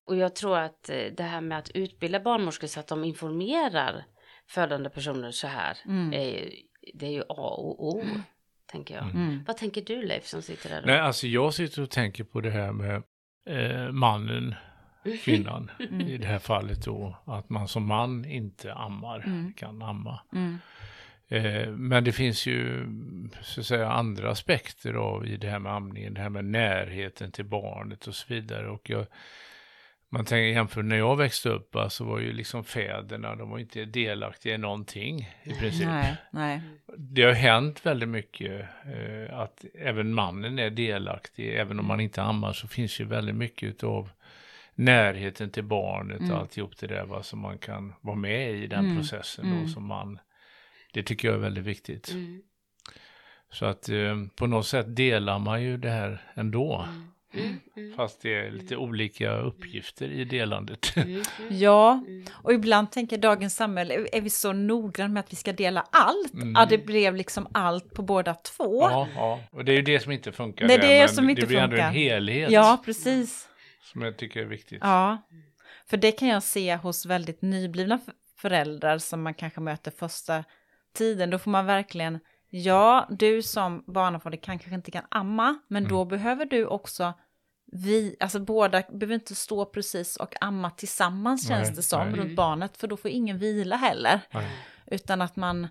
Och 0.06 0.16
jag 0.16 0.36
tror 0.36 0.58
att 0.58 0.90
eh, 0.90 1.06
det 1.18 1.24
här 1.24 1.42
med 1.42 1.58
att 1.58 1.70
utbilda 1.70 2.20
barnmorskor 2.20 2.68
så 2.68 2.80
att 2.80 2.88
de 2.88 3.04
informerar 3.04 4.06
födande 4.48 4.90
personer 4.90 5.32
så 5.32 5.48
här. 5.48 5.78
Mm. 5.86 6.14
Är, 6.14 6.52
det 6.94 7.06
är 7.06 7.12
ju 7.12 7.22
A 7.22 7.56
och 7.58 7.88
O, 7.88 8.02
mm. 8.02 8.22
tänker 8.66 8.96
jag. 8.96 9.04
Mm. 9.04 9.44
Vad 9.48 9.58
tänker 9.58 9.82
du 9.82 10.02
Leif 10.02 10.26
som 10.26 10.42
sitter 10.42 10.70
där? 10.70 10.84
Nej, 10.86 11.00
alltså 11.00 11.28
jag 11.28 11.54
sitter 11.54 11.82
och 11.82 11.90
tänker 11.90 12.24
på 12.24 12.42
det 12.42 12.50
här 12.50 12.72
med 12.72 13.04
eh, 13.50 13.92
mannen, 13.92 14.56
kvinnan. 15.24 15.72
Mm. 15.80 16.02
I 16.02 16.18
det 16.18 16.28
här 16.28 16.40
fallet 16.40 16.86
då 16.86 17.18
att 17.26 17.50
man 17.50 17.68
som 17.68 17.88
man 17.88 18.26
inte 18.26 18.74
ammar, 18.74 19.20
mm. 19.26 19.54
kan 19.54 19.82
amma. 19.82 20.20
Eh, 21.30 21.70
men 21.70 22.04
det 22.04 22.12
finns 22.12 22.46
ju 22.46 22.88
så 23.42 23.60
att 23.60 23.66
säga, 23.66 23.90
andra 23.90 24.32
aspekter 24.32 24.94
av 24.94 25.28
i 25.28 25.38
det 25.38 25.50
här 25.50 25.60
med 25.60 25.74
amningen, 25.74 26.14
det 26.14 26.22
här 26.22 26.30
med 26.30 26.46
närheten 26.46 27.32
till 27.32 27.46
barnet 27.46 28.08
och 28.08 28.16
så 28.16 28.34
vidare. 28.34 28.70
Och 28.70 28.90
jag, 28.90 29.06
man 30.10 30.26
tänker 30.26 30.56
jämför 30.56 30.84
när 30.84 30.98
jag 30.98 31.16
växte 31.16 31.50
upp, 31.50 31.70
så 31.74 31.80
alltså 31.80 32.04
var 32.04 32.20
ju 32.20 32.34
liksom 32.34 32.64
fäderna, 32.64 33.36
de 33.36 33.50
var 33.50 33.60
inte 33.60 33.86
delaktiga 33.86 34.56
i 34.56 34.58
någonting 34.58 35.30
i 35.44 35.54
princip. 35.54 35.88
Nej, 35.88 36.16
nej. 36.32 36.62
Det 36.98 37.24
har 37.24 37.34
hänt 37.34 37.86
väldigt 37.86 38.10
mycket 38.10 38.62
eh, 38.86 39.40
att 39.40 39.66
även 39.74 40.14
mannen 40.14 40.60
är 40.60 40.70
delaktig, 40.70 41.56
även 41.56 41.80
om 41.80 41.86
man 41.86 42.00
inte 42.00 42.22
ammar 42.22 42.54
så 42.54 42.68
finns 42.68 43.00
ju 43.00 43.06
väldigt 43.06 43.36
mycket 43.36 43.84
av 43.84 44.10
närheten 44.76 45.50
till 45.50 45.64
barnet 45.64 46.20
mm. 46.20 46.32
och 46.32 46.40
alltihop 46.40 46.78
det 46.78 46.88
där 46.88 47.06
va, 47.06 47.24
som 47.24 47.40
man 47.40 47.58
kan 47.58 47.94
vara 48.02 48.16
med 48.16 48.52
i 48.52 48.68
den 48.68 48.86
mm. 48.86 48.98
processen 48.98 49.46
då 49.46 49.56
mm. 49.56 49.68
som 49.68 49.86
man 49.86 50.20
det 50.94 51.04
tycker 51.04 51.28
jag 51.28 51.36
är 51.36 51.42
väldigt 51.42 51.66
viktigt. 51.66 52.12
Mm. 52.12 52.42
Så 53.52 53.66
att 53.66 53.90
eh, 53.90 54.16
på 54.36 54.48
något 54.48 54.68
sätt 54.68 54.96
delar 54.96 55.40
man 55.40 55.64
ju 55.64 55.78
det 55.78 55.90
här 55.90 56.32
ändå. 56.34 56.86
Mm. 56.94 57.12
Mm, 57.34 57.60
mm. 57.78 57.96
Fast 57.96 58.22
det 58.22 58.36
är 58.36 58.52
lite 58.52 58.78
olika 58.78 59.32
uppgifter 59.32 60.12
i 60.12 60.26
delandet. 60.26 60.94
Mm, 60.96 61.22
ja, 61.50 62.04
och 62.32 62.54
ibland 62.54 62.92
tänker 62.92 63.18
dagens 63.18 63.56
samhälle, 63.56 64.08
är 64.12 64.22
vi 64.22 64.30
så 64.30 64.54
noggranna 64.54 65.14
med 65.14 65.20
att 65.20 65.32
vi 65.32 65.36
ska 65.36 65.54
dela 65.54 65.86
allt? 65.92 66.34
Mm. 66.34 66.54
Ja, 66.56 66.66
det 66.66 66.78
blev 66.78 67.16
liksom 67.16 67.48
allt 67.52 67.94
på 67.94 68.02
båda 68.02 68.34
två. 68.34 68.82
Ja, 68.82 69.08
ja. 69.16 69.40
och 69.52 69.66
det 69.66 69.72
är 69.72 69.76
ju 69.76 69.82
det 69.82 70.00
som 70.00 70.12
inte 70.12 70.32
funkar. 70.32 70.68
Det 70.68 70.74
är 70.74 70.82
det, 70.82 71.02
det 71.02 71.08
som 71.08 71.30
inte 71.30 71.42
det 71.42 71.48
blir 71.48 71.60
funkar. 71.62 71.78
ändå 71.78 71.88
en 71.88 71.94
helhet. 71.94 72.52
Ja, 72.52 72.82
precis. 72.86 73.48
Som 73.82 74.02
jag 74.02 74.18
tycker 74.18 74.40
är 74.40 74.46
viktigt. 74.46 74.80
Ja, 74.82 75.28
för 75.90 75.98
det 75.98 76.12
kan 76.12 76.28
jag 76.28 76.44
se 76.44 76.76
hos 76.76 77.06
väldigt 77.06 77.42
nyblivna 77.42 78.00
föräldrar 78.38 78.98
som 78.98 79.22
man 79.24 79.34
kanske 79.34 79.62
möter 79.62 79.92
första 79.92 80.44
tiden, 80.94 81.30
då 81.30 81.40
får 81.40 81.52
man 81.52 81.66
verkligen, 81.66 82.20
ja, 82.50 83.08
du 83.10 83.42
som 83.42 83.84
barnafar 83.88 84.32
kan 84.32 84.60
kanske 84.60 84.76
inte 84.76 84.92
kan 84.92 85.06
amma, 85.10 85.60
men 85.68 85.84
mm. 85.84 85.90
då 85.90 86.06
behöver 86.06 86.46
du 86.46 86.66
också 86.66 87.14
vi, 87.72 88.16
alltså 88.20 88.40
båda 88.40 88.84
behöver 88.92 89.14
inte 89.14 89.36
stå 89.36 89.66
precis 89.66 90.16
och 90.16 90.44
amma 90.44 90.70
tillsammans 90.70 91.48
känns 91.48 91.68
nej, 91.68 91.76
det 91.76 91.82
som 91.82 92.10
nej. 92.10 92.20
runt 92.20 92.36
barnet, 92.36 92.78
för 92.78 92.88
då 92.88 92.98
får 92.98 93.12
ingen 93.12 93.38
vila 93.38 93.76
heller. 93.76 94.22
Nej. 94.32 94.48
Utan 94.86 95.22
att 95.22 95.36
man 95.36 95.68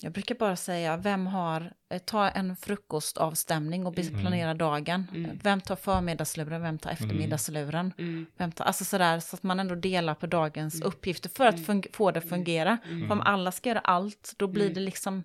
jag 0.00 0.12
brukar 0.12 0.34
bara 0.34 0.56
säga, 0.56 0.96
vem 0.96 1.26
har, 1.26 1.72
eh, 1.90 1.98
ta 1.98 2.28
en 2.28 2.56
frukostavstämning 2.56 3.86
och 3.86 3.98
mm. 3.98 4.20
planera 4.20 4.54
dagen. 4.54 5.06
Mm. 5.14 5.38
Vem 5.42 5.60
tar 5.60 5.76
förmiddagsluren, 5.76 6.62
vem 6.62 6.78
tar 6.78 6.90
eftermiddagsluren? 6.90 7.92
Mm. 7.98 8.26
Vem 8.36 8.52
tar, 8.52 8.64
alltså 8.64 8.84
sådär, 8.84 9.20
så 9.20 9.36
att 9.36 9.42
man 9.42 9.60
ändå 9.60 9.74
delar 9.74 10.14
på 10.14 10.26
dagens 10.26 10.74
mm. 10.74 10.88
uppgifter 10.88 11.28
för 11.28 11.46
att 11.46 11.68
mm. 11.68 11.82
få 11.92 12.10
det 12.10 12.18
att 12.18 12.28
fungera. 12.28 12.78
Mm. 12.84 13.08
För 13.08 13.14
om 13.14 13.20
alla 13.20 13.52
ska 13.52 13.68
göra 13.68 13.78
allt, 13.78 14.34
då 14.36 14.46
blir 14.46 14.74
det 14.74 14.80
liksom, 14.80 15.24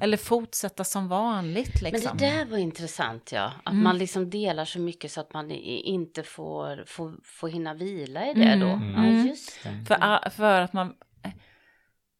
eller 0.00 0.16
fortsätta 0.16 0.84
som 0.84 1.08
vanligt. 1.08 1.82
Liksom. 1.82 2.16
Men 2.16 2.16
det 2.16 2.26
där 2.26 2.44
var 2.44 2.58
intressant 2.58 3.32
ja, 3.32 3.52
att 3.64 3.74
man 3.74 3.98
liksom 3.98 4.30
delar 4.30 4.64
så 4.64 4.78
mycket 4.78 5.12
så 5.12 5.20
att 5.20 5.32
man 5.32 5.50
inte 5.50 6.22
får, 6.22 6.84
får, 6.86 7.14
får 7.24 7.48
hinna 7.48 7.74
vila 7.74 8.26
i 8.26 8.34
det 8.34 8.56
då. 8.56 8.80
Ja, 8.96 9.06
just 9.06 9.62
det. 9.62 9.84
För, 9.86 10.30
för 10.30 10.60
att 10.60 10.72
man 10.72 10.94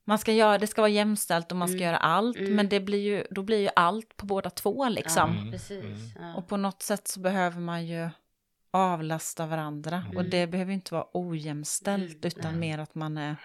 man 0.08 0.18
ska 0.18 0.32
göra, 0.32 0.58
det 0.58 0.66
ska 0.66 0.82
vara 0.82 0.90
jämställt 0.90 1.52
och 1.52 1.58
man 1.58 1.68
ska 1.68 1.76
mm. 1.76 1.86
göra 1.86 1.96
allt, 1.96 2.36
mm. 2.38 2.54
men 2.54 2.68
det 2.68 2.80
blir 2.80 2.98
ju, 2.98 3.24
då 3.30 3.42
blir 3.42 3.58
ju 3.58 3.68
allt 3.76 4.16
på 4.16 4.26
båda 4.26 4.50
två 4.50 4.88
liksom. 4.88 5.44
Ja, 5.44 5.52
precis, 5.52 6.14
ja. 6.18 6.34
Och 6.34 6.48
på 6.48 6.56
något 6.56 6.82
sätt 6.82 7.08
så 7.08 7.20
behöver 7.20 7.60
man 7.60 7.86
ju 7.86 8.08
avlasta 8.70 9.46
varandra 9.46 10.04
och 10.08 10.20
mm. 10.20 10.30
det 10.30 10.46
behöver 10.46 10.72
inte 10.72 10.94
vara 10.94 11.06
ojämställt 11.12 12.24
mm. 12.24 12.26
utan 12.26 12.58
mer 12.58 12.78
att 12.78 12.94
man 12.94 13.16
är 13.16 13.36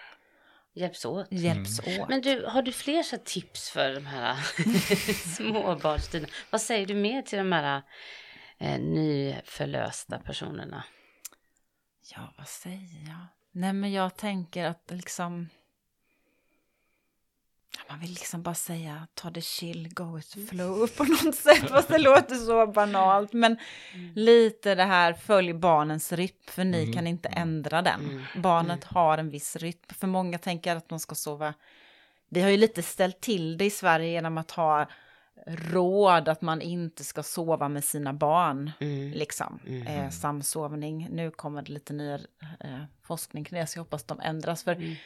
Hjälps 0.76 1.04
åt. 1.04 1.26
Hjälps 1.30 1.80
åt. 1.80 2.08
Men 2.08 2.20
du, 2.20 2.46
har 2.46 2.62
du 2.62 2.72
fler 2.72 3.02
så 3.02 3.16
tips 3.24 3.70
för 3.70 3.94
de 3.94 4.06
här 4.06 4.34
småbarnstiden? 5.36 6.28
Vad 6.50 6.60
säger 6.60 6.86
du 6.86 6.94
mer 6.94 7.22
till 7.22 7.38
de 7.38 7.52
här 7.52 7.82
eh, 8.58 8.80
nyförlösta 8.80 10.18
personerna? 10.18 10.84
Ja, 12.14 12.34
vad 12.38 12.48
säger 12.48 13.08
jag? 13.08 13.26
Nej, 13.52 13.72
men 13.72 13.92
jag 13.92 14.16
tänker 14.16 14.64
att 14.64 14.90
liksom 14.90 15.48
man 17.88 18.00
vill 18.00 18.10
liksom 18.10 18.42
bara 18.42 18.54
säga 18.54 19.06
ta 19.14 19.30
det 19.30 19.40
chill, 19.40 19.88
go 19.94 20.16
with 20.16 20.36
mm. 20.36 20.48
flow 20.48 20.86
på 20.96 21.04
något 21.04 21.34
sätt, 21.34 21.70
fast 21.70 21.88
det 21.88 21.98
låter 21.98 22.34
så 22.34 22.66
banalt. 22.66 23.32
Men 23.32 23.56
mm. 23.94 24.12
lite 24.14 24.74
det 24.74 24.84
här, 24.84 25.12
följ 25.12 25.52
barnens 25.52 26.12
rytm, 26.12 26.36
för 26.46 26.64
ni 26.64 26.82
mm. 26.82 26.92
kan 26.92 27.06
inte 27.06 27.28
ändra 27.28 27.82
den. 27.82 28.00
Mm. 28.00 28.22
Barnet 28.42 28.84
mm. 28.84 28.94
har 28.94 29.18
en 29.18 29.30
viss 29.30 29.56
rytm, 29.56 29.94
för 29.98 30.06
många 30.06 30.38
tänker 30.38 30.76
att 30.76 30.88
de 30.88 31.00
ska 31.00 31.14
sova. 31.14 31.54
Vi 32.28 32.40
har 32.40 32.50
ju 32.50 32.56
lite 32.56 32.82
ställt 32.82 33.20
till 33.20 33.58
det 33.58 33.64
i 33.64 33.70
Sverige 33.70 34.10
genom 34.10 34.38
att 34.38 34.50
ha 34.50 34.86
råd 35.46 36.28
att 36.28 36.42
man 36.42 36.60
inte 36.60 37.04
ska 37.04 37.22
sova 37.22 37.68
med 37.68 37.84
sina 37.84 38.12
barn, 38.12 38.70
mm. 38.80 39.12
liksom, 39.12 39.60
eh, 39.86 40.10
samsovning. 40.10 41.08
Nu 41.10 41.30
kommer 41.30 41.62
det 41.62 41.72
lite 41.72 41.92
ny 41.92 42.12
eh, 42.12 42.18
forskning 43.02 43.44
kring 43.44 43.60
det, 43.60 43.66
så 43.66 43.78
jag 43.78 43.84
hoppas 43.84 44.04
de 44.04 44.20
ändras. 44.20 44.62
För 44.62 44.96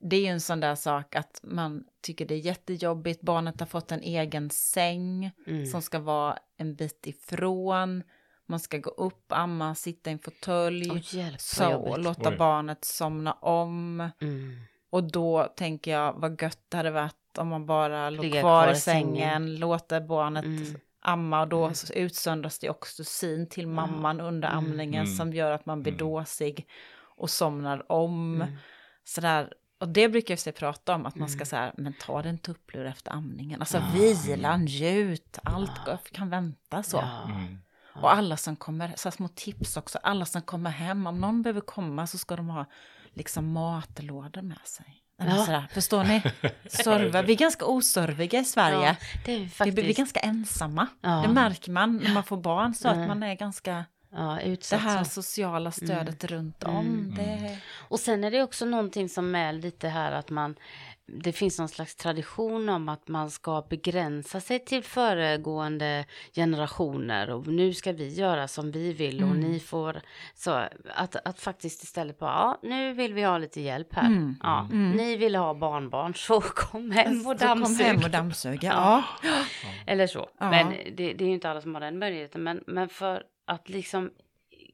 det 0.00 0.16
är 0.16 0.20
ju 0.20 0.26
en 0.26 0.40
sån 0.40 0.60
där 0.60 0.74
sak 0.74 1.14
att 1.14 1.40
man 1.42 1.84
tycker 2.00 2.26
det 2.26 2.34
är 2.34 2.38
jättejobbigt. 2.38 3.22
Barnet 3.22 3.60
har 3.60 3.66
fått 3.66 3.92
en 3.92 4.02
egen 4.02 4.50
säng 4.50 5.30
mm. 5.46 5.66
som 5.66 5.82
ska 5.82 5.98
vara 5.98 6.38
en 6.56 6.74
bit 6.74 7.06
ifrån. 7.06 8.02
Man 8.46 8.60
ska 8.60 8.78
gå 8.78 8.90
upp, 8.90 9.24
amma, 9.28 9.74
sitta 9.74 10.10
i 10.10 10.12
en 10.12 10.18
fåtölj, 10.18 10.90
oh, 10.90 11.36
så 11.38 11.96
låta 11.96 12.30
Oj. 12.30 12.36
barnet 12.36 12.84
somna 12.84 13.32
om. 13.32 14.10
Mm. 14.20 14.56
Och 14.90 15.04
då 15.04 15.52
tänker 15.56 15.90
jag 15.90 16.12
vad 16.12 16.42
gött 16.42 16.60
det 16.68 16.76
hade 16.76 16.90
varit 16.90 17.38
om 17.38 17.48
man 17.48 17.66
bara 17.66 18.10
låg 18.10 18.30
kvar, 18.30 18.40
kvar 18.40 18.72
i 18.72 18.76
sängen, 18.76 19.16
sängen. 19.16 19.56
låter 19.56 20.00
barnet 20.00 20.44
mm. 20.44 20.78
amma 21.00 21.40
och 21.40 21.48
då 21.48 21.64
mm. 21.64 21.74
utsöndras 21.94 22.58
det 22.58 22.70
oxytocin 22.70 23.48
till 23.48 23.68
mamman 23.68 24.20
under 24.20 24.48
mm. 24.48 24.58
amningen 24.58 25.04
mm. 25.04 25.16
som 25.16 25.32
gör 25.32 25.52
att 25.52 25.66
man 25.66 25.82
blir 25.82 25.92
mm. 25.92 25.98
dåsig 25.98 26.66
och 27.16 27.30
somnar 27.30 27.92
om. 27.92 28.44
Sådär, 29.04 29.52
och 29.78 29.88
det 29.88 30.08
brukar 30.08 30.32
jag 30.32 30.38
sig 30.38 30.52
prata 30.52 30.94
om, 30.94 31.06
att 31.06 31.14
man 31.14 31.28
ska 31.28 31.38
mm. 31.38 31.46
säga, 31.46 31.72
men 31.76 31.92
ta 31.92 32.22
en 32.22 32.38
tupplur 32.38 32.86
efter 32.86 33.12
amningen. 33.12 33.60
Alltså 33.60 33.78
ja. 33.78 33.90
vila, 33.94 34.56
njut, 34.56 35.38
allt 35.42 35.80
ja. 35.86 35.98
kan 36.12 36.30
vänta 36.30 36.82
så. 36.82 36.96
Ja. 36.96 37.24
Mm. 37.24 37.58
Och 38.02 38.12
alla 38.12 38.36
som 38.36 38.56
kommer, 38.56 38.92
så 38.96 39.10
små 39.10 39.28
tips 39.28 39.76
också, 39.76 39.98
alla 40.02 40.24
som 40.24 40.42
kommer 40.42 40.70
hem, 40.70 41.06
om 41.06 41.20
någon 41.20 41.42
behöver 41.42 41.60
komma 41.60 42.06
så 42.06 42.18
ska 42.18 42.36
de 42.36 42.48
ha 42.48 42.66
liksom 43.14 43.52
matlådor 43.52 44.42
med 44.42 44.58
sig. 44.64 45.02
Ja. 45.18 45.44
Sådär, 45.44 45.66
förstår 45.70 46.04
ni? 46.04 46.22
Serva. 46.68 47.22
Vi 47.22 47.32
är 47.32 47.36
ganska 47.36 47.66
oserviga 47.66 48.40
i 48.40 48.44
Sverige. 48.44 48.86
Ja, 48.86 48.96
det 49.24 49.32
är 49.32 49.48
faktiskt... 49.48 49.78
Vi 49.78 49.90
är 49.90 49.94
ganska 49.94 50.20
ensamma. 50.20 50.86
Ja. 51.00 51.22
Det 51.26 51.28
märker 51.28 51.72
man 51.72 51.96
när 51.96 52.14
man 52.14 52.24
får 52.24 52.36
barn, 52.36 52.74
så 52.74 52.88
att 52.88 53.08
man 53.08 53.22
är 53.22 53.34
ganska 53.34 53.84
Ja. 54.12 54.38
Det 54.70 54.76
här 54.76 55.04
så. 55.04 55.10
sociala 55.22 55.70
stödet 55.70 56.24
mm. 56.24 56.38
runt 56.38 56.62
om. 56.64 56.76
Mm. 56.86 57.14
Det... 57.16 57.58
Och 57.88 58.00
sen 58.00 58.24
är 58.24 58.30
det 58.30 58.42
också 58.42 58.64
någonting 58.64 59.08
som 59.08 59.34
är 59.34 59.52
lite 59.52 59.88
här 59.88 60.12
att 60.12 60.30
man 60.30 60.56
det 61.08 61.32
finns 61.32 61.58
någon 61.58 61.68
slags 61.68 61.96
tradition 61.96 62.68
om 62.68 62.88
att 62.88 63.08
man 63.08 63.30
ska 63.30 63.62
begränsa 63.70 64.40
sig 64.40 64.58
till 64.64 64.82
föregående 64.82 66.04
generationer 66.34 67.30
och 67.30 67.46
nu 67.46 67.74
ska 67.74 67.92
vi 67.92 68.08
göra 68.08 68.48
som 68.48 68.70
vi 68.70 68.92
vill 68.92 69.22
och 69.22 69.30
Mm. 69.30 69.40
ni 69.40 69.60
får 69.60 70.00
så 70.34 70.50
att, 70.94 71.16
att 71.24 71.40
faktiskt 71.40 71.82
istället 71.82 72.18
bara 72.18 72.30
ja, 72.32 72.58
nu 72.62 72.92
vill 72.92 73.14
vi 73.14 73.22
ha 73.22 73.38
lite 73.38 73.60
hjälp 73.60 73.94
här. 73.94 74.06
Mm. 74.06 74.36
Ja, 74.42 74.68
Mm. 74.72 74.90
ni 74.90 75.16
vill 75.16 75.36
ha 75.36 75.54
barnbarn 75.54 76.14
så 76.14 76.40
kom 76.56 76.90
hem 76.90 77.16
och 77.26 77.38
Så 77.40 77.46
kom 77.46 77.60
dammsug. 77.60 77.86
hem 77.86 78.04
och 78.04 78.10
dammsuga. 78.10 78.72
Ja. 78.72 79.04
Eller 79.86 80.06
så. 80.06 80.28
Ja. 80.38 80.50
Men 80.50 80.70
det, 80.70 81.12
det 81.12 81.24
är 81.24 81.28
ju 81.28 81.34
inte 81.34 81.50
alla 81.50 81.60
som 81.60 81.74
har 81.74 81.80
den 81.80 81.98
möjligheten. 81.98 82.42
Men, 82.42 82.64
men 82.66 82.88
för 82.88 83.22
att 83.46 83.68
liksom 83.68 84.10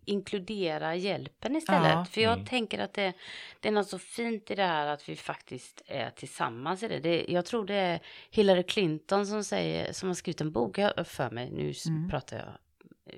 inkludera 0.05 0.95
hjälpen 0.97 1.57
istället. 1.57 1.91
Ja. 1.93 2.05
För 2.05 2.21
jag 2.21 2.33
Mm. 2.33 2.47
tänker 2.47 2.79
att 2.79 2.95
det, 2.95 3.13
det 3.61 3.69
är 3.69 3.73
något 3.73 3.89
så 3.89 3.99
fint 3.99 4.51
i 4.51 4.55
det 4.55 4.65
här 4.65 4.87
att 4.87 5.09
vi 5.09 5.17
faktiskt 5.17 5.83
är 5.87 6.11
tillsammans 6.11 6.83
i 6.83 6.89
det. 6.89 6.99
det. 6.99 7.25
Jag 7.29 7.47
tror 7.47 7.67
det 7.67 7.75
är 7.75 8.01
Hillary 8.31 8.63
Clinton 8.63 9.27
som, 9.27 9.45
säger, 9.45 9.93
som 9.93 10.09
har 10.09 10.15
skrivit 10.15 10.41
en 10.41 10.53
bok 10.53 10.79
jag- 10.79 11.07
för 11.07 11.31
mig. 11.31 11.51
Nu 11.51 11.73
Mm. 11.89 12.11
pratar 12.11 12.37
jag 12.37 12.49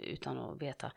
utan 0.03 0.39
att 0.39 0.63
veta. 0.63 0.93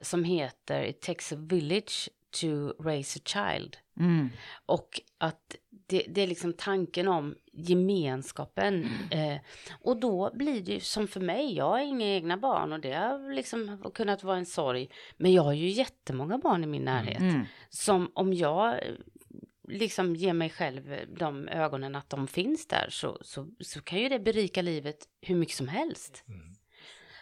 Som 0.00 0.24
heter 0.24 0.82
It 0.84 1.00
takes 1.00 1.32
a 1.32 1.36
village 1.38 2.08
to 2.40 2.46
raise 2.82 3.18
a 3.18 3.22
child. 3.24 3.76
Mm. 4.00 4.28
Och 4.66 5.00
att 5.18 5.56
det, 5.86 6.04
det 6.08 6.20
är 6.20 6.26
liksom 6.26 6.52
tanken 6.52 7.08
om 7.08 7.34
gemenskapen. 7.52 8.88
Eh, 9.10 9.36
och 9.80 9.96
då 10.00 10.30
blir 10.34 10.60
det 10.60 10.72
ju 10.72 10.80
som 10.80 11.08
för 11.08 11.20
mig, 11.20 11.54
jag 11.56 11.64
har 11.68 11.78
inga 11.80 12.06
egna 12.06 12.36
barn 12.36 12.72
och 12.72 12.80
det 12.80 12.92
har 12.92 13.34
liksom 13.34 13.90
kunnat 13.94 14.22
vara 14.24 14.36
en 14.36 14.46
sorg. 14.46 14.90
Men 15.16 15.32
jag 15.32 15.42
har 15.42 15.52
ju 15.52 15.68
jättemånga 15.68 16.38
barn 16.38 16.64
i 16.64 16.66
min 16.66 16.84
närhet. 16.84 17.20
Mm. 17.20 17.40
Som 17.70 18.10
om 18.14 18.32
jag 18.34 18.68
eh, 18.72 18.94
liksom 19.68 20.16
ger 20.16 20.32
mig 20.32 20.50
själv 20.50 20.96
de 21.16 21.48
ögonen 21.48 21.94
att 21.94 22.10
de 22.10 22.26
finns 22.28 22.66
där 22.66 22.86
så, 22.90 23.18
så, 23.22 23.48
så 23.60 23.80
kan 23.80 23.98
ju 23.98 24.08
det 24.08 24.18
berika 24.18 24.62
livet 24.62 24.96
hur 25.20 25.34
mycket 25.36 25.56
som 25.56 25.68
helst. 25.68 26.24
Mm. 26.28 26.40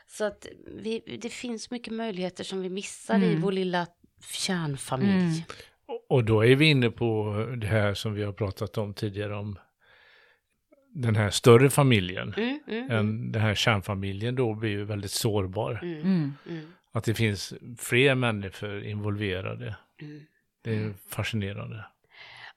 Så 0.06 0.24
att 0.24 0.46
vi, 0.66 1.18
det 1.22 1.30
finns 1.30 1.70
mycket 1.70 1.92
möjligheter 1.92 2.44
som 2.44 2.62
vi 2.62 2.68
missar 2.70 3.18
i 3.18 3.28
Mm. 3.28 3.40
vår 3.40 3.52
lilla 3.52 3.86
kärnfamilj. 4.32 5.44
Och- 6.08 6.24
då 6.24 6.44
är 6.44 6.56
vi 6.56 6.66
inne 6.70 6.90
på 6.90 7.34
det 7.56 7.66
här 7.66 7.94
som 7.94 8.14
vi 8.14 8.22
har 8.22 8.32
pratat 8.32 8.78
om 8.78 8.94
tidigare 8.94 9.36
om 9.36 9.58
den 10.94 11.16
här 11.16 11.30
större 11.30 11.70
familjen. 11.70 12.34
Mm, 12.36 12.60
mm, 12.66 12.84
mm. 12.84 12.90
En, 12.90 13.32
den 13.32 13.42
här 13.42 13.54
kärnfamiljen 13.54 14.34
då 14.34 14.54
blir 14.54 14.70
ju 14.70 14.84
väldigt 14.84 15.10
sårbar. 15.10 15.80
Mm, 15.82 16.00
Mm. 16.00 16.32
mm, 16.48 16.72
Att 16.92 17.04
det 17.04 17.14
finns 17.14 17.54
fler 17.78 18.14
människor 18.14 18.82
involverade. 18.84 19.76
mm. 20.02 20.20
Det 20.64 20.74
är 20.74 20.92
fascinerande. 21.08 21.84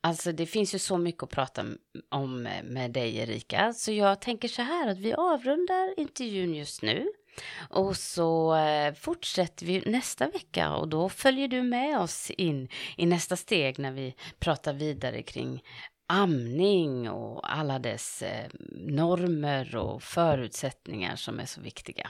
Alltså 0.02 0.32
det 0.32 0.46
finns 0.46 0.76
ju 0.76 0.80
så 0.80 0.98
mycket 0.98 1.24
att 1.24 1.30
prata 1.32 1.66
om 2.12 2.48
med 2.64 2.92
dig 2.92 3.18
Erika. 3.18 3.74
Så 3.74 3.92
jag 3.92 4.22
tänker 4.22 4.48
så 4.48 4.62
här 4.62 4.90
att 4.92 4.98
vi 4.98 5.14
avrundar 5.14 6.00
intervjun 6.00 6.56
just 6.56 6.82
nu. 6.82 7.08
Och 7.70 7.98
så 7.98 8.56
eh, 8.56 8.94
fortsätter 8.94 9.66
vi 9.66 9.84
nästa 9.86 10.28
vecka 10.28 10.72
och 10.72 10.88
då 10.88 11.10
följer 11.10 11.48
du 11.48 11.64
med 11.64 12.00
oss 12.00 12.32
in 12.32 12.70
i 12.98 13.06
nästa 13.06 13.36
steg 13.36 13.80
när 13.80 13.92
vi 13.92 14.16
pratar 14.40 14.74
vidare 14.74 15.22
kring 15.22 15.64
amning 16.08 17.10
och 17.10 17.54
alla 17.54 17.80
dess 17.80 18.22
eh, 18.22 18.50
normer 18.72 19.76
och 19.76 20.04
förutsättningar 20.04 21.16
som 21.16 21.40
är 21.40 21.46
så 21.46 21.62
viktiga. 21.62 22.10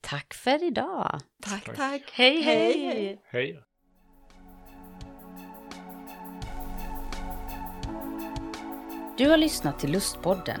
Tack 0.00 0.34
för 0.34 0.64
idag. 0.64 1.20
Tack, 1.42 1.64
Tack. 1.64 1.76
tack. 1.76 2.02
Hej 2.12 2.42
hej! 2.42 2.86
Hej, 2.86 3.20
Hej! 3.24 3.62
Du 9.18 9.28
har 9.28 9.36
lyssnat 9.36 9.78
till 9.78 9.92
Lustpodden. 9.92 10.60